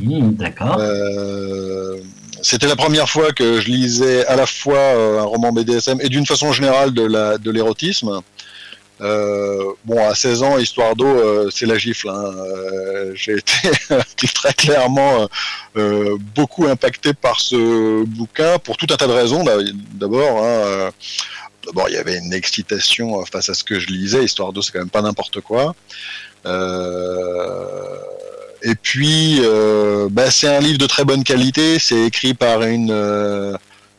Hmm, 0.00 0.32
D'accord. 0.32 0.76
Euh, 0.80 1.96
C'était 2.42 2.66
la 2.66 2.74
première 2.76 3.08
fois 3.08 3.32
que 3.32 3.60
je 3.60 3.68
lisais 3.68 4.26
à 4.26 4.34
la 4.34 4.46
fois 4.46 4.80
un 5.20 5.22
roman 5.22 5.52
BDSM 5.52 6.00
et 6.00 6.08
d'une 6.08 6.26
façon 6.26 6.52
générale 6.52 6.92
de 6.92 7.50
l'érotisme. 7.50 8.20
Euh, 9.00 9.62
bon, 9.84 10.04
à 10.08 10.14
16 10.14 10.42
ans, 10.42 10.58
Histoire 10.58 10.96
d'eau, 10.96 11.06
euh, 11.06 11.50
c'est 11.54 11.66
la 11.66 11.78
gifle. 11.78 12.08
hein. 12.08 12.32
Euh, 12.36 13.12
J'ai 13.14 13.34
été 13.36 13.52
très 14.34 14.52
clairement 14.54 15.22
euh, 15.22 15.26
euh, 15.76 16.16
beaucoup 16.34 16.66
impacté 16.66 17.14
par 17.14 17.38
ce 17.40 18.04
bouquin 18.04 18.58
pour 18.58 18.76
tout 18.76 18.86
un 18.90 18.96
tas 18.96 19.06
de 19.06 19.12
raisons. 19.12 19.44
d'a- 19.44 19.58
D'abord, 19.94 20.38
hein, 20.38 20.46
euh, 20.66 20.90
d'abord, 21.66 21.88
il 21.88 21.94
y 21.94 21.98
avait 21.98 22.18
une 22.18 22.32
excitation 22.32 23.24
face 23.24 23.48
à 23.48 23.54
ce 23.54 23.62
que 23.64 23.78
je 23.78 23.86
lisais. 23.88 24.24
Histoire 24.24 24.52
d'eau, 24.52 24.62
c'est 24.62 24.72
quand 24.72 24.80
même 24.80 24.90
pas 24.90 25.02
n'importe 25.02 25.40
quoi. 25.42 25.74
Et 28.62 28.74
puis, 28.74 29.40
bah, 30.10 30.30
c'est 30.30 30.48
un 30.48 30.60
livre 30.60 30.78
de 30.78 30.86
très 30.86 31.04
bonne 31.04 31.22
qualité. 31.24 31.78
C'est 31.78 32.02
écrit 32.02 32.34
par 32.34 32.62
une 32.62 32.90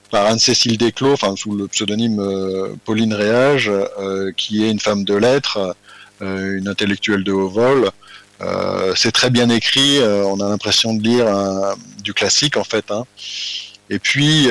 par 0.10 0.26
Anne-Cécile 0.26 0.78
Desclos, 0.78 1.14
enfin 1.14 1.36
sous 1.36 1.55
le 1.55 1.68
pseudonyme 1.68 2.20
euh, 2.20 2.76
Pauline 2.86 3.14
Réage, 3.14 3.70
euh, 3.70 4.32
qui 4.36 4.64
est 4.66 4.72
une 4.72 4.80
femme 4.80 5.03
de 5.03 5.16
lettres, 5.16 5.76
euh, 6.22 6.57
une 6.57 6.68
intellectuelle 6.68 7.24
de 7.24 7.32
haut 7.32 7.49
vol. 7.49 7.89
C'est 8.95 9.12
très 9.12 9.30
bien 9.30 9.49
écrit. 9.49 9.99
on 10.01 10.39
a 10.39 10.47
l'impression 10.47 10.93
de 10.93 11.03
lire 11.03 11.28
du 12.01 12.14
classique 12.14 12.55
en 12.55 12.64
fait. 12.64 12.89
hein. 12.89 13.03
Et 13.89 13.99
puis, 13.99 14.47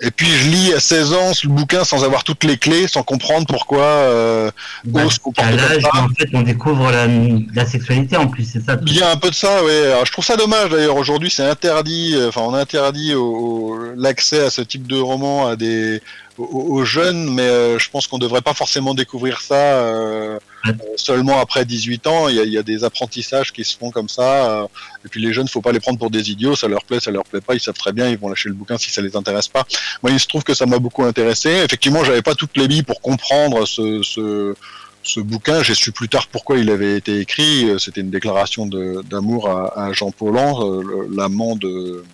et 0.00 0.10
puis 0.10 0.26
je 0.26 0.48
lis 0.48 0.72
à 0.72 0.80
16 0.80 1.12
ans 1.12 1.34
ce 1.34 1.46
bouquin 1.46 1.84
sans 1.84 2.04
avoir 2.04 2.24
toutes 2.24 2.44
les 2.44 2.56
clés, 2.56 2.88
sans 2.88 3.02
comprendre 3.02 3.46
pourquoi. 3.46 3.82
Euh, 3.84 4.50
Bah, 4.84 5.04
Ose 5.04 5.18
comporte 5.18 5.46
à 5.46 5.52
l'âge, 5.52 5.84
en 5.92 6.08
fait, 6.18 6.28
on 6.32 6.42
découvre 6.42 6.90
la, 6.90 7.06
la 7.54 7.66
sexualité 7.66 8.16
en 8.16 8.26
plus, 8.28 8.44
c'est 8.52 8.64
ça. 8.64 8.78
Il 8.86 8.96
y 8.96 9.02
a 9.02 9.10
un 9.10 9.16
peu 9.16 9.30
de 9.30 9.34
ça, 9.34 9.62
oui. 9.64 9.70
Alors, 9.86 10.06
je 10.06 10.12
trouve 10.12 10.24
ça 10.24 10.36
dommage 10.36 10.70
d'ailleurs. 10.70 10.96
Aujourd'hui, 10.96 11.30
c'est 11.30 11.44
interdit. 11.44 12.14
euh, 12.14 12.28
Enfin, 12.28 12.42
on 12.42 12.54
interdit 12.54 13.14
au- 13.14 13.20
au- 13.24 13.78
l'accès 13.96 14.40
à 14.44 14.50
ce 14.50 14.62
type 14.62 14.86
de 14.86 14.98
roman 14.98 15.46
à 15.48 15.56
des 15.56 16.00
aux, 16.44 16.84
jeunes, 16.84 17.32
mais 17.34 17.42
euh, 17.42 17.78
je 17.78 17.90
pense 17.90 18.06
qu'on 18.06 18.18
devrait 18.18 18.40
pas 18.40 18.54
forcément 18.54 18.94
découvrir 18.94 19.40
ça 19.40 19.54
euh, 19.54 20.38
Ouais. 20.66 20.72
euh, 20.72 20.74
seulement 20.96 21.38
après 21.40 21.64
18 21.64 22.06
ans. 22.06 22.28
Il 22.28 22.36
y, 22.36 22.40
a, 22.40 22.44
il 22.44 22.52
y 22.52 22.58
a 22.58 22.62
des 22.62 22.84
apprentissages 22.84 23.52
qui 23.52 23.64
se 23.64 23.76
font 23.78 23.90
comme 23.90 24.08
ça. 24.08 24.62
euh, 24.62 24.66
et 25.04 25.08
puis 25.08 25.20
les 25.22 25.32
jeunes, 25.32 25.48
faut 25.48 25.62
pas 25.62 25.72
les 25.72 25.80
prendre 25.80 25.98
pour 25.98 26.10
des 26.10 26.30
idiots. 26.30 26.54
Ça 26.56 26.68
leur 26.68 26.84
plaît, 26.84 27.00
ça 27.00 27.10
leur 27.10 27.24
plaît 27.24 27.40
pas. 27.40 27.54
Ils 27.54 27.60
savent 27.60 27.74
très 27.78 27.92
bien. 27.92 28.08
Ils 28.08 28.18
vont 28.18 28.28
lâcher 28.28 28.48
le 28.50 28.54
bouquin 28.54 28.76
si 28.76 28.90
ça 28.90 29.00
les 29.00 29.16
intéresse 29.16 29.48
pas. 29.48 29.64
Moi, 30.02 30.12
il 30.12 30.20
se 30.20 30.26
trouve 30.26 30.42
que 30.44 30.52
ça 30.54 30.66
m'a 30.66 30.78
beaucoup 30.78 31.04
intéressé. 31.04 31.48
Effectivement, 31.64 32.04
j'avais 32.04 32.20
pas 32.22 32.34
toutes 32.34 32.56
les 32.56 32.68
billes 32.68 32.82
pour 32.82 33.00
comprendre 33.00 33.66
ce, 33.66 34.02
ce 34.02 34.54
ce 35.02 35.18
bouquin, 35.20 35.62
j'ai 35.62 35.74
su 35.74 35.92
plus 35.92 36.10
tard 36.10 36.26
pourquoi 36.26 36.58
il 36.58 36.68
avait 36.68 36.94
été 36.98 37.20
écrit. 37.20 37.66
C'était 37.78 38.02
une 38.02 38.10
déclaration 38.10 38.66
d'amour 38.66 39.48
à, 39.48 39.86
à 39.86 39.92
Jean 39.94 40.10
Paulhan, 40.10 40.60
le- 40.82 41.08
l'amant 41.16 41.56
de, 41.56 42.04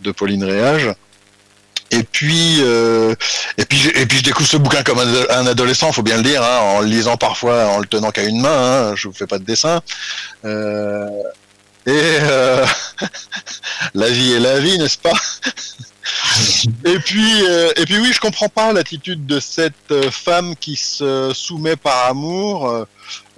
de 0.00 0.10
Pauline 0.12 0.42
Réage. 0.42 0.88
Et 1.90 2.02
puis, 2.02 2.58
euh, 2.60 3.14
et 3.56 3.64
puis, 3.64 3.78
je- 3.78 3.88
et 3.90 4.06
puis 4.06 4.18
je 4.18 4.24
découvre 4.24 4.48
ce 4.48 4.56
bouquin 4.58 4.82
comme 4.82 4.98
un, 4.98 5.46
adolescent, 5.46 5.90
faut 5.92 6.02
bien 6.02 6.16
le 6.18 6.22
dire, 6.22 6.42
hein, 6.42 6.58
en 6.58 6.80
le 6.80 6.86
lisant 6.86 7.16
parfois, 7.16 7.66
en 7.68 7.78
le 7.78 7.86
tenant 7.86 8.10
qu'à 8.10 8.24
une 8.24 8.40
main. 8.40 8.90
Hein, 8.90 8.94
je 8.96 9.08
vous 9.08 9.14
fais 9.14 9.26
pas 9.26 9.38
de 9.38 9.44
dessin. 9.44 9.80
Euh, 10.44 11.08
et 11.86 11.90
euh, 11.94 12.66
la 13.94 14.10
vie 14.10 14.34
est 14.34 14.40
la 14.40 14.60
vie, 14.60 14.78
n'est-ce 14.78 14.98
pas? 14.98 15.12
Et 16.86 16.98
puis, 17.00 17.42
et 17.76 17.84
puis 17.84 17.98
oui, 17.98 18.12
je 18.14 18.20
comprends 18.20 18.48
pas 18.48 18.72
l'attitude 18.72 19.26
de 19.26 19.40
cette 19.40 19.92
femme 20.10 20.56
qui 20.56 20.74
se 20.74 21.32
soumet 21.34 21.76
par 21.76 22.06
amour. 22.06 22.86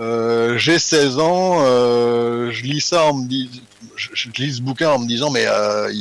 Euh, 0.00 0.56
J'ai 0.56 0.78
16 0.78 1.18
ans, 1.18 1.58
euh, 1.60 2.50
je 2.50 2.62
lis 2.62 2.80
ça 2.80 3.04
en 3.04 3.14
me 3.14 3.28
disant, 3.28 3.60
je, 3.96 4.28
lis 4.38 4.56
ce 4.56 4.62
bouquin 4.62 4.90
en 4.90 4.98
me 4.98 5.06
disant, 5.06 5.30
mais 5.30 5.44
euh, 5.46 5.92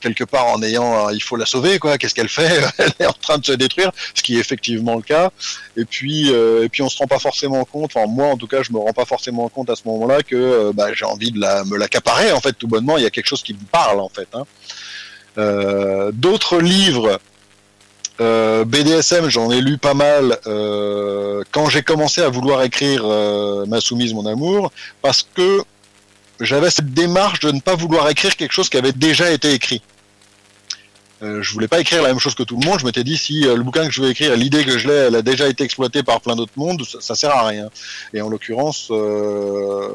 quelque 0.00 0.22
part 0.22 0.46
en 0.46 0.62
ayant, 0.62 1.10
il 1.10 1.22
faut 1.22 1.34
la 1.34 1.46
sauver, 1.46 1.80
quoi. 1.80 1.98
Qu'est-ce 1.98 2.14
qu'elle 2.14 2.28
fait? 2.28 2.62
Elle 2.78 2.92
est 3.00 3.06
en 3.06 3.12
train 3.12 3.38
de 3.38 3.44
se 3.44 3.52
détruire, 3.52 3.90
ce 4.14 4.22
qui 4.22 4.36
est 4.36 4.40
effectivement 4.40 4.94
le 4.94 5.02
cas. 5.02 5.30
Et 5.76 5.84
puis, 5.84 6.28
et 6.28 6.68
puis 6.68 6.82
on 6.82 6.88
se 6.88 6.98
rend 6.98 7.08
pas 7.08 7.18
forcément 7.18 7.64
compte. 7.64 7.96
Enfin, 7.96 8.06
moi, 8.06 8.28
en 8.28 8.36
tout 8.36 8.46
cas, 8.46 8.62
je 8.62 8.72
me 8.72 8.78
rends 8.78 8.92
pas 8.92 9.04
forcément 9.04 9.48
compte 9.48 9.68
à 9.68 9.74
ce 9.74 9.82
moment-là 9.86 10.22
que 10.22 10.70
bah, 10.72 10.94
j'ai 10.94 11.04
envie 11.04 11.32
de 11.32 11.40
la, 11.40 11.64
me 11.64 11.76
l'accaparer. 11.76 12.30
En 12.30 12.40
fait, 12.40 12.52
tout 12.52 12.68
bonnement, 12.68 12.98
il 12.98 13.02
y 13.02 13.06
a 13.06 13.10
quelque 13.10 13.26
chose 13.26 13.42
qui 13.42 13.54
me 13.54 13.66
parle, 13.72 13.98
en 13.98 14.10
fait. 14.10 14.28
Hein. 14.32 16.10
D'autres 16.12 16.60
livres 16.60 17.18
euh, 18.20 18.64
BDSM, 18.64 19.28
j'en 19.28 19.50
ai 19.50 19.60
lu 19.60 19.78
pas 19.78 19.94
mal 19.94 20.38
euh, 20.46 21.42
quand 21.50 21.68
j'ai 21.68 21.82
commencé 21.82 22.20
à 22.20 22.28
vouloir 22.28 22.62
écrire 22.62 23.02
euh, 23.04 23.66
Ma 23.66 23.80
soumise, 23.80 24.14
mon 24.14 24.26
amour, 24.26 24.70
parce 25.02 25.28
que 25.34 25.62
j'avais 26.40 26.70
cette 26.70 26.92
démarche 26.92 27.40
de 27.40 27.50
ne 27.50 27.60
pas 27.60 27.74
vouloir 27.74 28.08
écrire 28.08 28.36
quelque 28.36 28.52
chose 28.52 28.68
qui 28.68 28.76
avait 28.76 28.92
déjà 28.92 29.30
été 29.30 29.52
écrit. 29.52 29.82
Euh, 31.22 31.42
je 31.42 31.52
voulais 31.52 31.68
pas 31.68 31.80
écrire 31.80 32.02
la 32.02 32.08
même 32.08 32.18
chose 32.18 32.34
que 32.34 32.42
tout 32.42 32.58
le 32.60 32.66
monde. 32.66 32.78
Je 32.80 32.84
m'étais 32.84 33.04
dit 33.04 33.16
si 33.16 33.46
euh, 33.46 33.56
le 33.56 33.62
bouquin 33.62 33.86
que 33.86 33.92
je 33.92 34.02
veux 34.02 34.10
écrire, 34.10 34.36
l'idée 34.36 34.64
que 34.64 34.78
je 34.78 34.88
l'ai, 34.88 34.94
elle 34.94 35.14
a 35.14 35.22
déjà 35.22 35.48
été 35.48 35.64
exploitée 35.64 36.02
par 36.02 36.20
plein 36.20 36.36
d'autres 36.36 36.52
mondes, 36.56 36.82
ça, 37.00 37.14
sert 37.14 37.30
à 37.30 37.46
rien. 37.46 37.70
Et 38.12 38.20
en 38.20 38.28
l'occurrence, 38.28 38.88
euh, 38.90 39.88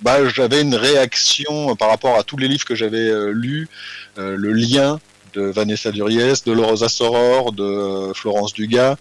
bah, 0.00 0.28
j'avais 0.28 0.62
une 0.62 0.74
réaction 0.74 1.76
par 1.76 1.88
rapport 1.90 2.16
à 2.16 2.24
tous 2.24 2.36
les 2.36 2.48
livres 2.48 2.64
que 2.64 2.74
j'avais 2.74 3.10
lus, 3.32 3.68
le 4.16 4.52
lien 4.52 4.98
de 5.32 5.50
Vanessa 5.52 5.90
Duriez, 5.90 6.42
de 6.44 6.52
Lorosa 6.52 6.88
Soror, 6.88 7.52
de 7.52 7.62
euh, 7.62 8.14
Florence 8.14 8.54
Dugas. 8.54 8.96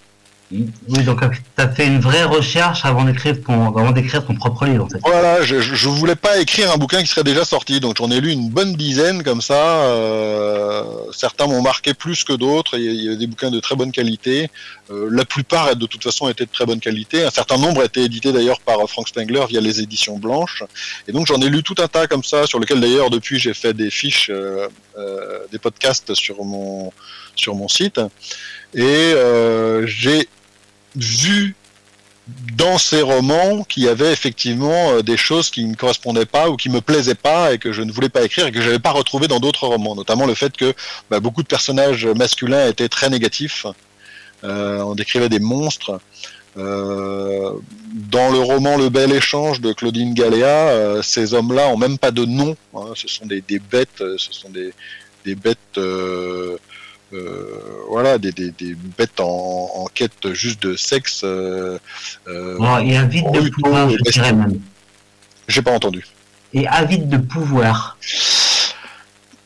Oui, 0.49 1.03
donc 1.03 1.19
tu 1.29 1.41
as 1.57 1.67
fait 1.69 1.85
une 1.87 1.99
vraie 1.99 2.23
recherche 2.23 2.85
avant 2.85 3.03
d'écrire 3.03 3.35
ton, 3.45 3.75
avant 3.77 3.91
d'écrire 3.91 4.25
ton 4.25 4.33
propre 4.35 4.65
livre, 4.65 4.85
en 4.85 4.89
fait. 4.89 4.99
Voilà, 5.03 5.41
je, 5.41 5.59
je 5.59 5.75
je 5.75 5.89
voulais 5.89 6.15
pas 6.15 6.39
écrire 6.39 6.71
un 6.71 6.77
bouquin 6.77 7.01
qui 7.01 7.07
serait 7.07 7.25
déjà 7.25 7.43
sorti, 7.43 7.81
donc 7.81 7.97
j'en 7.97 8.09
ai 8.11 8.21
lu 8.21 8.31
une 8.31 8.49
bonne 8.49 8.73
dizaine 8.75 9.23
comme 9.23 9.41
ça. 9.41 9.81
euh, 9.83 10.83
certains 11.11 11.47
m'ont 11.47 11.61
marqué 11.61 11.93
plus 11.93 12.23
que 12.23 12.33
d'autres. 12.33 12.77
Il 12.77 13.03
y 13.03 13.09
a- 13.09 13.15
des 13.17 13.27
bouquins 13.27 13.51
de 13.51 13.59
très 13.59 13.75
bonne 13.75 13.91
qualité. 13.91 14.49
Euh, 14.89 15.09
la 15.11 15.25
plupart, 15.25 15.75
de 15.75 15.85
toute 15.85 16.03
façon, 16.03 16.29
étaient 16.29 16.45
de 16.45 16.51
très 16.51 16.65
bonne 16.65 16.79
qualité. 16.79 17.25
Un 17.25 17.29
certain 17.31 17.57
nombre 17.57 17.83
étaient 17.83 18.03
édités 18.03 18.31
d'ailleurs 18.31 18.59
par 18.61 18.79
euh, 18.79 18.87
Frank 18.87 19.07
Spengler 19.09 19.43
via 19.49 19.59
les 19.59 19.81
éditions 19.81 20.17
blanches. 20.17 20.63
Et 21.07 21.11
donc 21.11 21.27
j'en 21.27 21.41
ai 21.41 21.49
lu 21.49 21.61
tout 21.63 21.75
un 21.79 21.87
tas 21.87 22.07
comme 22.07 22.23
ça, 22.23 22.47
sur 22.47 22.59
lequel 22.59 22.79
d'ailleurs 22.79 23.09
depuis 23.09 23.37
j'ai 23.39 23.53
fait 23.53 23.73
des 23.73 23.89
fiches, 23.89 24.29
euh, 24.29 24.67
euh, 24.97 25.39
des 25.51 25.59
podcasts 25.59 26.13
sur 26.13 26.43
mon 26.45 26.91
sur 27.35 27.53
mon 27.55 27.67
site. 27.67 27.99
Et 28.73 28.83
euh, 28.83 29.85
j'ai 29.85 30.27
vu 30.95 31.55
dans 32.55 32.77
ces 32.77 33.01
romans 33.01 33.63
qu'il 33.63 33.83
y 33.83 33.87
avait 33.87 34.11
effectivement 34.11 34.91
euh, 34.91 35.01
des 35.01 35.15
choses 35.15 35.49
qui 35.49 35.63
ne 35.65 35.75
correspondaient 35.75 36.25
pas 36.25 36.49
ou 36.49 36.57
qui 36.57 36.69
me 36.69 36.81
plaisaient 36.81 37.15
pas 37.15 37.53
et 37.53 37.57
que 37.57 37.71
je 37.71 37.81
ne 37.81 37.91
voulais 37.91 38.09
pas 38.09 38.23
écrire 38.23 38.47
et 38.47 38.51
que 38.51 38.61
j'avais 38.61 38.79
pas 38.79 38.91
retrouvé 38.91 39.27
dans 39.27 39.39
d'autres 39.39 39.67
romans, 39.67 39.95
notamment 39.95 40.25
le 40.25 40.33
fait 40.33 40.55
que 40.55 40.73
bah, 41.09 41.19
beaucoup 41.19 41.43
de 41.43 41.47
personnages 41.47 42.05
masculins 42.05 42.67
étaient 42.67 42.89
très 42.89 43.09
négatifs. 43.09 43.65
Euh, 44.43 44.81
on 44.81 44.95
décrivait 44.95 45.29
des 45.29 45.39
monstres. 45.39 45.99
Euh, 46.57 47.53
dans 47.93 48.31
le 48.31 48.39
roman 48.39 48.77
Le 48.77 48.89
Bel 48.89 49.11
Échange 49.11 49.61
de 49.61 49.73
Claudine 49.73 50.13
Galéa, 50.13 50.69
euh, 50.69 51.01
ces 51.03 51.33
hommes-là 51.33 51.67
ont 51.67 51.77
même 51.77 51.97
pas 51.99 52.11
de 52.11 52.25
nom. 52.25 52.55
ce 52.95 53.07
sont 53.07 53.25
des, 53.25 53.41
bêtes, 53.41 54.03
ce 54.17 54.33
sont 54.33 54.49
des, 54.49 54.73
des 55.23 55.35
bêtes, 55.35 55.57
euh, 55.77 56.57
voilà, 57.89 58.17
des, 58.17 58.31
des, 58.31 58.51
des 58.51 58.75
bêtes 58.97 59.19
en, 59.19 59.69
en 59.75 59.85
quête 59.93 60.33
juste 60.33 60.61
de 60.63 60.75
sexe. 60.75 61.21
Euh, 61.23 61.79
euh, 62.27 62.57
Bon, 62.57 62.77
et 62.79 62.97
avide 62.97 63.31
de 63.31 63.49
pouvoir, 63.49 63.89
et 63.89 63.97
je 63.97 64.11
dirais 64.11 64.33
bestiaux. 64.33 64.35
même. 64.35 64.59
J'ai 65.47 65.61
pas 65.61 65.71
entendu. 65.71 66.05
Et 66.53 66.67
avide 66.67 67.07
de 67.09 67.17
pouvoir. 67.17 67.97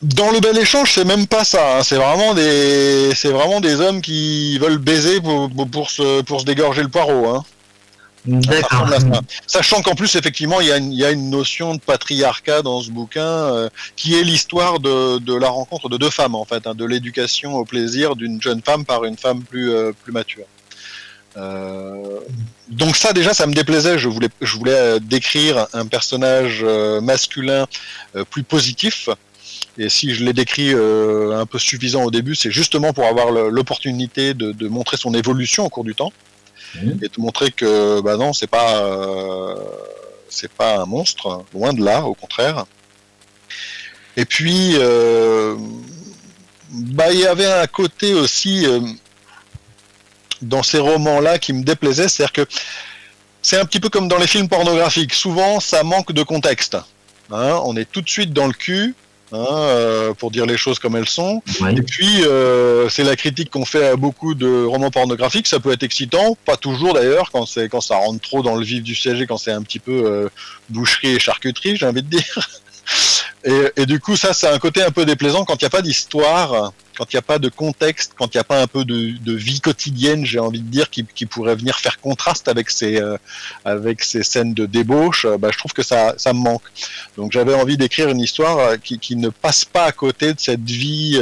Dans 0.01 0.31
le 0.31 0.39
bel 0.39 0.57
échange, 0.57 0.93
c'est 0.93 1.05
même 1.05 1.27
pas 1.27 1.43
ça. 1.43 1.77
hein. 1.77 1.83
C'est 1.83 1.97
vraiment 1.97 2.33
des, 2.33 3.11
c'est 3.15 3.29
vraiment 3.29 3.61
des 3.61 3.79
hommes 3.79 4.01
qui 4.01 4.57
veulent 4.57 4.79
baiser 4.79 5.21
pour, 5.21 5.49
pour, 5.51 5.69
pour 5.69 5.89
se, 5.91 6.21
pour 6.21 6.41
se 6.41 6.45
dégorger 6.45 6.81
le 6.81 6.89
poireau. 6.89 7.27
Hein. 7.27 7.43
D'accord. 8.25 8.87
Sachant 9.47 9.81
qu'en 9.81 9.95
plus, 9.95 10.15
effectivement, 10.15 10.61
il 10.61 10.67
y, 10.67 10.71
a 10.71 10.77
une, 10.77 10.91
il 10.91 10.99
y 10.99 11.05
a 11.05 11.11
une 11.11 11.29
notion 11.29 11.75
de 11.75 11.79
patriarcat 11.79 12.61
dans 12.61 12.81
ce 12.81 12.91
bouquin 12.91 13.21
euh, 13.21 13.69
qui 13.95 14.19
est 14.19 14.23
l'histoire 14.23 14.79
de, 14.79 15.17
de 15.19 15.33
la 15.33 15.49
rencontre 15.49 15.89
de 15.89 15.97
deux 15.97 16.09
femmes, 16.09 16.35
en 16.35 16.45
fait, 16.45 16.67
hein, 16.67 16.75
de 16.75 16.85
l'éducation 16.85 17.55
au 17.55 17.65
plaisir 17.65 18.15
d'une 18.15 18.41
jeune 18.41 18.61
femme 18.61 18.85
par 18.85 19.05
une 19.05 19.17
femme 19.17 19.41
plus, 19.43 19.71
euh, 19.71 19.91
plus 20.03 20.11
mature. 20.11 20.45
Euh, 21.37 22.19
donc 22.67 22.97
ça 22.97 23.13
déjà 23.13 23.33
ça 23.33 23.47
me 23.47 23.53
déplaisait 23.53 23.97
je 23.97 24.09
voulais 24.09 24.27
je 24.41 24.57
voulais 24.57 24.99
décrire 24.99 25.65
un 25.71 25.85
personnage 25.85 26.59
euh, 26.61 26.99
masculin 26.99 27.67
euh, 28.17 28.25
plus 28.25 28.43
positif 28.43 29.07
et 29.77 29.87
si 29.87 30.13
je 30.13 30.25
l'ai 30.25 30.33
décrit 30.33 30.73
euh, 30.73 31.39
un 31.39 31.45
peu 31.45 31.57
suffisant 31.57 32.03
au 32.03 32.11
début 32.11 32.35
c'est 32.35 32.51
justement 32.51 32.91
pour 32.91 33.05
avoir 33.05 33.31
l'opportunité 33.31 34.33
de, 34.33 34.51
de 34.51 34.67
montrer 34.67 34.97
son 34.97 35.13
évolution 35.13 35.65
au 35.65 35.69
cours 35.69 35.85
du 35.85 35.95
temps 35.95 36.11
et 37.01 37.09
te 37.09 37.19
montrer 37.19 37.51
que 37.51 38.01
bah 38.01 38.17
non, 38.17 38.33
c'est 38.33 38.47
pas 38.47 38.83
euh, 38.85 39.55
c'est 40.29 40.51
pas 40.51 40.77
un 40.77 40.85
monstre, 40.85 41.43
loin 41.53 41.73
de 41.73 41.83
là, 41.83 42.03
au 42.03 42.13
contraire. 42.13 42.65
Et 44.17 44.25
puis 44.25 44.73
euh, 44.75 45.55
bah 46.69 47.11
il 47.11 47.19
y 47.19 47.27
avait 47.27 47.51
un 47.51 47.67
côté 47.67 48.13
aussi 48.13 48.65
euh, 48.65 48.79
dans 50.41 50.63
ces 50.63 50.79
romans-là 50.79 51.39
qui 51.39 51.53
me 51.53 51.63
déplaisait, 51.63 52.07
c'est-à-dire 52.07 52.33
que 52.33 52.45
c'est 53.41 53.57
un 53.57 53.65
petit 53.65 53.79
peu 53.79 53.89
comme 53.89 54.07
dans 54.07 54.17
les 54.17 54.27
films 54.27 54.47
pornographiques. 54.47 55.13
Souvent, 55.13 55.59
ça 55.59 55.83
manque 55.83 56.11
de 56.11 56.23
contexte. 56.23 56.77
Hein, 57.31 57.59
on 57.65 57.75
est 57.75 57.89
tout 57.89 58.01
de 58.01 58.09
suite 58.09 58.33
dans 58.33 58.47
le 58.47 58.53
cul. 58.53 58.95
Hein, 59.33 59.47
euh, 59.49 60.13
pour 60.13 60.29
dire 60.29 60.45
les 60.45 60.57
choses 60.57 60.77
comme 60.77 60.97
elles 60.97 61.07
sont. 61.07 61.41
Ouais. 61.61 61.73
Et 61.73 61.81
puis, 61.81 62.23
euh, 62.25 62.89
c'est 62.89 63.05
la 63.05 63.15
critique 63.15 63.49
qu'on 63.49 63.63
fait 63.63 63.87
à 63.87 63.95
beaucoup 63.95 64.35
de 64.35 64.65
romans 64.65 64.91
pornographiques. 64.91 65.47
Ça 65.47 65.61
peut 65.61 65.71
être 65.71 65.83
excitant, 65.83 66.37
pas 66.45 66.57
toujours 66.57 66.93
d'ailleurs, 66.93 67.31
quand 67.31 67.45
c'est 67.45 67.69
quand 67.69 67.79
ça 67.79 67.95
rentre 67.95 68.19
trop 68.19 68.41
dans 68.43 68.55
le 68.55 68.65
vif 68.65 68.83
du 68.83 68.93
sujet, 68.93 69.25
quand 69.25 69.37
c'est 69.37 69.53
un 69.53 69.61
petit 69.61 69.79
peu 69.79 70.03
euh, 70.05 70.29
boucherie 70.69 71.15
et 71.15 71.19
charcuterie, 71.19 71.77
j'ai 71.77 71.85
envie 71.85 72.03
de 72.03 72.09
dire. 72.09 72.49
Et, 73.43 73.71
et 73.75 73.85
du 73.87 73.99
coup, 73.99 74.15
ça, 74.15 74.33
c'est 74.33 74.47
un 74.47 74.59
côté 74.59 74.83
un 74.83 74.91
peu 74.91 75.03
déplaisant 75.03 75.45
quand 75.45 75.55
il 75.55 75.63
n'y 75.63 75.67
a 75.67 75.71
pas 75.71 75.81
d'histoire, 75.81 76.73
quand 77.01 77.11
il 77.13 77.15
n'y 77.15 77.19
a 77.19 77.23
pas 77.23 77.39
de 77.39 77.49
contexte, 77.49 78.11
quand 78.15 78.27
il 78.27 78.37
n'y 78.37 78.41
a 78.41 78.43
pas 78.43 78.61
un 78.61 78.67
peu 78.67 78.85
de, 78.85 79.33
vie 79.33 79.59
quotidienne, 79.59 80.23
j'ai 80.23 80.37
envie 80.37 80.61
de 80.61 80.69
dire, 80.69 80.87
qui, 80.91 81.03
qui 81.03 81.25
pourrait 81.25 81.55
venir 81.55 81.79
faire 81.79 81.99
contraste 81.99 82.47
avec 82.47 82.69
ces, 82.69 83.01
euh, 83.01 83.17
avec 83.65 84.03
ces 84.03 84.21
scènes 84.21 84.53
de 84.53 84.67
débauche. 84.67 85.25
euh, 85.25 85.39
Bah, 85.39 85.49
je 85.51 85.57
trouve 85.57 85.73
que 85.73 85.81
ça, 85.81 86.13
ça 86.17 86.31
me 86.31 86.37
manque. 86.39 86.61
Donc, 87.17 87.31
j'avais 87.31 87.55
envie 87.55 87.75
d'écrire 87.75 88.09
une 88.09 88.19
histoire 88.19 88.59
euh, 88.59 88.77
qui, 88.77 88.99
qui 88.99 89.15
ne 89.15 89.29
passe 89.29 89.65
pas 89.65 89.85
à 89.85 89.91
côté 89.91 90.35
de 90.35 90.39
cette 90.39 90.61
vie, 90.69 91.19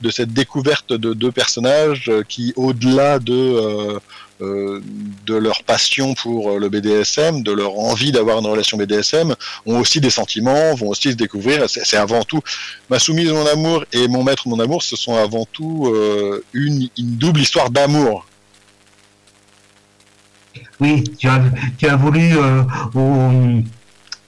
de 0.00 0.10
cette 0.10 0.32
découverte 0.32 0.92
de 0.92 1.12
deux 1.14 1.32
personnages 1.32 2.12
qui, 2.28 2.52
au-delà 2.54 3.18
de 3.18 3.98
de 4.40 5.34
leur 5.34 5.64
passion 5.64 6.14
pour 6.14 6.60
le 6.60 6.68
BDSM, 6.68 7.42
de 7.42 7.50
leur 7.50 7.76
envie 7.76 8.12
d'avoir 8.12 8.38
une 8.38 8.46
relation 8.46 8.76
BDSM, 8.76 9.34
ont 9.66 9.80
aussi 9.80 10.00
des 10.00 10.10
sentiments, 10.10 10.76
vont 10.76 10.90
aussi 10.90 11.10
se 11.10 11.16
découvrir. 11.16 11.68
C'est 11.68 11.96
avant 11.96 12.22
tout 12.22 12.40
ma 12.88 13.00
soumise, 13.00 13.32
mon 13.32 13.46
amour 13.46 13.84
et 13.92 14.06
mon 14.06 14.22
maître, 14.22 14.46
mon 14.46 14.60
amour, 14.60 14.82
ce 14.84 14.94
sont 14.94 15.07
avant 15.16 15.46
tout 15.52 15.86
euh, 15.86 16.44
une, 16.52 16.88
une 16.98 17.16
double 17.16 17.40
histoire 17.40 17.70
d'amour. 17.70 18.26
Oui, 20.80 21.04
tu 21.18 21.28
as, 21.28 21.42
tu 21.76 21.86
as 21.88 21.96
voulu, 21.96 22.36
euh, 22.36 22.62
au- 22.94 23.62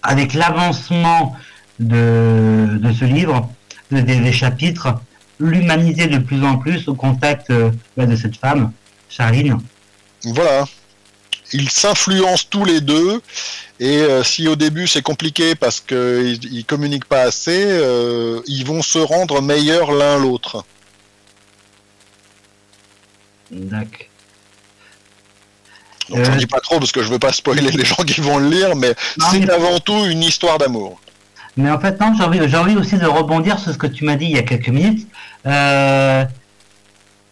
avec 0.02 0.34
l'avancement 0.34 1.36
de, 1.78 2.78
de 2.80 2.92
ce 2.92 3.04
livre, 3.04 3.48
de- 3.90 4.00
des, 4.00 4.18
des 4.20 4.32
chapitres, 4.32 5.00
l'humaniser 5.38 6.06
de 6.08 6.18
plus 6.18 6.44
en 6.44 6.58
plus 6.58 6.88
au 6.88 6.94
contact 6.94 7.50
euh, 7.50 7.70
bah, 7.96 8.06
de 8.06 8.16
cette 8.16 8.36
femme, 8.36 8.72
Charline. 9.08 9.58
Voilà. 10.24 10.64
Ils 11.52 11.70
s'influencent 11.70 12.46
tous 12.50 12.64
les 12.64 12.80
deux. 12.80 13.20
Et 13.80 13.98
euh, 13.98 14.22
si 14.22 14.46
au 14.46 14.56
début 14.56 14.86
c'est 14.86 15.02
compliqué 15.02 15.54
parce 15.54 15.80
qu'ils 15.80 16.44
ils 16.52 16.64
communiquent 16.64 17.06
pas 17.06 17.22
assez, 17.22 17.64
euh, 17.64 18.40
ils 18.46 18.64
vont 18.66 18.82
se 18.82 18.98
rendre 18.98 19.40
meilleurs 19.40 19.92
l'un 19.92 20.18
l'autre. 20.18 20.64
D'accord. 23.50 24.06
Donc 26.10 26.24
j'en 26.24 26.32
Euh, 26.32 26.36
dis 26.36 26.46
pas 26.46 26.60
trop 26.60 26.78
parce 26.78 26.92
que 26.92 27.02
je 27.02 27.08
veux 27.08 27.18
pas 27.18 27.32
spoiler 27.32 27.62
les 27.72 27.84
gens 27.84 28.02
qui 28.04 28.20
vont 28.20 28.38
le 28.38 28.48
lire, 28.48 28.76
mais 28.76 28.94
c'est 29.30 29.48
avant 29.50 29.78
tout 29.80 30.04
une 30.06 30.22
histoire 30.22 30.58
d'amour. 30.58 31.00
Mais 31.56 31.70
en 31.70 31.80
fait, 31.80 31.98
non, 32.00 32.12
j'ai 32.16 32.22
envie, 32.24 32.40
j'ai 32.48 32.56
envie 32.56 32.76
aussi 32.76 32.96
de 32.96 33.06
rebondir 33.06 33.58
sur 33.58 33.72
ce 33.72 33.78
que 33.78 33.86
tu 33.88 34.04
m'as 34.04 34.16
dit 34.16 34.26
il 34.26 34.32
y 34.32 34.38
a 34.38 34.42
quelques 34.42 34.68
minutes. 34.68 35.06
Euh, 35.46 36.24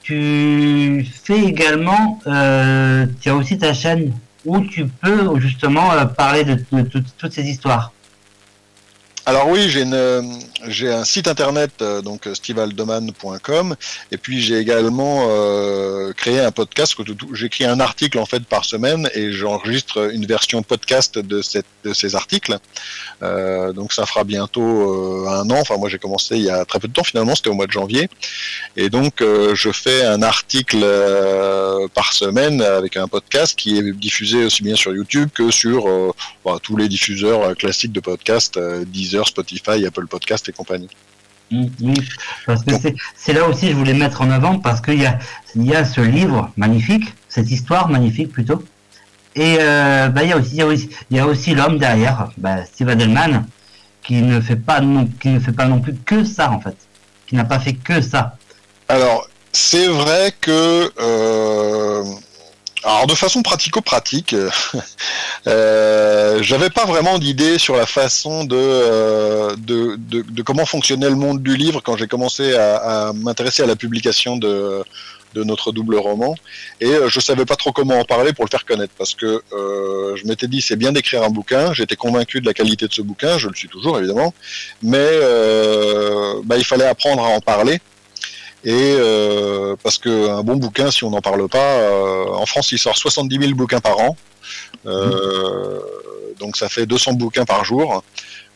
tu 0.09 1.07
fais 1.23 1.41
également, 1.41 2.19
euh, 2.27 3.05
tu 3.21 3.29
as 3.29 3.35
aussi 3.35 3.59
ta 3.59 3.75
chaîne 3.75 4.15
où 4.47 4.61
tu 4.61 4.87
peux 4.87 5.39
justement 5.39 5.93
euh, 5.93 6.07
parler 6.07 6.45
de, 6.45 6.55
toutes 7.19 7.33
ces 7.33 7.45
histoires. 7.45 7.93
Alors 9.27 9.51
oui, 9.51 9.69
j'ai 9.69 9.83
une, 9.83 9.93
euh, 9.93 10.23
j'ai 10.67 10.93
un 10.93 11.05
site 11.05 11.29
internet 11.29 11.71
euh, 11.83 12.03
donc 12.03 12.27
euh, 12.27 12.35
stevealdeman.com 12.35 13.77
et 14.11 14.17
puis 14.17 14.41
j'ai 14.41 14.59
également 14.59 15.27
euh, 15.29 16.13
créé 16.13 16.41
un 16.41 16.51
podcast. 16.51 16.97
J'écris 17.33 17.65
un 17.65 17.81
article 17.81 18.19
en 18.19 18.27
fait 18.27 18.45
par 18.45 18.65
semaine 18.65 19.09
et 19.15 19.33
j'enregistre 19.33 20.13
une 20.13 20.27
version 20.27 20.63
podcast 20.63 21.19
de, 21.19 21.43
ces 21.43 22.15
articles. 22.15 22.59
Donc 23.21 23.93
ça 23.93 24.07
fera 24.07 24.25
bientôt 24.25 25.27
un 25.29 25.49
an. 25.51 25.61
Enfin 25.61 25.77
moi 25.77 25.89
j'ai 25.89 25.99
commencé 25.99 26.37
il 26.37 26.45
y 26.45 26.51
a 26.51 26.65
très 26.65 26.79
peu 26.79 26.89
de 26.89 26.93
temps 26.93 27.05
finalement, 27.05 27.35
c'était 27.35 27.51
au 27.51 27.55
mois 27.55 27.67
de 27.67 27.73
janvier. 27.73 28.09
Et 28.77 28.91
donc 28.91 29.21
je 29.21 29.73
fais 29.73 30.05
un 30.05 30.23
article 30.23 30.81
par 31.95 32.13
semaine 32.13 32.63
avec 32.63 32.97
un 32.97 33.09
podcast 33.09 33.59
qui 33.59 33.79
est 33.79 33.93
diffusé 33.93 34.45
aussi 34.45 34.63
bien 34.63 34.77
sur 34.77 34.95
YouTube 34.95 35.29
que 35.35 35.51
sur 35.51 36.15
bah, 36.45 36.59
tous 36.63 36.77
les 36.77 36.89
diffuseurs 36.89 37.55
classiques 37.57 37.93
de 37.93 38.01
podcast, 38.01 38.57
euh, 38.57 38.85
Deezer, 38.87 39.27
Spotify, 39.27 39.85
Apple 39.87 40.07
Podcast 40.07 40.48
et 40.49 40.53
compagnie. 40.53 40.89
Mm, 41.51 41.67
Oui, 41.81 41.95
parce 42.47 42.63
que 42.63 42.73
c'est- 43.17 43.33
là 43.33 43.47
aussi 43.49 43.71
je 43.71 43.75
voulais 43.75 43.95
mettre 43.95 44.21
en 44.21 44.31
avant 44.31 44.59
parce 44.59 44.81
qu'il 44.81 45.01
y 45.01 45.07
a, 45.07 45.19
il 45.55 45.65
y 45.65 45.75
a 45.75 45.85
ce 45.85 46.01
livre 46.03 46.51
magnifique, 46.57 47.15
cette 47.29 47.51
histoire 47.51 47.89
magnifique 47.89 48.33
plutôt. 48.33 48.63
Et 49.35 49.57
euh, 49.61 50.09
bah, 50.09 50.25
il 50.25 50.31
y 50.31 50.33
a 50.33 50.37
aussi, 50.37 50.51
il 50.53 50.59
y 50.59 50.63
a 50.63 50.67
aussi, 50.67 50.91
il 51.11 51.17
y 51.17 51.21
a 51.21 51.27
aussi 51.27 51.55
l'homme 51.55 51.79
derrière, 51.79 52.31
bah, 52.39 52.65
Steve 52.67 52.89
Adelman, 52.91 53.47
qui 54.03 54.21
ne 54.23 54.41
fait 54.41 54.57
pas 54.57 54.81
non, 54.81 55.09
qui 55.21 55.29
ne 55.29 55.41
fait 55.41 55.53
pas 55.53 55.67
non 55.67 55.81
plus 55.81 55.95
que 55.95 56.25
ça 56.25 56.51
en 56.51 56.61
fait, 56.61 56.77
qui 57.27 57.35
n'a 57.37 57.45
pas 57.45 57.59
fait 57.61 57.75
que 57.75 58.01
ça. 58.01 58.37
Alors, 58.89 59.29
c'est 59.53 59.87
vrai 59.89 60.33
que, 60.41 60.91
euh, 61.01 62.05
alors 62.89 63.07
de 63.07 63.14
façon 63.14 63.43
pratico-pratique, 63.43 64.34
euh, 65.47 66.43
j'avais 66.43 66.70
pas 66.70 66.86
vraiment 66.86 67.18
d'idée 67.18 67.59
sur 67.59 67.76
la 67.76 67.86
façon 67.86 68.45
de, 68.45 68.57
euh, 68.57 69.55
de, 69.57 70.43
comment 70.43 70.64
fonctionnait 70.64 71.11
le 71.11 71.16
monde 71.16 71.43
du 71.43 71.57
livre 71.57 71.82
quand 71.82 71.97
j'ai 71.97 72.07
commencé 72.07 72.55
à, 72.55 73.12
m'intéresser 73.14 73.62
à 73.62 73.66
la 73.66 73.76
publication 73.76 74.36
de, 74.36 74.82
de 75.34 75.45
notre 75.45 75.72
double 75.72 75.97
roman. 75.97 76.34
Et 76.80 76.86
euh, 76.86 77.09
je 77.09 77.20
savais 77.20 77.45
pas 77.45 77.57
trop 77.57 77.72
comment 77.72 77.99
en 77.99 78.05
parler 78.05 78.32
pour 78.32 78.45
le 78.45 78.51
faire 78.51 78.64
connaître 78.64 78.95
parce 78.97 79.14
que 79.14 79.43
euh, 79.53 80.16
je 80.16 80.26
m'étais 80.26 80.49
dit 80.49 80.61
c'est 80.62 80.76
bien 80.76 80.93
d'écrire 80.93 81.22
un 81.22 81.30
bouquin. 81.30 81.72
J'étais 81.72 81.97
convaincu 81.97 82.41
de 82.41 82.47
la 82.47 82.55
qualité 82.55 82.86
de 82.86 82.93
ce 82.93 83.03
bouquin. 83.03 83.39
Je 83.39 83.49
le 83.49 83.55
suis 83.55 83.68
toujours 83.68 83.99
évidemment. 83.99 84.32
Mais 84.82 84.97
euh, 84.99 86.41
bah, 86.45 86.57
il 86.57 86.64
fallait 86.64 86.86
apprendre 86.86 87.22
à 87.22 87.28
en 87.28 87.41
parler 87.41 87.80
et 88.65 88.97
euh, 88.99 89.77
parce 89.83 89.99
que 89.99 90.29
un 90.29 90.43
bon 90.43 90.57
bouquin, 90.57 90.91
si 90.91 91.05
on 91.05 91.11
n'en 91.11 91.21
parle 91.21 91.49
pas, 91.49 91.59
euh, 91.59 92.27
en 92.27 92.47
France, 92.47 92.73
il 92.73 92.79
sort 92.79 92.97
70 92.97 93.39
000 93.41 93.55
bouquins 93.55 93.81
par 93.81 93.99
an, 93.99 94.17
euh, 94.87 95.81
donc 96.41 96.57
ça 96.57 96.69
fait 96.69 96.87
200 96.87 97.15
bouquins 97.15 97.45
par 97.45 97.65
jour. 97.65 98.03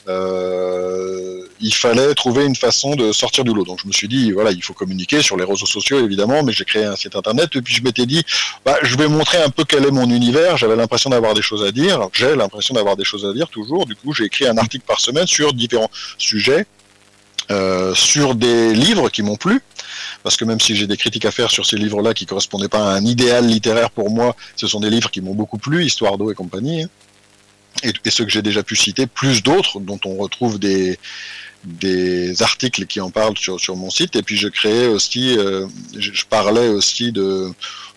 Euh, 0.09 1.47
il 1.61 1.73
fallait 1.73 2.13
trouver 2.15 2.45
une 2.45 2.57
façon 2.57 2.97
de 2.97 3.13
sortir 3.13 3.45
du 3.45 3.55
lot. 3.55 3.65
Donc 3.65 3.79
je 3.81 3.87
me 3.87 3.93
suis 3.93 4.09
dit, 4.09 4.33
voilà, 4.33 4.51
il 4.51 4.63
faut 4.63 4.73
communiquer 4.73 5.23
sur 5.23 5.37
les 5.37 5.45
réseaux 5.45 5.67
sociaux 5.67 6.05
évidemment, 6.05 6.43
mais 6.43 6.53
j'ai 6.53 6.65
créé 6.65 6.85
un 6.85 6.97
site 6.97 7.15
internet 7.15 7.55
et 7.55 7.63
puis 7.63 7.75
je 7.75 7.83
m'étais 7.83 8.07
dit, 8.07 8.25
bah, 8.65 8.77
je 8.83 8.97
vais 8.97 9.07
montrer 9.07 9.39
un 9.39 9.51
peu 9.51 9.65
quel 9.65 9.87
est 9.87 9.93
mon 9.93 10.11
univers. 10.11 10.57
J'avais 10.57 10.75
l'impression 10.75 11.11
d'avoir 11.11 11.35
des 11.35 11.43
choses 11.43 11.65
à 11.65 11.71
dire. 11.71 12.09
J'ai 12.13 12.35
l'impression 12.35 12.75
d'avoir 12.75 12.97
des 12.97 13.05
choses 13.05 13.25
à 13.25 13.33
dire 13.33 13.49
toujours. 13.49 13.87
Du 13.87 13.95
coup, 13.95 14.13
j'ai 14.13 14.25
écrit 14.25 14.47
un 14.47 14.59
article 14.59 14.85
par 14.85 14.99
semaine 14.99 15.27
sur 15.29 15.53
différents 15.53 15.91
sujets. 16.19 16.67
Euh, 17.51 17.93
sur 17.95 18.35
des 18.35 18.73
livres 18.73 19.11
qui 19.11 19.23
m'ont 19.23 19.37
plu, 19.37 19.61
parce 20.23 20.37
que 20.37 20.45
même 20.45 20.61
si 20.61 20.77
j'ai 20.77 20.87
des 20.87 20.97
critiques 20.97 21.25
à 21.25 21.31
faire 21.31 21.51
sur 21.51 21.67
ces 21.67 21.77
livres-là 21.77 22.15
qui 22.15 22.27
correspondaient 22.27 22.69
pas 22.69 22.93
à 22.93 22.97
un 22.97 23.05
idéal 23.05 23.47
littéraire 23.47 23.91
pour 23.91 24.11
moi, 24.11 24.37
ce 24.57 24.67
sont 24.67 24.81
des 24.81 24.91
livres 24.91 25.11
qui 25.11 25.21
m'ont 25.21 25.35
beaucoup 25.35 25.59
plu, 25.59 25.85
Histoire 25.85 26.19
d'eau 26.19 26.31
et 26.31 26.35
compagnie, 26.35 26.83
hein. 26.83 26.89
et, 27.83 28.11
ceux 28.11 28.25
que 28.25 28.31
j'ai 28.31 28.43
déjà 28.43 28.63
pu 28.63 28.77
citer, 28.77 29.07
plus 29.07 29.43
d'autres 29.43 29.81
dont 29.81 30.01
on 30.05 30.17
retrouve 30.17 30.59
des 30.59 30.99
des 31.65 32.43
articles 32.43 32.87
qui 32.87 33.01
en 33.01 33.11
parlent 33.11 33.39
sur, 33.39 33.61
sur 33.61 33.77
mon 33.77 33.89
site 33.89 34.17
et 34.17 34.23
puis 34.23 34.37
je 34.37 34.49
créais 34.49 34.89
aussi 34.89 35.39
euh, 35.39 35.69
je 35.97 36.25
parlais 36.29 36.67
aussi 36.69 37.13
de 37.13 37.53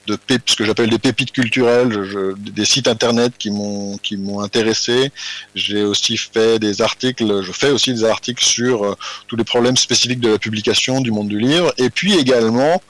de 0.08 0.16
pép- 0.16 0.42
ce 0.46 0.56
que 0.56 0.64
j'appelle 0.66 0.90
des 0.90 1.00
pépites 1.00 1.32
culturelles, 1.32 2.04
je- 2.04 2.34
des 2.38 2.66
sites 2.66 2.88
internet 2.88 3.34
qui 3.38 3.50
m'ont 3.52 3.98
qui 3.98 4.18
m'ont 4.18 4.42
intéressé. 4.42 5.12
J'ai 5.56 5.84
aussi 5.84 6.16
fait 6.18 6.60
des 6.60 6.82
articles, 6.82 7.42
je 7.42 7.52
fais 7.52 7.72
aussi 7.72 7.94
des 7.94 8.04
articles 8.04 8.44
sur 8.44 8.86
euh, 8.86 8.96
tous 9.28 9.36
les 9.36 9.44
problèmes 9.44 9.78
spécifiques 9.78 10.20
de 10.20 10.30
la 10.30 10.38
publication 10.40 11.02
du 11.02 11.12
monde 11.12 11.28
du 11.30 11.40
livre. 11.40 11.74
Et 11.78 11.90
puis 11.90 12.14
également, 12.16 12.82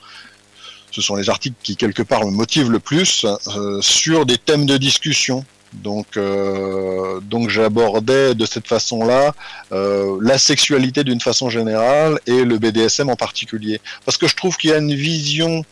ce 0.92 1.02
sont 1.02 1.16
les 1.16 1.30
articles 1.30 1.56
qui 1.64 1.76
quelque 1.76 2.04
part 2.04 2.26
me 2.26 2.32
motivent 2.32 2.72
le 2.72 2.80
plus 2.80 3.26
euh, 3.26 3.82
sur 3.82 4.26
des 4.26 4.38
thèmes 4.38 4.66
de 4.66 4.78
discussion. 4.78 5.46
Donc, 5.74 6.16
euh, 6.16 7.20
donc 7.22 7.50
j'abordais 7.50 8.34
de 8.34 8.46
cette 8.46 8.66
façon-là 8.68 9.34
euh, 9.74 10.18
la 10.22 10.38
sexualité 10.38 11.04
d'une 11.04 11.20
façon 11.20 11.50
générale 11.50 12.18
et 12.28 12.46
le 12.46 12.58
BDSM 12.60 13.10
en 13.10 13.18
particulier, 13.18 13.82
parce 14.06 14.18
que 14.18 14.26
je 14.28 14.36
trouve 14.36 14.56
qu'il 14.56 14.70
y 14.70 14.74
a 14.74 14.78
une 14.78 14.94
vision 14.96 15.66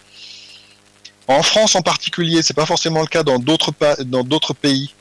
en 1.27 1.41
France 1.41 1.75
en 1.75 1.81
particulier, 1.81 2.41
c'est 2.43 2.53
pas 2.53 2.65
forcément 2.65 3.01
le 3.01 3.07
cas 3.07 3.23
dans 3.23 3.39
d'autres 3.39 4.53
pays, 4.53 4.93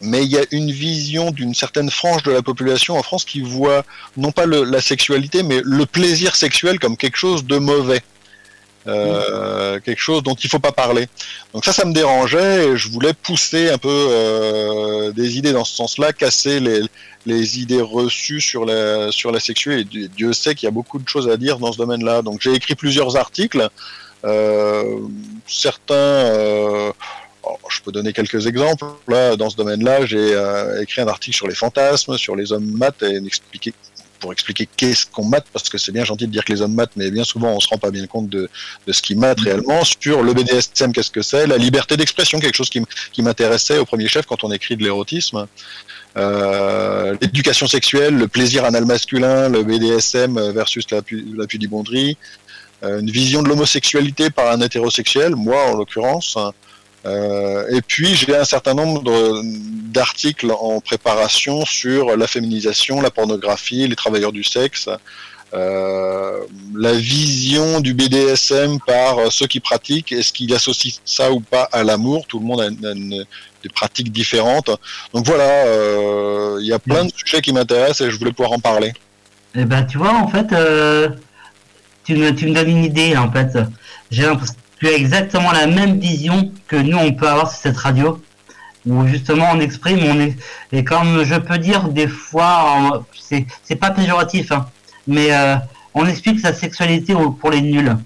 mais 0.00 0.24
il 0.24 0.30
y 0.30 0.38
a 0.38 0.44
une 0.50 0.70
vision 0.70 1.30
d'une 1.30 1.54
certaine 1.54 1.90
frange 1.90 2.22
de 2.22 2.32
la 2.32 2.42
population 2.42 2.98
en 2.98 3.02
France 3.02 3.24
qui 3.24 3.40
voit 3.40 3.84
non 4.16 4.32
pas 4.32 4.46
la 4.46 4.80
sexualité, 4.80 5.42
mais 5.42 5.60
le 5.64 5.86
plaisir 5.86 6.36
sexuel 6.36 6.78
comme 6.78 6.96
quelque 6.96 7.16
chose 7.16 7.44
de 7.44 7.58
mauvais. 7.58 8.02
euh, 8.86 9.78
quelque 9.80 10.00
chose 10.00 10.22
dont 10.22 10.34
il 10.34 10.50
faut 10.50 10.58
pas 10.58 10.72
parler. 10.72 11.06
Donc 11.52 11.64
ça, 11.64 11.72
ça 11.72 11.84
me 11.84 11.92
dérangeait 11.92 12.66
et 12.68 12.76
je 12.76 12.88
voulais 12.88 13.14
pousser 13.14 13.70
un 13.70 13.78
peu 13.78 13.88
euh, 13.88 15.12
des 15.12 15.38
idées 15.38 15.52
dans 15.52 15.64
ce 15.64 15.76
sens-là, 15.76 16.12
casser 16.12 16.60
les 17.26 17.60
idées 17.60 17.80
reçues 17.80 18.40
sur 18.40 18.64
la 18.64 19.12
sur 19.12 19.30
la 19.30 19.40
sexualité. 19.40 20.08
Dieu 20.08 20.32
sait 20.32 20.54
qu'il 20.54 20.66
y 20.66 20.68
a 20.68 20.72
beaucoup 20.72 20.98
de 20.98 21.08
choses 21.08 21.28
à 21.28 21.36
dire 21.36 21.58
dans 21.58 21.72
ce 21.72 21.78
domaine-là. 21.78 22.22
Donc 22.22 22.40
j'ai 22.40 22.52
écrit 22.52 22.74
plusieurs 22.74 23.16
articles. 23.16 23.68
Euh, 24.24 25.00
certains, 25.46 25.94
euh, 25.94 26.92
je 27.68 27.80
peux 27.82 27.92
donner 27.92 28.12
quelques 28.12 28.46
exemples. 28.46 28.84
Là, 29.08 29.36
dans 29.36 29.50
ce 29.50 29.56
domaine-là, 29.56 30.06
j'ai 30.06 30.34
euh, 30.34 30.82
écrit 30.82 31.00
un 31.00 31.08
article 31.08 31.36
sur 31.36 31.48
les 31.48 31.54
fantasmes, 31.54 32.16
sur 32.16 32.36
les 32.36 32.52
hommes 32.52 32.70
maths 32.70 33.02
et 33.02 33.16
expliquer 33.16 33.74
pour 34.22 34.32
expliquer 34.32 34.68
qu'est-ce 34.76 35.04
qu'on 35.04 35.24
mate, 35.24 35.46
parce 35.52 35.68
que 35.68 35.76
c'est 35.76 35.90
bien 35.90 36.04
gentil 36.04 36.28
de 36.28 36.32
dire 36.32 36.44
que 36.44 36.52
les 36.52 36.62
hommes 36.62 36.74
matent, 36.74 36.92
mais 36.94 37.10
bien 37.10 37.24
souvent 37.24 37.48
on 37.48 37.60
se 37.60 37.68
rend 37.68 37.76
pas 37.76 37.90
bien 37.90 38.06
compte 38.06 38.28
de, 38.28 38.48
de 38.86 38.92
ce 38.92 39.02
qu'ils 39.02 39.18
matent 39.18 39.40
réellement. 39.40 39.82
Sur 39.84 40.22
le 40.22 40.32
BDSM, 40.32 40.92
qu'est-ce 40.92 41.10
que 41.10 41.22
c'est? 41.22 41.48
La 41.48 41.58
liberté 41.58 41.96
d'expression, 41.96 42.38
quelque 42.38 42.54
chose 42.54 42.70
qui, 42.70 43.22
m'intéressait 43.22 43.78
au 43.78 43.84
premier 43.84 44.06
chef 44.06 44.24
quand 44.24 44.44
on 44.44 44.52
écrit 44.52 44.76
de 44.76 44.84
l'érotisme. 44.84 45.48
Euh, 46.16 47.16
L'éducation 47.20 47.66
sexuelle, 47.66 48.16
le 48.16 48.28
plaisir 48.28 48.64
anal 48.64 48.84
masculin, 48.84 49.48
le 49.48 49.64
BDSM 49.64 50.38
versus 50.52 50.88
la, 50.92 51.00
la 51.36 51.46
pudibonderie, 51.48 52.16
une 52.82 53.10
vision 53.10 53.42
de 53.42 53.48
l'homosexualité 53.48 54.30
par 54.30 54.50
un 54.52 54.60
hétérosexuel, 54.60 55.36
moi 55.36 55.70
en 55.70 55.76
l'occurrence. 55.76 56.36
Euh, 57.04 57.64
et 57.70 57.82
puis 57.82 58.14
j'ai 58.14 58.36
un 58.36 58.44
certain 58.44 58.74
nombre 58.74 59.02
d'articles 59.92 60.52
en 60.52 60.80
préparation 60.80 61.64
sur 61.64 62.16
la 62.16 62.26
féminisation, 62.26 63.00
la 63.00 63.10
pornographie, 63.10 63.88
les 63.88 63.96
travailleurs 63.96 64.32
du 64.32 64.44
sexe, 64.44 64.88
euh, 65.54 66.40
la 66.74 66.92
vision 66.92 67.80
du 67.80 67.92
BDSM 67.92 68.78
par 68.86 69.30
ceux 69.30 69.46
qui 69.46 69.60
pratiquent, 69.60 70.12
est-ce 70.12 70.32
qu'ils 70.32 70.54
associent 70.54 70.92
ça 71.04 71.30
ou 71.30 71.40
pas 71.40 71.68
à 71.72 71.82
l'amour? 71.82 72.26
Tout 72.26 72.38
le 72.38 72.46
monde 72.46 72.60
a, 72.60 72.68
une, 72.68 72.86
une, 72.86 73.24
des 73.62 73.68
pratiques 73.68 74.12
différentes. 74.12 74.70
Donc 75.12 75.26
voilà, 75.26 75.66
euh, 75.66 76.58
il 76.60 76.66
y 76.66 76.72
a 76.72 76.78
plein 76.78 77.04
de 77.04 77.12
sujets 77.14 77.42
qui 77.42 77.52
m'intéressent 77.52 78.06
et 78.06 78.10
je 78.10 78.18
voulais 78.18 78.32
pouvoir 78.32 78.52
en 78.52 78.60
parler. 78.60 78.92
Eh 79.54 79.64
ben 79.66 79.84
tu 79.84 79.98
vois, 79.98 80.14
en 80.14 80.28
fait, 80.28 80.52
euh, 80.52 81.10
tu, 82.04 82.16
me, 82.16 82.30
tu 82.34 82.46
me 82.46 82.54
donnes 82.54 82.68
une 82.68 82.84
idée, 82.84 83.16
en 83.16 83.30
fait. 83.30 83.58
J'ai 84.10 84.22
l'impression 84.22 84.56
tu 84.82 84.88
as 84.88 84.96
exactement 84.96 85.52
la 85.52 85.68
même 85.68 86.00
vision 86.00 86.50
que 86.66 86.74
nous 86.74 86.98
on 86.98 87.12
peut 87.12 87.28
avoir 87.28 87.48
sur 87.48 87.60
cette 87.60 87.76
radio 87.76 88.20
où 88.84 89.06
justement 89.06 89.46
on 89.52 89.60
exprime 89.60 90.00
on 90.02 90.18
est 90.18 90.36
et 90.72 90.82
comme 90.82 91.22
je 91.22 91.36
peux 91.36 91.58
dire 91.58 91.88
des 91.88 92.08
fois 92.08 93.04
c'est 93.12 93.76
pas 93.76 93.92
péjoratif 93.92 94.50
hein, 94.50 94.66
mais 95.06 95.32
euh, 95.32 95.54
on 95.94 96.04
explique 96.06 96.40
sa 96.40 96.52
sexualité 96.52 97.14
pour 97.38 97.50
les 97.50 97.60
nuls 97.60 97.96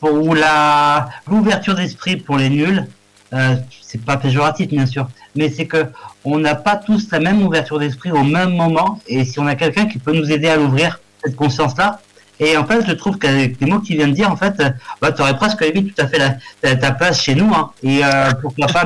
pour 0.00 0.12
ou 0.12 0.34
la 0.34 1.10
l'ouverture 1.28 1.76
d'esprit 1.76 2.16
pour 2.16 2.38
les 2.38 2.50
nuls 2.50 2.88
euh, 3.32 3.54
c'est 3.80 4.04
pas 4.04 4.16
péjoratif 4.16 4.66
bien 4.66 4.86
sûr 4.86 5.08
mais 5.36 5.48
c'est 5.48 5.66
que 5.66 5.86
on 6.24 6.40
n'a 6.40 6.56
pas 6.56 6.74
tous 6.74 7.08
la 7.12 7.20
même 7.20 7.40
ouverture 7.40 7.78
d'esprit 7.78 8.10
au 8.10 8.24
même 8.24 8.56
moment 8.56 8.98
et 9.06 9.24
si 9.24 9.38
on 9.38 9.46
a 9.46 9.54
quelqu'un 9.54 9.86
qui 9.86 10.00
peut 10.00 10.12
nous 10.12 10.32
aider 10.32 10.48
à 10.48 10.56
l'ouvrir 10.56 10.98
cette 11.22 11.36
conscience 11.36 11.76
là 11.76 12.00
et 12.40 12.56
en 12.56 12.66
fait, 12.66 12.84
je 12.86 12.92
trouve 12.92 13.18
qu'avec 13.18 13.60
les 13.60 13.66
mots 13.66 13.80
que 13.80 13.86
tu 13.86 13.94
viens 13.94 14.08
de 14.08 14.14
dire, 14.14 14.32
en 14.32 14.36
fait, 14.36 14.54
bah, 15.00 15.12
tu 15.12 15.20
aurais 15.20 15.36
presque 15.36 15.60
limite 15.60 15.94
tout 15.94 16.02
à 16.02 16.08
fait 16.08 16.18
la, 16.18 16.36
ta, 16.62 16.74
ta, 16.74 16.92
place 16.92 17.22
chez 17.22 17.34
nous. 17.34 17.52
Hein. 17.52 17.70
Et 17.82 18.00
euh, 18.02 18.32
pourquoi 18.40 18.66
pas 18.66 18.84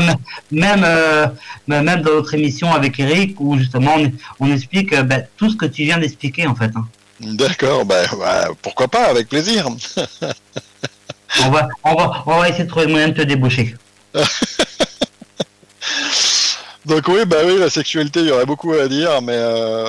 même 0.50 0.82
euh, 0.84 1.28
même 1.68 2.02
dans 2.02 2.14
notre 2.14 2.34
émission 2.34 2.72
avec 2.72 2.98
Eric, 2.98 3.40
où 3.40 3.56
justement 3.56 3.94
on, 3.96 4.10
on 4.40 4.52
explique 4.52 4.94
bah, 5.02 5.20
tout 5.36 5.48
ce 5.50 5.56
que 5.56 5.66
tu 5.66 5.84
viens 5.84 5.98
d'expliquer, 5.98 6.48
en 6.48 6.56
fait. 6.56 6.72
Hein. 6.74 6.86
D'accord, 7.20 7.84
bah, 7.84 8.02
bah, 8.18 8.48
pourquoi 8.60 8.88
pas, 8.88 9.04
avec 9.04 9.28
plaisir. 9.28 9.68
on, 11.44 11.50
va, 11.50 11.68
on, 11.84 11.94
va, 11.94 12.24
on 12.26 12.38
va 12.40 12.48
essayer 12.48 12.64
de 12.64 12.68
trouver 12.68 12.86
le 12.86 12.92
moyen 12.92 13.08
de 13.08 13.14
te 13.14 13.22
débaucher. 13.22 13.76
Donc 16.86 17.08
oui, 17.08 17.24
bah 17.26 17.38
oui, 17.46 17.58
la 17.58 17.70
sexualité, 17.70 18.20
il 18.20 18.26
y 18.26 18.30
aurait 18.30 18.44
beaucoup 18.44 18.72
à 18.72 18.88
dire, 18.88 19.22
mais 19.22 19.32
euh, 19.36 19.88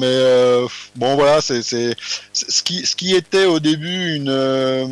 mais 0.00 0.06
euh, 0.06 0.66
bon 0.96 1.14
voilà, 1.14 1.40
c'est 1.40 1.62
c'est 1.62 1.94
ce 2.32 2.62
qui 2.64 2.84
ce 2.84 2.96
qui 2.96 3.14
était 3.14 3.44
au 3.44 3.60
début 3.60 4.16
une 4.16 4.28
euh, 4.28 4.86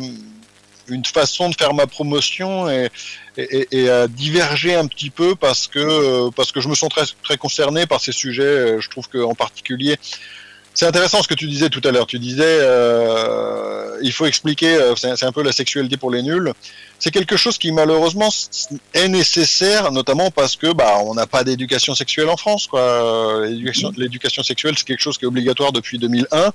une 0.87 1.03
façon 1.03 1.49
de 1.49 1.55
faire 1.55 1.73
ma 1.73 1.87
promotion 1.87 2.69
et, 2.69 2.89
et, 3.37 3.67
et 3.71 3.89
à 3.89 4.07
diverger 4.07 4.75
un 4.75 4.87
petit 4.87 5.09
peu 5.09 5.35
parce 5.35 5.67
que 5.67 6.29
parce 6.29 6.53
que 6.53 6.61
je 6.61 6.69
me 6.69 6.75
sens 6.75 6.89
très 6.89 7.05
très 7.23 7.37
concerné 7.37 7.85
par 7.85 7.99
ces 7.99 8.13
sujets. 8.13 8.79
Je 8.79 8.89
trouve 8.89 9.09
que 9.09 9.17
en 9.17 9.35
particulier 9.35 9.97
c'est 10.75 10.85
intéressant 10.85 11.23
ce 11.23 11.27
que 11.27 11.33
tu 11.33 11.47
disais 11.47 11.69
tout 11.69 11.81
à 11.83 11.91
l'heure. 11.91 12.05
Tu 12.05 12.19
disais, 12.19 12.43
euh, 12.45 13.97
il 14.03 14.11
faut 14.11 14.25
expliquer, 14.25 14.77
c'est 14.95 15.23
un 15.23 15.31
peu 15.31 15.41
la 15.41 15.51
sexualité 15.51 15.97
pour 15.97 16.11
les 16.11 16.21
nuls. 16.21 16.53
C'est 16.99 17.11
quelque 17.11 17.37
chose 17.37 17.57
qui 17.57 17.71
malheureusement 17.71 18.29
est 18.93 19.07
nécessaire, 19.07 19.91
notamment 19.91 20.31
parce 20.31 20.55
que 20.55 20.71
bah 20.73 20.97
on 21.03 21.13
n'a 21.13 21.25
pas 21.27 21.43
d'éducation 21.43 21.95
sexuelle 21.95 22.29
en 22.29 22.37
France. 22.37 22.67
quoi. 22.67 23.41
L'éducation 23.97 24.43
sexuelle, 24.43 24.75
c'est 24.77 24.85
quelque 24.85 25.01
chose 25.01 25.17
qui 25.17 25.25
est 25.25 25.27
obligatoire 25.27 25.71
depuis 25.71 25.97
2001 25.97 26.51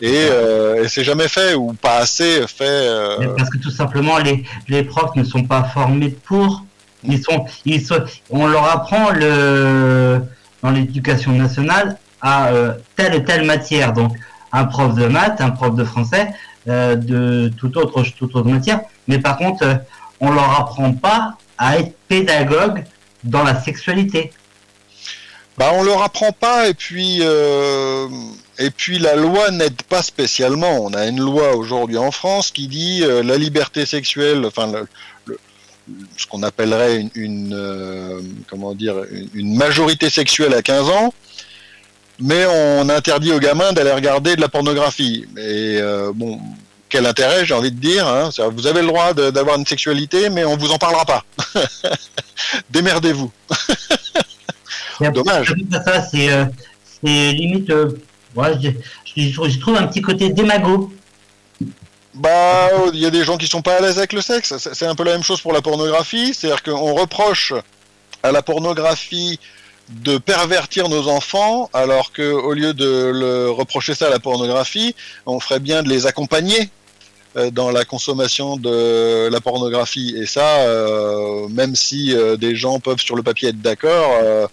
et, 0.00 0.26
euh, 0.30 0.84
et 0.84 0.88
c'est 0.88 1.04
jamais 1.04 1.28
fait 1.28 1.54
ou 1.54 1.72
pas 1.72 1.98
assez 1.98 2.46
fait. 2.48 2.64
Euh... 2.64 3.34
Parce 3.36 3.50
que 3.50 3.58
tout 3.58 3.70
simplement 3.70 4.18
les 4.18 4.44
les 4.68 4.82
profs 4.82 5.14
ne 5.16 5.24
sont 5.24 5.44
pas 5.44 5.64
formés 5.64 6.10
pour. 6.10 6.64
Ils 7.06 7.22
sont, 7.22 7.44
ils 7.66 7.84
sont, 7.84 8.02
on 8.30 8.46
leur 8.46 8.64
apprend 8.64 9.10
le 9.12 10.20
dans 10.62 10.70
l'éducation 10.70 11.32
nationale 11.32 11.98
à 12.24 12.48
euh, 12.48 12.72
telle 12.96 13.14
et 13.14 13.22
telle 13.22 13.44
matière. 13.44 13.92
Donc, 13.92 14.16
un 14.50 14.64
prof 14.64 14.94
de 14.94 15.06
maths, 15.06 15.40
un 15.40 15.50
prof 15.50 15.76
de 15.76 15.84
français, 15.84 16.32
euh, 16.66 16.96
de 16.96 17.52
toute 17.56 17.76
autre, 17.76 18.02
toute 18.16 18.34
autre 18.34 18.48
matière. 18.48 18.80
Mais 19.06 19.18
par 19.18 19.36
contre, 19.36 19.64
euh, 19.64 19.74
on 20.20 20.32
leur 20.32 20.58
apprend 20.58 20.94
pas 20.94 21.36
à 21.58 21.78
être 21.78 21.94
pédagogue 22.08 22.84
dans 23.22 23.44
la 23.44 23.60
sexualité. 23.60 24.32
Bah, 25.58 25.70
on 25.74 25.82
leur 25.84 26.02
apprend 26.02 26.32
pas 26.32 26.68
et 26.68 26.74
puis 26.74 27.22
et 28.58 28.70
puis 28.70 28.98
la 28.98 29.14
loi 29.14 29.52
n'aide 29.52 29.82
pas 29.82 30.02
spécialement. 30.02 30.82
On 30.82 30.92
a 30.94 31.06
une 31.06 31.20
loi 31.20 31.54
aujourd'hui 31.54 31.96
en 31.96 32.10
France 32.10 32.50
qui 32.50 32.66
dit 32.66 33.04
la 33.06 33.36
liberté 33.38 33.86
sexuelle, 33.86 34.44
enfin 34.44 34.72
ce 36.16 36.26
qu'on 36.26 36.42
appellerait 36.42 37.06
une, 37.14 38.24
comment 38.48 38.74
dire 38.74 38.96
une, 39.12 39.28
une 39.34 39.56
majorité 39.56 40.10
sexuelle 40.10 40.54
à 40.54 40.62
15 40.62 40.88
ans 40.88 41.14
mais 42.20 42.46
on 42.46 42.88
interdit 42.88 43.32
aux 43.32 43.40
gamins 43.40 43.72
d'aller 43.72 43.92
regarder 43.92 44.36
de 44.36 44.40
la 44.40 44.48
pornographie. 44.48 45.26
Et 45.36 45.78
euh, 45.80 46.12
bon, 46.14 46.40
quel 46.88 47.06
intérêt, 47.06 47.44
j'ai 47.44 47.54
envie 47.54 47.72
de 47.72 47.80
dire. 47.80 48.06
Hein 48.06 48.30
vous 48.52 48.66
avez 48.66 48.80
le 48.80 48.86
droit 48.86 49.12
d'avoir 49.14 49.56
une 49.58 49.66
sexualité, 49.66 50.30
mais 50.30 50.44
on 50.44 50.56
vous 50.56 50.70
en 50.70 50.78
parlera 50.78 51.04
pas. 51.04 51.24
Démerdez-vous. 52.70 53.32
Dommage. 55.12 55.54
C'est 56.10 56.30
euh, 56.30 56.44
limite. 57.02 57.70
Euh, 57.70 57.98
ouais, 58.36 58.52
je, 58.60 58.70
je, 59.16 59.48
je, 59.48 59.58
trouve 59.58 59.76
un 59.76 59.86
petit 59.88 60.02
côté 60.02 60.30
démago. 60.30 60.92
Bah, 62.14 62.68
il 62.92 63.00
y 63.00 63.06
a 63.06 63.10
des 63.10 63.24
gens 63.24 63.36
qui 63.36 63.48
sont 63.48 63.60
pas 63.60 63.78
à 63.78 63.80
l'aise 63.80 63.98
avec 63.98 64.12
le 64.12 64.20
sexe. 64.20 64.54
C'est 64.56 64.86
un 64.86 64.94
peu 64.94 65.02
la 65.02 65.12
même 65.12 65.24
chose 65.24 65.40
pour 65.40 65.52
la 65.52 65.62
pornographie. 65.62 66.32
C'est-à-dire 66.32 66.62
qu'on 66.62 66.94
reproche 66.94 67.52
à 68.22 68.30
la 68.30 68.40
pornographie 68.40 69.40
de 69.90 70.18
pervertir 70.18 70.88
nos 70.88 71.08
enfants, 71.08 71.68
alors 71.72 72.12
que 72.12 72.22
au 72.22 72.52
lieu 72.52 72.72
de 72.72 73.10
le 73.12 73.50
reprocher 73.50 73.94
ça 73.94 74.06
à 74.06 74.10
la 74.10 74.18
pornographie, 74.18 74.94
on 75.26 75.40
ferait 75.40 75.60
bien 75.60 75.82
de 75.82 75.88
les 75.88 76.06
accompagner 76.06 76.70
euh, 77.36 77.50
dans 77.50 77.70
la 77.70 77.84
consommation 77.84 78.56
de 78.56 79.28
la 79.28 79.40
pornographie. 79.40 80.14
Et 80.16 80.26
ça, 80.26 80.60
euh, 80.60 81.48
même 81.48 81.74
si 81.74 82.14
euh, 82.14 82.36
des 82.36 82.56
gens 82.56 82.80
peuvent 82.80 83.00
sur 83.00 83.16
le 83.16 83.22
papier 83.22 83.50
être 83.50 83.60
d'accord, 83.60 84.10
euh, 84.22 84.46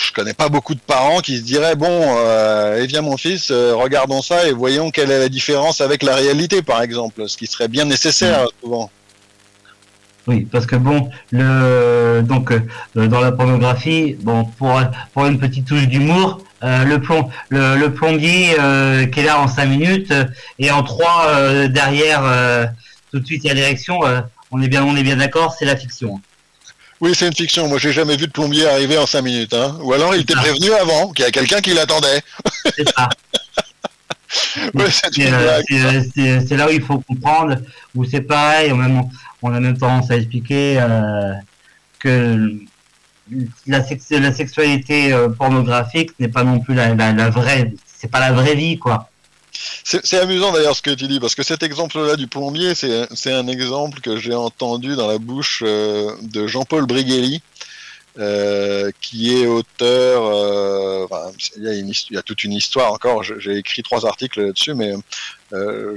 je 0.00 0.12
connais 0.12 0.34
pas 0.34 0.48
beaucoup 0.48 0.74
de 0.74 0.80
parents 0.80 1.20
qui 1.20 1.38
se 1.38 1.42
diraient 1.42 1.76
bon, 1.76 2.16
eh 2.76 2.86
bien 2.86 3.02
mon 3.02 3.16
fils, 3.16 3.50
regardons 3.52 4.22
ça 4.22 4.48
et 4.48 4.52
voyons 4.52 4.90
quelle 4.90 5.10
est 5.10 5.18
la 5.18 5.28
différence 5.28 5.80
avec 5.80 6.02
la 6.02 6.14
réalité, 6.14 6.62
par 6.62 6.82
exemple, 6.82 7.28
ce 7.28 7.36
qui 7.36 7.46
serait 7.46 7.68
bien 7.68 7.84
nécessaire 7.84 8.44
mmh. 8.44 8.48
souvent. 8.62 8.90
Oui, 10.28 10.46
parce 10.52 10.66
que 10.66 10.76
bon, 10.76 11.08
le 11.30 12.20
donc 12.22 12.52
euh, 12.52 13.08
dans 13.08 13.20
la 13.20 13.32
pornographie, 13.32 14.14
bon 14.20 14.44
pour 14.44 14.78
pour 15.14 15.24
une 15.24 15.38
petite 15.38 15.66
touche 15.66 15.88
d'humour, 15.88 16.42
euh, 16.62 16.84
le 16.84 17.00
plomb 17.00 17.30
le, 17.48 17.76
le 17.78 17.94
plombier 17.94 18.54
euh, 18.60 19.06
qui 19.06 19.20
est 19.20 19.22
là 19.24 19.40
en 19.40 19.48
cinq 19.48 19.64
minutes 19.66 20.12
et 20.58 20.70
en 20.70 20.82
trois 20.82 21.66
derrière 21.68 22.22
tout 23.10 23.20
de 23.20 23.24
suite 23.24 23.42
il 23.44 23.48
y 23.48 23.50
a 23.50 23.54
l'érection. 23.54 24.00
on 24.50 24.60
est 24.60 24.68
bien 24.68 24.84
on 24.84 24.94
est 24.96 25.02
bien 25.02 25.16
d'accord, 25.16 25.56
c'est 25.58 25.64
la 25.64 25.76
fiction. 25.76 26.20
Oui, 27.00 27.12
c'est 27.14 27.28
une 27.28 27.34
fiction. 27.34 27.68
Moi, 27.68 27.78
j'ai 27.78 27.92
jamais 27.92 28.16
vu 28.16 28.26
de 28.26 28.32
plombier 28.32 28.66
arriver 28.66 28.98
en 28.98 29.06
cinq 29.06 29.22
minutes. 29.22 29.54
Hein. 29.54 29.78
Ou 29.82 29.92
alors, 29.92 30.16
il 30.16 30.22
était 30.22 30.34
prévenu 30.34 30.72
avant 30.72 31.12
qu'il 31.12 31.24
y 31.24 31.28
a 31.28 31.30
quelqu'un 31.30 31.60
qui 31.60 31.72
l'attendait. 31.72 32.20
C'est 32.76 32.88
ça. 32.88 33.08
ouais, 34.74 34.90
c'est 34.90 36.56
là 36.56 36.66
où 36.66 36.70
il 36.70 36.82
faut 36.82 36.98
comprendre, 36.98 37.56
où 37.94 38.04
c'est 38.04 38.20
pareil, 38.20 38.72
même 38.72 39.04
on 39.42 39.52
a 39.52 39.60
même 39.60 39.78
tendance 39.78 40.10
à 40.10 40.16
expliquer 40.16 40.78
euh, 40.80 41.32
que 41.98 42.50
la, 43.66 43.84
sex 43.84 44.10
la 44.10 44.32
sexualité 44.32 45.12
euh, 45.12 45.28
pornographique 45.28 46.18
n'est 46.18 46.28
pas 46.28 46.44
non 46.44 46.60
plus 46.60 46.74
la, 46.74 46.94
vraie, 47.30 47.72
c'est 47.86 48.10
pas 48.10 48.20
la 48.20 48.32
vraie 48.32 48.54
vie 48.54 48.78
quoi. 48.78 49.10
C'est 49.82 50.18
amusant 50.18 50.52
d'ailleurs 50.52 50.76
ce 50.76 50.82
que 50.82 50.90
tu 50.90 51.08
dis, 51.08 51.18
parce 51.18 51.34
que 51.34 51.42
cet 51.42 51.62
exemple-là 51.62 52.16
du 52.16 52.26
plombier, 52.26 52.74
c'est 52.74 53.32
un 53.32 53.48
exemple 53.48 54.00
que 54.00 54.16
j'ai 54.16 54.34
entendu 54.34 54.94
dans 54.94 55.08
la 55.08 55.18
bouche 55.18 55.62
euh, 55.66 56.12
de 56.22 56.46
Jean-Paul 56.46 56.86
Brighelli, 56.86 57.42
euh, 58.18 58.90
qui 59.00 59.34
est 59.36 59.46
auteur. 59.46 60.24
Euh, 60.26 61.06
il, 61.56 61.62
y 61.62 61.68
a 61.68 61.74
une, 61.74 61.88
il, 61.88 62.14
y 62.14 62.16
a 62.16 62.22
toute 62.22 62.42
une 62.44 62.52
histoire 62.52 62.92
encore. 62.92 63.22
J'ai 63.22 63.56
écrit 63.56 63.82
trois 63.82 64.06
articles 64.06 64.42
là-dessus, 64.44 64.74
mais 64.74 64.92
euh, 65.52 65.96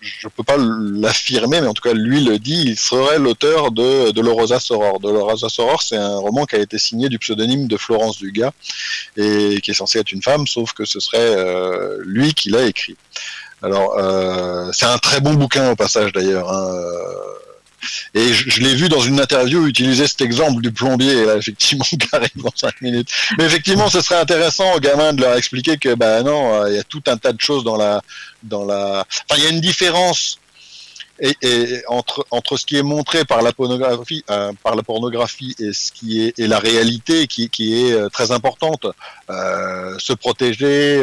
je 0.00 0.26
ne 0.26 0.30
peux 0.30 0.44
pas 0.44 0.56
l'affirmer, 0.58 1.60
mais 1.60 1.66
en 1.66 1.74
tout 1.74 1.82
cas, 1.82 1.94
lui 1.94 2.22
le 2.22 2.38
dit. 2.38 2.64
Il 2.66 2.78
serait 2.78 3.18
l'auteur 3.18 3.70
de, 3.70 4.10
de 4.10 4.20
l'Orosa 4.20 4.60
Soror. 4.60 5.00
De 5.00 5.10
l'Orosa 5.10 5.48
Soror, 5.48 5.82
c'est 5.82 5.96
un 5.96 6.18
roman 6.18 6.44
qui 6.44 6.56
a 6.56 6.60
été 6.60 6.78
signé 6.78 7.08
du 7.08 7.18
pseudonyme 7.18 7.66
de 7.68 7.76
Florence 7.76 8.18
Dugas 8.18 8.52
et 9.16 9.60
qui 9.62 9.70
est 9.70 9.74
censé 9.74 9.98
être 9.98 10.12
une 10.12 10.22
femme, 10.22 10.46
sauf 10.46 10.72
que 10.72 10.84
ce 10.84 11.00
serait 11.00 11.18
euh, 11.18 11.98
lui 12.04 12.34
qui 12.34 12.50
l'a 12.50 12.62
écrit. 12.62 12.96
Alors, 13.62 13.98
euh, 13.98 14.70
c'est 14.72 14.86
un 14.86 14.98
très 14.98 15.20
bon 15.20 15.34
bouquin 15.34 15.70
au 15.70 15.76
passage 15.76 16.12
d'ailleurs. 16.12 16.52
Hein. 16.52 16.70
Et 18.14 18.32
je, 18.32 18.60
l'ai 18.60 18.74
vu 18.74 18.88
dans 18.88 19.00
une 19.00 19.20
interview 19.20 19.66
utiliser 19.66 20.06
cet 20.06 20.20
exemple 20.20 20.62
du 20.62 20.72
plombier, 20.72 21.24
là, 21.24 21.36
effectivement, 21.36 21.84
qui 21.88 21.98
arrive 22.12 22.30
dans 22.36 22.52
5 22.54 22.80
minutes. 22.82 23.08
Mais 23.38 23.44
effectivement, 23.44 23.88
ce 23.88 24.00
serait 24.00 24.20
intéressant 24.20 24.74
aux 24.74 24.80
gamins 24.80 25.12
de 25.12 25.20
leur 25.20 25.36
expliquer 25.36 25.76
que, 25.76 25.94
bah 25.94 26.22
non, 26.22 26.54
euh, 26.54 26.70
il 26.70 26.76
y 26.76 26.78
a 26.78 26.84
tout 26.84 27.02
un 27.06 27.16
tas 27.16 27.32
de 27.32 27.40
choses 27.40 27.64
dans 27.64 27.76
la, 27.76 28.02
dans 28.42 28.64
la, 28.64 29.04
enfin, 29.28 29.38
il 29.38 29.44
y 29.44 29.46
a 29.46 29.50
une 29.50 29.60
différence 29.60 30.38
entre 31.88 32.26
entre 32.30 32.58
ce 32.58 32.66
qui 32.66 32.76
est 32.76 32.82
montré 32.82 33.24
par 33.24 33.40
la 33.40 33.50
pornographie 33.52 34.22
euh, 34.30 34.52
et 35.58 35.72
ce 35.72 35.90
qui 35.90 36.26
est 36.26 36.38
la 36.38 36.58
réalité 36.58 37.26
qui 37.26 37.48
qui 37.48 37.86
est 37.86 37.92
euh, 37.92 38.10
très 38.10 38.32
importante 38.32 38.86
se 39.28 40.12
protéger 40.12 41.02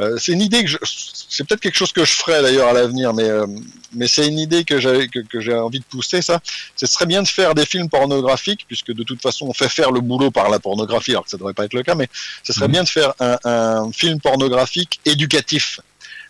euh, 0.00 0.16
c'est 0.18 0.32
une 0.32 0.40
idée 0.40 0.62
que 0.64 0.70
je, 0.70 0.76
c'est 0.82 1.46
peut-être 1.46 1.60
quelque 1.60 1.76
chose 1.76 1.92
que 1.92 2.04
je 2.04 2.12
ferai 2.12 2.42
d'ailleurs 2.42 2.68
à 2.68 2.72
l'avenir, 2.72 3.12
mais 3.14 3.28
euh, 3.28 3.46
mais 3.92 4.06
c'est 4.06 4.26
une 4.26 4.38
idée 4.38 4.64
que 4.64 4.78
j'ai 4.78 5.08
que, 5.08 5.20
que 5.20 5.40
j'ai 5.40 5.54
envie 5.54 5.80
de 5.80 5.84
pousser. 5.84 6.22
Ça, 6.22 6.40
ce 6.76 6.86
serait 6.86 7.06
bien 7.06 7.22
de 7.22 7.28
faire 7.28 7.54
des 7.54 7.66
films 7.66 7.88
pornographiques, 7.88 8.64
puisque 8.66 8.92
de 8.92 9.02
toute 9.02 9.22
façon 9.22 9.46
on 9.46 9.52
fait 9.52 9.68
faire 9.68 9.90
le 9.90 10.00
boulot 10.00 10.30
par 10.30 10.50
la 10.50 10.58
pornographie, 10.58 11.12
alors 11.12 11.24
que 11.24 11.30
ça 11.30 11.36
devrait 11.36 11.54
pas 11.54 11.64
être 11.64 11.74
le 11.74 11.82
cas, 11.82 11.94
mais 11.94 12.08
ce 12.42 12.52
serait 12.52 12.68
mmh. 12.68 12.72
bien 12.72 12.84
de 12.84 12.88
faire 12.88 13.12
un, 13.20 13.38
un 13.44 13.92
film 13.92 14.20
pornographique 14.20 15.00
éducatif. 15.04 15.80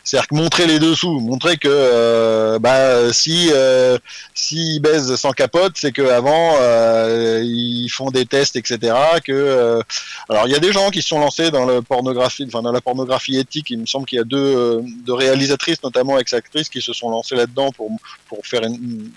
C'est-à-dire 0.09 0.28
que 0.28 0.36
montrer 0.36 0.66
les 0.66 0.78
dessous, 0.78 1.20
montrer 1.20 1.59
que 1.59 1.68
euh, 1.68 2.59
bah, 2.59 3.12
si 3.12 3.50
euh, 3.52 3.98
s'ils 4.32 4.80
baisent 4.80 5.14
sans 5.16 5.32
capote, 5.32 5.72
c'est 5.74 5.92
qu'avant 5.92 6.54
euh, 6.62 7.42
ils 7.44 7.90
font 7.90 8.11
des 8.11 8.24
tests, 8.24 8.56
etc. 8.56 8.94
Que 9.22 9.32
euh, 9.32 9.82
alors 10.30 10.46
il 10.46 10.52
y 10.52 10.56
a 10.56 10.61
des 10.61 10.72
gens 10.72 10.88
qui 10.88 11.02
se 11.02 11.09
sont 11.09 11.18
lancés 11.18 11.50
dans 11.50 11.66
la 11.66 11.82
pornographie, 11.82 12.46
enfin 12.46 12.62
dans 12.62 12.72
la 12.72 12.80
pornographie 12.80 13.36
éthique. 13.36 13.68
Il 13.68 13.80
me 13.80 13.86
semble 13.86 14.06
qu'il 14.06 14.16
y 14.16 14.20
a 14.22 14.24
deux, 14.24 14.38
euh, 14.38 14.80
deux 15.04 15.12
réalisatrices, 15.12 15.82
notamment 15.82 16.18
ex-actrices, 16.18 16.70
qui 16.70 16.80
se 16.80 16.94
sont 16.94 17.11
lancées 17.11 17.36
là-dedans 17.36 17.70
pour 17.72 17.90
pour 18.30 18.46
faire 18.46 18.62
une, 18.62 19.11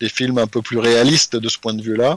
des 0.00 0.08
films 0.08 0.38
un 0.38 0.46
peu 0.46 0.62
plus 0.62 0.78
réalistes 0.78 1.36
de 1.36 1.48
ce 1.48 1.58
point 1.58 1.74
de 1.74 1.82
vue-là. 1.82 2.16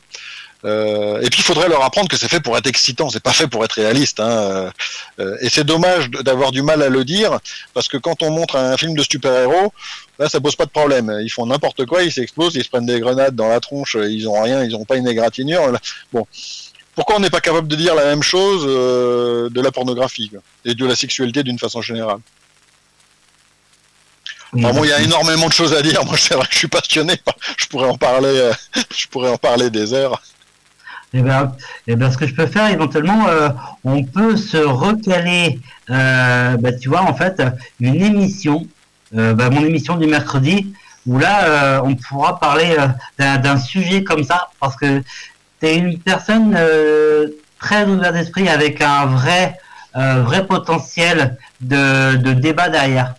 Euh, 0.66 1.22
et 1.22 1.30
puis 1.30 1.40
il 1.40 1.44
faudrait 1.44 1.70
leur 1.70 1.84
apprendre 1.84 2.10
que 2.10 2.18
c'est 2.18 2.28
fait 2.28 2.42
pour 2.42 2.58
être 2.58 2.68
excitant, 2.68 3.10
c'est 3.10 3.24
pas 3.24 3.32
fait 3.32 3.48
pour 3.48 3.64
être 3.64 3.74
réaliste. 3.74 4.20
Hein. 4.20 4.72
Euh, 5.20 5.38
et 5.42 5.50
c'est 5.50 5.64
dommage 5.64 6.10
d'avoir 6.10 6.52
du 6.52 6.62
mal 6.62 6.82
à 6.82 6.90
le 6.90 7.06
dire, 7.06 7.40
parce 7.74 7.88
que 7.88 7.98
quand 7.98 8.22
on 8.24 8.32
montre 8.32 8.58
un 8.58 8.76
film 8.76 8.94
de 8.96 9.04
super-héros, 9.04 9.74
là 10.18 10.28
ça 10.28 10.42
pose 10.42 10.56
pas 10.56 10.66
de 10.66 10.72
problème. 10.72 11.18
Ils 11.24 11.30
font 11.30 11.46
n'importe 11.46 11.86
quoi, 11.86 12.04
ils 12.04 12.12
s'explosent, 12.12 12.56
ils 12.56 12.64
se 12.64 12.70
prennent 12.70 12.86
des 12.86 13.00
grenades 13.00 13.36
dans 13.36 13.48
la 13.48 13.60
tronche, 13.62 13.96
ils 14.00 14.28
ont 14.28 14.42
rien, 14.42 14.64
ils 14.64 14.76
ont 14.76 14.86
pas 14.86 14.98
une 14.98 15.08
égratignure. 15.08 15.72
Bon. 16.12 16.28
Pourquoi 16.96 17.16
on 17.16 17.20
n'est 17.20 17.30
pas 17.30 17.40
capable 17.40 17.70
de 17.70 17.78
dire 17.78 17.96
la 17.96 18.04
même 18.04 18.24
chose 18.24 18.66
euh, 18.68 19.50
de 19.50 19.62
la 19.62 19.72
pornographie 19.72 20.30
et 20.66 20.76
de 20.76 20.86
la 20.86 20.98
sexualité 20.98 21.44
d'une 21.44 21.58
façon 21.58 21.82
générale? 21.82 22.20
Bon, 24.54 24.84
il 24.84 24.90
y 24.90 24.94
a 24.94 25.02
énormément 25.02 25.48
de 25.48 25.54
choses 25.54 25.74
à 25.74 25.82
dire. 25.82 26.04
Moi, 26.06 26.16
c'est 26.18 26.36
vrai 26.36 26.46
que 26.48 26.54
je 26.54 26.60
suis 26.60 26.68
passionné. 26.68 27.14
Je 27.58 27.66
pourrais 27.68 27.90
en 27.90 27.98
parler. 27.98 28.52
Je 28.96 29.08
pourrais 29.08 29.30
en 29.30 29.38
parler 29.38 29.70
des 29.70 29.94
heures. 29.94 30.22
Eh 31.14 31.22
bien, 31.22 31.54
eh 31.88 31.96
ben, 31.96 32.12
ce 32.12 32.18
que 32.18 32.28
je 32.28 32.36
peux 32.36 32.46
faire 32.46 32.68
éventuellement, 32.68 33.28
euh, 33.28 33.50
on 33.84 34.04
peut 34.04 34.38
se 34.38 34.58
recaler, 34.58 35.60
euh, 35.90 36.56
bah, 36.58 36.72
tu 36.74 36.90
vois, 36.90 37.02
en 37.02 37.16
fait, 37.16 37.42
une 37.80 38.02
émission, 38.04 38.68
euh, 39.18 39.34
bah, 39.34 39.50
mon 39.50 39.66
émission 39.66 39.96
du 39.96 40.06
mercredi, 40.06 40.72
où 41.08 41.18
là, 41.18 41.46
euh, 41.46 41.82
on 41.84 41.96
pourra 41.96 42.40
parler 42.40 42.78
euh, 42.78 43.38
d'un 43.38 43.58
sujet 43.58 44.04
comme 44.04 44.24
ça, 44.24 44.50
parce 44.60 44.76
que 44.76 45.00
tu 45.60 45.66
es 45.66 45.78
une 45.78 45.98
personne 45.98 46.56
euh, 46.56 47.30
très 47.60 47.86
ouverte 47.86 48.14
d'esprit 48.14 48.48
avec 48.48 48.82
un 48.82 49.08
vrai, 49.08 49.58
vrai 49.96 50.46
potentiel 50.46 51.38
de, 51.60 52.16
de 52.18 52.34
débat 52.34 52.70
derrière. 52.70 53.16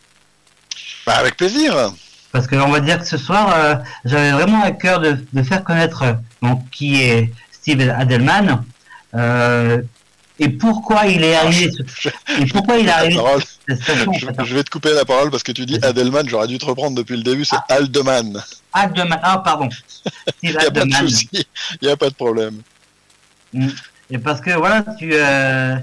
Bah, 1.11 1.17
avec 1.17 1.37
plaisir. 1.37 1.93
Parce 2.31 2.47
que 2.47 2.55
on 2.55 2.69
va 2.69 2.79
dire 2.79 3.01
que 3.01 3.05
ce 3.05 3.19
soir, 3.19 3.83
j'avais 4.05 4.31
vraiment 4.31 4.63
à 4.63 4.71
cœur 4.71 5.01
de, 5.01 5.19
de 5.33 5.43
faire 5.43 5.65
connaître 5.65 6.05
donc, 6.41 6.63
qui 6.71 7.03
est 7.03 7.33
Steve 7.51 7.81
Adelman. 7.91 8.63
Euh, 9.17 9.83
et 10.39 10.49
pourquoi 10.49 11.07
il 11.07 11.25
est 11.25 11.35
arrivé 11.35 11.69
et 12.39 12.47
pourquoi 12.47 12.79
il 12.79 12.87
est 12.87 12.93
arrivé 12.93 13.21
je, 13.67 13.75
je, 14.45 14.55
vais 14.55 14.63
te 14.63 14.71
couper 14.71 14.95
la 14.95 15.05
parole 15.05 15.33
parce 15.33 15.43
que 15.43 15.51
tu 15.51 15.67
dis 15.67 15.81
Adelman, 15.83 16.29
j'aurais 16.29 16.47
dû 16.47 16.59
te 16.59 16.67
reprendre 16.67 16.97
depuis 16.97 17.17
le 17.17 17.25
début, 17.25 17.45
c'est 17.45 17.57
ah. 17.57 17.75
Aldeman. 17.75 18.41
Aldeman, 18.73 19.19
ah 19.21 19.39
pardon. 19.39 19.69
il 20.45 20.51
n'y 20.57 20.57
a 20.57 20.71
pas 20.71 20.85
de 20.85 20.93
souci, 20.93 21.29
il 21.33 21.89
n'y 21.89 21.91
a 21.91 21.97
pas 21.97 22.11
de 22.11 22.15
problème. 22.15 22.63
Et 24.09 24.19
parce 24.19 24.41
que 24.41 24.53
voilà, 24.53 24.85
tu 24.97 25.11
euh, 25.13 25.77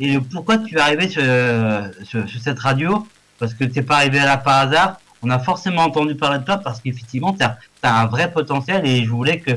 et 0.00 0.18
pourquoi 0.18 0.58
tu 0.58 0.76
es 0.76 0.80
arrivé 0.80 1.08
sur, 1.08 1.22
sur, 2.04 2.28
sur 2.28 2.40
cette 2.40 2.58
radio? 2.58 3.06
Parce 3.42 3.54
que 3.54 3.64
tu 3.64 3.72
n'es 3.74 3.82
pas 3.82 3.96
arrivé 3.96 4.20
là 4.20 4.36
par 4.36 4.58
hasard. 4.58 5.00
On 5.20 5.28
a 5.28 5.40
forcément 5.40 5.82
entendu 5.82 6.14
parler 6.14 6.38
de 6.38 6.44
toi 6.44 6.58
parce 6.58 6.80
qu'effectivement, 6.80 7.32
tu 7.32 7.42
as, 7.42 7.58
as, 7.82 8.00
un 8.02 8.06
vrai 8.06 8.30
potentiel 8.30 8.86
et 8.86 9.04
je 9.04 9.10
voulais 9.10 9.40
que 9.40 9.50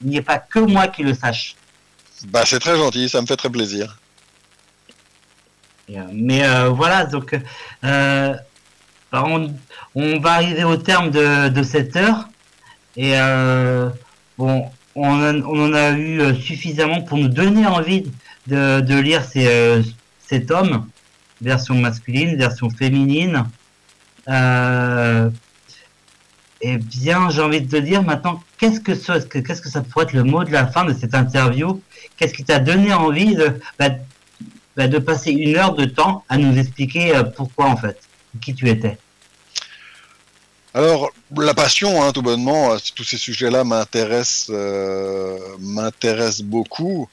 il 0.00 0.10
n'y 0.10 0.16
ait 0.18 0.22
pas 0.22 0.38
que 0.38 0.60
moi 0.60 0.86
qui 0.86 1.02
le 1.02 1.12
sache. 1.12 1.56
Bah, 2.28 2.42
c'est 2.44 2.60
très 2.60 2.76
gentil, 2.76 3.08
ça 3.08 3.20
me 3.20 3.26
fait 3.26 3.34
très 3.34 3.50
plaisir. 3.50 3.98
Mais 6.12 6.46
euh, 6.46 6.68
voilà, 6.68 7.04
donc 7.04 7.36
euh, 7.82 8.34
on, 9.12 9.52
on, 9.96 10.20
va 10.20 10.34
arriver 10.34 10.62
au 10.62 10.76
terme 10.76 11.10
de, 11.10 11.48
de 11.48 11.62
cette 11.64 11.96
heure 11.96 12.28
et 12.96 13.18
euh, 13.18 13.88
bon, 14.38 14.70
on, 14.94 15.20
a, 15.20 15.32
on, 15.32 15.66
en 15.66 15.74
a 15.74 15.90
eu 15.90 16.40
suffisamment 16.40 17.02
pour 17.02 17.18
nous 17.18 17.28
donner 17.28 17.66
envie 17.66 18.04
de, 18.46 18.78
de 18.78 18.98
lire 19.00 19.24
ces, 19.24 19.82
cet 20.28 20.52
homme, 20.52 20.86
version 21.40 21.74
masculine, 21.74 22.36
version 22.36 22.70
féminine. 22.70 23.44
Euh, 24.28 25.30
eh 26.60 26.78
bien, 26.78 27.30
j'ai 27.30 27.42
envie 27.42 27.60
de 27.60 27.70
te 27.70 27.76
dire 27.76 28.02
maintenant, 28.02 28.42
qu'est-ce 28.58 28.80
que 28.80 28.94
ça, 28.94 29.20
qu'est-ce 29.20 29.60
que 29.60 29.68
ça 29.68 29.82
pourrait 29.82 30.04
être 30.04 30.14
le 30.14 30.24
mot 30.24 30.42
de 30.44 30.50
la 30.50 30.66
fin 30.66 30.84
de 30.84 30.94
cette 30.94 31.14
interview? 31.14 31.80
Qu'est-ce 32.16 32.34
qui 32.34 32.44
t'a 32.44 32.58
donné 32.58 32.92
envie 32.92 33.34
de, 33.34 33.60
bah, 33.78 33.90
bah, 34.76 34.88
de 34.88 34.98
passer 34.98 35.32
une 35.32 35.56
heure 35.56 35.74
de 35.74 35.84
temps 35.84 36.24
à 36.28 36.38
nous 36.38 36.58
expliquer 36.58 37.14
euh, 37.14 37.24
pourquoi 37.24 37.66
en 37.66 37.76
fait, 37.76 37.98
qui 38.40 38.54
tu 38.54 38.68
étais? 38.68 38.98
Alors, 40.74 41.10
la 41.34 41.54
passion, 41.54 42.02
hein, 42.02 42.12
tout 42.12 42.20
bonnement, 42.20 42.72
euh, 42.72 42.76
tous 42.94 43.04
ces 43.04 43.16
sujets-là 43.16 43.64
m'intéressent, 43.64 44.50
euh, 44.50 45.38
m'intéressent 45.58 46.42
beaucoup. 46.42 47.08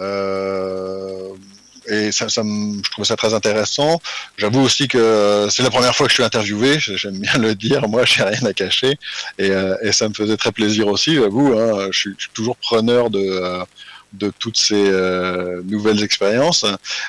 Euh, 0.00 1.28
et 1.88 2.12
ça, 2.12 2.28
ça 2.28 2.42
me, 2.42 2.82
je 2.82 2.90
trouve 2.90 3.04
ça 3.04 3.16
très 3.16 3.34
intéressant. 3.34 4.00
J'avoue 4.36 4.60
aussi 4.60 4.88
que 4.88 5.48
c'est 5.50 5.62
la 5.62 5.70
première 5.70 5.94
fois 5.94 6.06
que 6.06 6.10
je 6.10 6.14
suis 6.14 6.24
interviewé, 6.24 6.78
j'aime 6.78 7.18
bien 7.18 7.38
le 7.38 7.54
dire, 7.54 7.88
moi 7.88 8.04
j'ai 8.04 8.22
rien 8.22 8.44
à 8.44 8.52
cacher, 8.52 8.98
et, 9.38 9.50
euh, 9.50 9.76
et, 9.82 9.92
ça 9.92 10.08
me 10.08 10.14
faisait 10.14 10.36
très 10.36 10.52
plaisir 10.52 10.88
aussi, 10.88 11.14
j'avoue, 11.14 11.58
hein, 11.58 11.88
je, 11.90 11.98
suis, 11.98 12.10
je, 12.16 12.24
suis 12.24 12.32
toujours 12.32 12.56
preneur 12.56 13.10
de, 13.10 13.20
euh, 13.20 13.64
de 14.18 14.32
toutes 14.38 14.56
ces 14.56 14.74
euh, 14.88 15.62
nouvelles 15.64 16.02
expériences. 16.02 16.64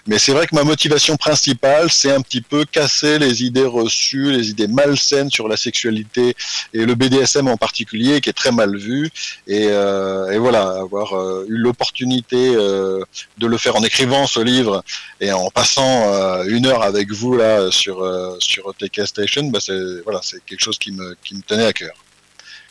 Mais 0.07 0.19
c'est 0.19 0.33
vrai 0.33 0.47
que 0.47 0.55
ma 0.55 0.63
motivation 0.63 1.15
principale, 1.15 1.89
c'est 1.89 2.11
un 2.11 2.21
petit 2.21 2.41
peu 2.41 2.65
casser 2.65 3.19
les 3.19 3.43
idées 3.43 3.65
reçues, 3.65 4.31
les 4.31 4.49
idées 4.49 4.67
malsaines 4.67 5.31
sur 5.31 5.47
la 5.47 5.57
sexualité 5.57 6.35
et 6.73 6.85
le 6.85 6.95
BDSM 6.95 7.47
en 7.47 7.57
particulier, 7.57 8.21
qui 8.21 8.29
est 8.29 8.33
très 8.33 8.51
mal 8.51 8.77
vu. 8.77 9.09
Et, 9.47 9.67
euh, 9.69 10.31
et 10.31 10.37
voilà, 10.37 10.75
avoir 10.79 11.13
euh, 11.13 11.45
eu 11.49 11.57
l'opportunité 11.57 12.53
euh, 12.55 13.03
de 13.37 13.47
le 13.47 13.57
faire 13.57 13.75
en 13.75 13.83
écrivant 13.83 14.27
ce 14.27 14.39
livre 14.39 14.83
et 15.19 15.31
en 15.31 15.49
passant 15.49 16.13
euh, 16.13 16.45
une 16.47 16.65
heure 16.65 16.83
avec 16.83 17.11
vous 17.11 17.35
là 17.35 17.71
sur 17.71 17.97
sur 18.39 18.73
TK 18.75 19.07
Station, 19.07 19.43
bah 19.45 19.59
c'est 19.61 20.01
voilà, 20.03 20.19
c'est 20.23 20.43
quelque 20.45 20.61
chose 20.61 20.77
qui 20.77 20.91
me 20.91 21.15
qui 21.23 21.35
me 21.35 21.41
tenait 21.41 21.65
à 21.65 21.73
cœur. 21.73 21.95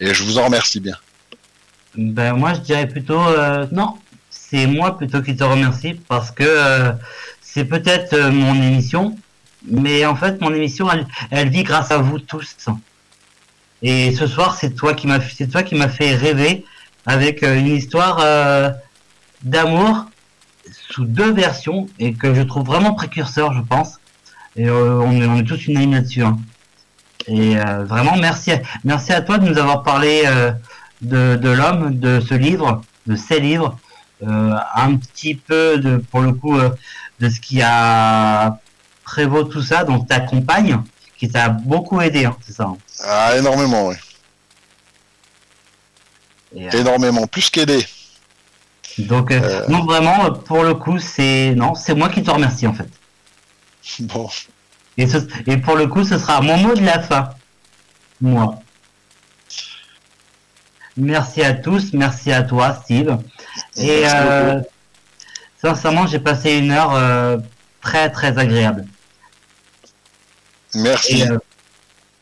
Et 0.01 0.13
je 0.13 0.23
vous 0.23 0.39
en 0.39 0.47
remercie 0.47 0.81
bien. 0.81 0.97
Ben 1.97 2.35
moi 2.35 2.55
je 2.55 2.61
dirais 2.61 2.89
plutôt 2.89 3.23
non, 3.73 3.97
c'est 4.55 4.67
moi 4.69 4.97
plutôt 4.97 5.21
qui 5.21 5.35
te 5.35 5.43
remercie 5.43 5.95
parce 6.09 6.31
que 6.31 6.45
euh, 6.47 6.93
c'est 7.41 7.65
peut-être 7.65 8.13
euh, 8.13 8.31
mon 8.31 8.55
émission, 8.55 9.17
mais 9.69 10.07
en 10.07 10.15
fait 10.15 10.41
mon 10.41 10.55
émission 10.55 10.89
elle, 10.91 11.07
elle, 11.31 11.49
vit 11.49 11.65
grâce 11.65 11.91
à 11.91 11.99
vous 11.99 12.21
tous. 12.21 12.55
Et 13.83 14.15
ce 14.15 14.27
soir 14.29 14.55
c'est 14.55 14.71
toi 14.71 14.95
qui 14.95 15.09
m'a 15.09 15.19
c'est 15.21 15.49
toi 15.49 15.65
qui 15.65 15.75
m'a 15.75 15.89
fait 15.89 16.15
rêver 16.15 16.65
avec 17.05 17.43
euh, 17.43 17.59
une 17.59 17.67
histoire 17.67 18.19
d'amour 19.43 20.07
sous 20.91 21.05
deux 21.05 21.33
versions 21.33 21.89
et 21.99 22.15
que 22.15 22.33
je 22.33 22.43
trouve 22.43 22.67
vraiment 22.67 22.95
précurseur 22.95 23.53
je 23.55 23.61
pense. 23.61 23.99
Et 24.57 24.71
on, 24.71 25.11
est, 25.21 25.27
on 25.27 25.37
est 25.37 25.43
tous 25.43 25.67
unanimes 25.67 25.95
là-dessus. 25.95 26.23
hein. 26.23 26.39
Et 27.27 27.57
vraiment, 27.57 28.17
merci, 28.17 28.53
à- 28.53 28.61
merci 28.85 29.13
à 29.13 29.21
toi 29.21 29.39
de 29.39 29.49
nous 29.49 29.59
avoir 29.59 29.83
parlé 29.83 30.23
de, 31.03 31.51
l'homme, 31.51 31.99
de 31.99 32.21
ce 32.21 32.35
livre, 32.35 32.83
de 33.09 33.17
ces 33.17 33.41
livres, 33.41 33.77
un 34.27 34.97
petit 34.97 35.35
peu 35.35 35.79
de, 35.79 35.97
pour 35.99 36.21
le 36.21 36.33
coup, 36.33 36.59
euh, 36.59 36.71
de 37.21 37.29
ce 37.29 37.41
qui 37.41 37.61
a 37.63 38.59
prévaut 39.05 39.45
tout 39.45 39.63
ça, 39.63 39.85
donc 39.85 40.09
ta 40.09 40.21
compagne, 40.21 40.81
qui 41.17 41.29
t'a 41.29 41.49
beaucoup 41.49 42.01
aidé, 42.01 42.25
hein, 42.25 42.37
c'est 42.41 42.53
ça. 42.53 42.65
hein. 42.65 42.77
Ah, 43.05 43.37
énormément, 43.37 43.89
oui. 43.89 43.95
Et, 46.57 46.67
euh, 46.69 46.71
Énormément, 46.81 47.27
plus 47.27 47.51
qu'aider. 47.51 47.85
donc, 48.99 49.31
euh, 49.31 49.41
Euh. 49.43 49.67
non, 49.69 49.85
vraiment, 49.85 50.27
euh, 50.27 50.31
pour 50.31 50.63
le 50.63 50.75
coup, 50.75 50.99
c'est 50.99 51.55
non, 51.57 51.75
c'est 51.75 51.95
moi 51.95 52.09
qui 52.09 52.23
te 52.23 52.31
remercie 52.31 52.67
en 52.67 52.75
fait. 52.75 52.89
Bon, 54.01 54.29
Et, 54.97 55.07
ce- 55.09 55.19
et 55.47 55.57
pour 55.57 55.75
le 55.77 55.89
coup, 55.89 56.05
ce 56.05 56.17
sera 56.19 56.41
mon 56.41 56.57
mot 56.57 56.75
de 56.75 56.83
la 56.85 57.01
fin. 57.01 57.31
Moi. 58.21 58.61
Merci 60.97 61.43
à 61.43 61.55
tous, 61.55 61.93
merci 61.93 62.33
à 62.33 62.43
toi, 62.43 62.79
Steve. 62.85 63.19
Et 63.77 64.05
euh, 64.07 64.61
sincèrement, 65.61 66.07
j'ai 66.07 66.21
passé 66.21 66.59
une 66.59 66.71
heure 66.71 66.95
euh, 66.95 67.39
très 67.81 68.11
très 68.11 68.39
agréable. 68.39 68.85
merci. 70.75 71.23
Et, 71.23 71.31
euh, 71.31 71.39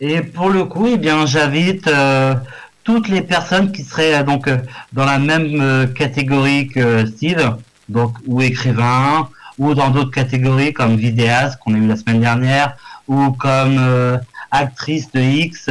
et 0.01 0.21
pour 0.23 0.51
le 0.51 0.65
coup, 0.65 0.89
eh 0.89 0.97
bien, 0.97 1.27
j'invite 1.27 1.87
euh, 1.87 2.35
toutes 2.83 3.09
les 3.09 3.23
personnes 3.23 3.73
qui 3.73 3.83
seraient 3.85 4.15
euh, 4.15 4.23
donc 4.23 4.49
dans 4.93 5.05
la 5.05 5.19
même 5.19 5.93
catégorie 5.95 6.69
que 6.69 7.07
Steve, 7.07 7.57
donc 7.89 8.17
ou 8.27 8.41
écrivain, 8.41 9.29
ou 9.59 9.75
dans 9.75 9.91
d'autres 9.91 10.11
catégories 10.11 10.73
comme 10.73 10.97
vidéaste 10.97 11.59
qu'on 11.61 11.75
a 11.75 11.79
eu 11.79 11.87
la 11.87 11.97
semaine 11.97 12.21
dernière, 12.21 12.77
ou 13.07 13.33
comme 13.33 13.77
euh, 13.79 14.19
actrice 14.51 15.11
de 15.13 15.21
X 15.21 15.69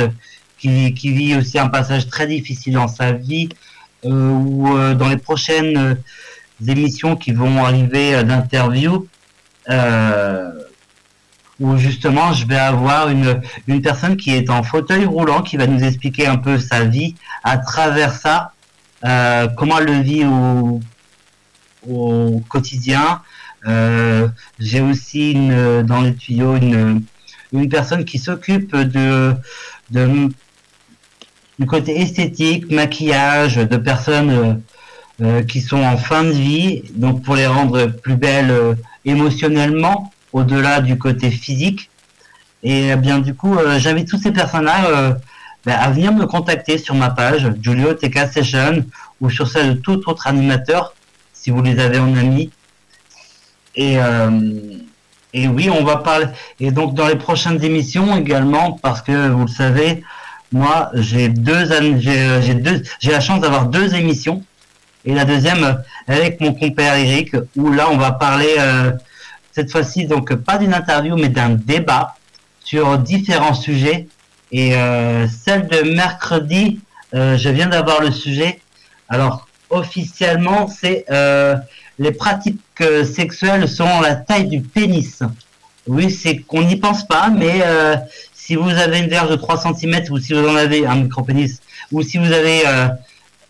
qui, 0.62 1.12
vit 1.12 1.36
aussi 1.36 1.58
un 1.58 1.70
passage 1.70 2.08
très 2.08 2.28
difficile 2.28 2.74
dans 2.74 2.88
sa 2.88 3.14
vie, 3.14 3.50
euh, 4.06 4.30
ou 4.30 4.78
euh, 4.78 4.94
dans 4.94 5.10
les 5.10 5.18
prochaines 5.18 5.78
euh, 5.78 5.96
émissions 6.68 7.16
qui 7.16 7.32
vont 7.32 7.64
arriver 7.64 8.24
d'interview. 8.24 9.08
Euh, 9.70 10.52
où 11.60 11.78
justement 11.78 12.34
je 12.34 12.48
vais 12.48 12.58
avoir 12.58 13.10
une, 13.10 13.40
une 13.68 13.84
personne 13.84 14.18
qui 14.18 14.34
est 14.34 14.50
en 14.50 14.64
fauteuil 14.64 15.06
roulant 15.06 15.44
qui 15.44 15.58
va 15.58 15.68
nous 15.68 15.84
expliquer 15.84 16.26
un 16.26 16.38
peu 16.38 16.58
sa 16.58 16.86
vie 16.86 17.14
à 17.44 17.60
travers 17.60 18.16
ça, 18.16 18.54
comment 19.56 19.78
elle 19.78 19.86
le 19.86 20.02
vit 20.02 20.26
au, 20.26 20.80
au 21.88 22.42
quotidien. 22.50 23.22
J'ai 24.58 24.82
aussi 24.82 25.36
dans 25.36 26.02
les 26.02 26.16
tuyaux 26.16 26.56
une, 26.56 27.04
une 27.54 27.70
personne 27.70 28.06
qui 28.06 28.18
s'occupe 28.18 28.76
de 28.76 29.36
du 31.62 31.68
côté 31.68 32.02
esthétique, 32.02 32.72
maquillage, 32.72 33.58
de 33.58 33.78
personnes 33.78 34.32
euh, 34.32 34.54
euh, 35.22 35.44
qui 35.44 35.62
sont 35.62 35.84
en 35.84 35.96
fin 35.96 36.24
de 36.24 36.32
vie, 36.32 36.82
donc 36.96 37.22
pour 37.22 37.36
les 37.36 37.46
rendre 37.46 37.86
plus 37.86 38.16
belles 38.16 38.50
euh, 38.50 38.74
émotionnellement, 39.06 40.12
au-delà 40.34 40.82
du 40.82 40.98
côté 40.98 41.30
physique. 41.30 41.92
Et 42.64 42.96
bien 42.96 43.20
du 43.20 43.36
coup, 43.36 43.58
j'invite 43.78 44.08
toutes 44.08 44.22
ces 44.22 44.32
personnes-là 44.32 45.18
ben, 45.66 45.78
à 45.80 45.90
venir 45.90 46.14
me 46.14 46.28
contacter 46.28 46.78
sur 46.78 46.94
ma 46.94 47.10
page 47.10 47.52
Julio 47.60 47.96
TK 47.96 48.32
Session 48.32 48.86
ou 49.20 49.32
sur 49.32 49.48
celle 49.48 49.70
de 49.70 49.80
tout 49.80 50.00
autre 50.08 50.28
animateur 50.28 50.94
si 51.34 51.50
vous 51.50 51.64
les 51.64 51.80
avez 51.80 51.98
en 51.98 52.16
ami. 52.16 52.52
Et 53.74 53.98
et 55.34 55.48
oui, 55.48 55.72
on 55.72 55.84
va 55.84 55.98
parler. 55.98 56.28
Et 56.60 56.70
donc 56.70 56.94
dans 56.94 57.08
les 57.08 57.16
prochaines 57.16 57.64
émissions 57.64 58.16
également, 58.16 58.74
parce 58.74 59.02
que 59.02 59.30
vous 59.30 59.46
le 59.46 59.52
savez, 59.52 60.04
moi 60.52 60.92
j'ai 60.94 61.30
deux 61.30 61.72
an- 61.72 62.00
j'ai 62.00 62.54
deux 62.54 62.84
j'ai 63.00 63.12
la 63.12 63.20
chance 63.22 63.42
d'avoir 63.42 63.66
deux 63.68 63.96
émissions. 63.96 64.44
Et 65.04 65.16
la 65.16 65.26
deuxième 65.26 65.64
euh, 65.64 65.74
avec 66.08 66.40
mon 66.42 66.54
compère 66.54 66.96
Eric, 66.96 67.36
où 67.56 67.72
là 67.72 67.90
on 67.90 67.98
va 67.98 68.12
parler 68.12 68.54
euh, 68.60 68.92
cette 69.52 69.72
fois-ci 69.72 70.06
donc 70.06 70.34
pas 70.36 70.58
d'une 70.60 70.74
interview 70.74 71.16
mais 71.16 71.30
d'un 71.30 71.50
débat 71.50 72.16
sur 72.64 72.98
différents 73.00 73.56
sujets. 73.56 74.08
Et 74.52 74.76
euh, 74.76 75.28
celle 75.28 75.68
de 75.68 75.96
mercredi, 75.96 76.82
euh, 77.16 77.38
je 77.38 77.50
viens 77.50 77.68
d'avoir 77.68 78.02
le 78.02 78.12
sujet. 78.12 78.60
Alors 79.10 79.48
officiellement, 79.70 80.68
c'est 80.68 81.06
euh, 81.10 81.56
les 81.98 82.12
pratiques 82.12 82.60
euh, 82.82 83.06
sexuelles 83.06 83.68
selon 83.70 84.02
la 84.02 84.16
taille 84.16 84.48
du 84.48 84.60
pénis. 84.62 85.24
Oui, 85.88 86.12
c'est 86.12 86.38
qu'on 86.38 86.62
n'y 86.64 86.76
pense 86.76 87.08
pas, 87.08 87.30
mais 87.30 87.62
euh, 87.64 87.96
si 88.52 88.58
vous 88.58 88.70
avez 88.70 89.00
une 89.00 89.08
verge 89.08 89.30
de 89.30 89.38
3 89.38 89.60
cm 89.60 90.02
ou 90.10 90.20
si 90.20 90.34
vous 90.34 90.46
en 90.46 90.58
avez 90.58 90.86
un 90.86 90.96
micro-pénis, 90.96 91.62
ou 91.90 92.02
si 92.02 92.18
vous 92.18 92.34
avez 92.34 92.68
euh, 92.68 92.90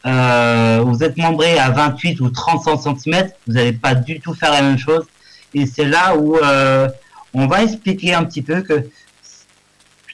euh, 0.06 0.84
vous 0.86 1.04
êtes 1.04 1.18
membré 1.18 1.58
à 1.58 1.72
28 1.72 2.22
ou 2.22 2.30
30 2.30 2.80
cm, 2.80 3.32
vous 3.48 3.54
n'allez 3.54 3.74
pas 3.74 3.96
du 3.96 4.20
tout 4.20 4.36
faire 4.36 4.52
la 4.52 4.62
même 4.62 4.78
chose. 4.78 5.08
Et 5.56 5.66
c'est 5.66 5.86
là 5.86 6.16
où 6.16 6.38
euh, 6.38 6.88
on 7.34 7.48
va 7.48 7.64
expliquer 7.64 8.14
un 8.14 8.24
petit 8.26 8.44
peu 8.44 8.62
que 8.62 8.90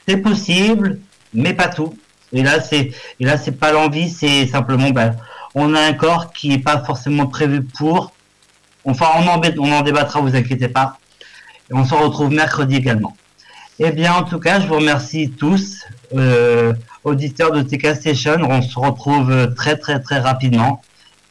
c'est 0.08 0.16
possible, 0.16 1.00
mais 1.34 1.54
pas 1.54 1.68
tout. 1.68 1.94
Et 2.32 2.42
là, 2.42 2.62
c'est 2.62 2.92
et 3.20 3.26
là, 3.26 3.38
c'est 3.38 3.60
pas 3.60 3.74
l'envie, 3.74 4.10
c'est 4.10 4.48
simplement, 4.48 4.92
ben, 4.92 5.18
on 5.54 5.76
a 5.76 5.82
un 5.82 5.92
corps 5.92 6.32
qui 6.32 6.54
est 6.54 6.60
pas 6.60 6.82
forcément 6.86 7.28
prévu 7.28 7.62
pour. 7.62 8.14
Enfin, 8.86 9.08
on 9.18 9.28
en, 9.28 9.42
on 9.60 9.72
en 9.74 9.82
débattra, 9.82 10.22
vous 10.22 10.34
inquiétez 10.34 10.70
pas. 10.70 10.98
Et 11.70 11.74
on 11.74 11.84
se 11.84 11.94
retrouve 11.94 12.32
mercredi 12.32 12.78
également. 12.78 13.18
Eh 13.80 13.92
bien, 13.92 14.14
en 14.16 14.24
tout 14.24 14.40
cas, 14.40 14.60
je 14.60 14.66
vous 14.66 14.76
remercie 14.76 15.30
tous, 15.30 15.84
euh, 16.16 16.74
auditeurs 17.04 17.52
de 17.52 17.62
TK 17.62 17.96
Station. 17.96 18.38
On 18.42 18.64
se 18.64 18.78
retrouve 18.80 19.30
euh, 19.30 19.48
très, 19.48 19.78
très, 19.78 20.00
très 20.00 20.20
rapidement. 20.20 20.82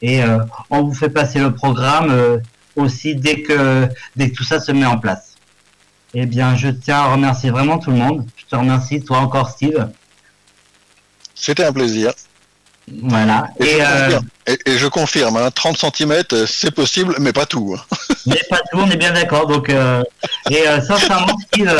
Et 0.00 0.22
euh, 0.22 0.38
on 0.70 0.84
vous 0.84 0.94
fait 0.94 1.08
passer 1.08 1.40
le 1.40 1.52
programme 1.52 2.40
aussi 2.76 3.16
dès 3.16 3.42
que, 3.42 3.88
dès 4.14 4.30
que 4.30 4.36
tout 4.36 4.44
ça 4.44 4.60
se 4.60 4.70
met 4.70 4.86
en 4.86 4.98
place. 4.98 5.34
Eh 6.14 6.26
bien, 6.26 6.54
je 6.54 6.68
tiens 6.68 6.98
à 6.98 7.12
remercier 7.12 7.50
vraiment 7.50 7.78
tout 7.78 7.90
le 7.90 7.96
monde. 7.96 8.24
Je 8.36 8.44
te 8.44 8.54
remercie, 8.54 9.02
toi 9.02 9.18
encore, 9.18 9.50
Steve. 9.50 9.88
C'était 11.34 11.64
un 11.64 11.72
plaisir. 11.72 12.12
Voilà. 13.02 13.48
Et, 13.58 13.64
Et, 13.64 13.68
je, 13.68 13.80
euh, 13.80 14.04
confirme, 14.04 14.26
et, 14.46 14.58
et 14.66 14.78
je 14.78 14.86
confirme, 14.86 15.36
hein, 15.36 15.50
30 15.50 15.76
cm, 15.76 16.22
c'est 16.46 16.70
possible, 16.70 17.16
mais 17.18 17.32
pas 17.32 17.46
tout. 17.46 17.76
mais 18.26 18.40
pas 18.48 18.58
tout, 18.70 18.78
on 18.78 18.90
est 18.90 18.96
bien 18.96 19.12
d'accord. 19.12 19.46
Donc, 19.46 19.68
euh, 19.70 20.02
et 20.50 20.68
euh, 20.68 20.80
sincèrement, 20.80 21.36
Steve, 21.48 21.76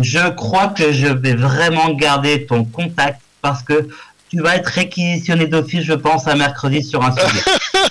je 0.00 0.30
crois 0.30 0.68
que 0.68 0.92
je 0.92 1.06
vais 1.06 1.34
vraiment 1.34 1.90
garder 1.90 2.46
ton 2.46 2.64
contact 2.64 3.20
parce 3.40 3.62
que 3.62 3.88
tu 4.28 4.40
vas 4.40 4.56
être 4.56 4.66
réquisitionné 4.66 5.46
d'office, 5.46 5.84
je 5.84 5.94
pense, 5.94 6.26
à 6.28 6.34
mercredi 6.34 6.82
sur 6.82 7.02
un 7.02 7.12
sujet. 7.12 7.42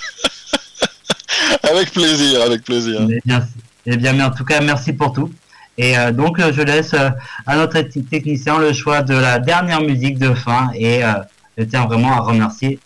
Avec 1.62 1.92
plaisir, 1.92 2.42
avec 2.42 2.64
plaisir. 2.64 3.00
Eh 3.08 3.20
bien, 3.24 3.46
eh 3.86 3.96
bien, 3.96 4.12
mais 4.12 4.22
en 4.22 4.30
tout 4.30 4.44
cas, 4.44 4.60
merci 4.60 4.92
pour 4.92 5.12
tout. 5.12 5.32
Et 5.78 5.96
euh, 5.96 6.12
donc, 6.12 6.38
euh, 6.38 6.52
je 6.52 6.62
laisse 6.62 6.92
euh, 6.94 7.10
à 7.46 7.56
notre 7.56 7.80
technicien 7.80 8.58
le 8.58 8.72
choix 8.72 9.02
de 9.02 9.14
la 9.14 9.38
dernière 9.38 9.80
musique 9.80 10.18
de 10.18 10.34
fin. 10.34 10.70
Et 10.74 11.04
euh, 11.04 11.14
je 11.56 11.64
tiens 11.64 11.86
vraiment 11.86 12.12
à 12.12 12.20
remercier 12.20 12.78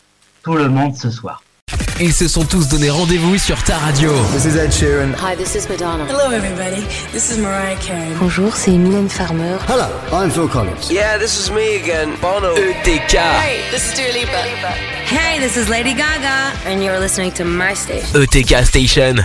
tout 0.43 0.55
le 0.55 0.69
monde 0.69 0.97
ce 0.97 1.11
soir. 1.11 1.43
Ils 1.99 2.13
se 2.13 2.29
sont 2.29 2.45
tous 2.45 2.69
donné 2.69 2.91
rendez-vous 2.91 3.39
sur 3.39 3.63
ta 3.65 3.79
radio. 3.79 4.13
This 4.35 4.45
is 4.45 4.57
Ed 4.59 4.71
Sheeran. 4.71 5.15
Hi, 5.19 5.35
this 5.35 5.55
is 5.55 5.67
Madonna. 5.67 6.05
Hello, 6.05 6.31
everybody. 6.31 6.85
This 7.11 7.31
is 7.31 7.39
Mariah 7.39 7.77
Carey. 7.77 8.13
Bonjour, 8.21 8.55
c'est 8.55 8.73
Mylène 8.73 9.09
Farmer. 9.09 9.57
Hello, 9.67 9.87
I'm 10.13 10.31
Phil 10.31 10.47
Collins. 10.47 10.91
Yeah, 10.91 11.19
this 11.19 11.39
is 11.41 11.51
me 11.51 11.77
again, 11.77 12.15
Bono. 12.21 12.55
ETK. 12.55 13.17
Hey, 13.17 13.63
this 13.71 13.89
is 13.89 13.95
Dua 13.95 14.13
Lipa. 14.13 14.73
Hey, 15.07 15.41
this 15.41 15.57
is 15.57 15.71
Lady 15.71 15.95
Gaga. 15.95 16.53
And 16.67 16.85
you're 16.85 17.01
listening 17.01 17.33
to 17.33 17.45
my 17.45 17.73
station. 17.73 18.21
ETK 18.21 18.67
Station. 18.67 19.25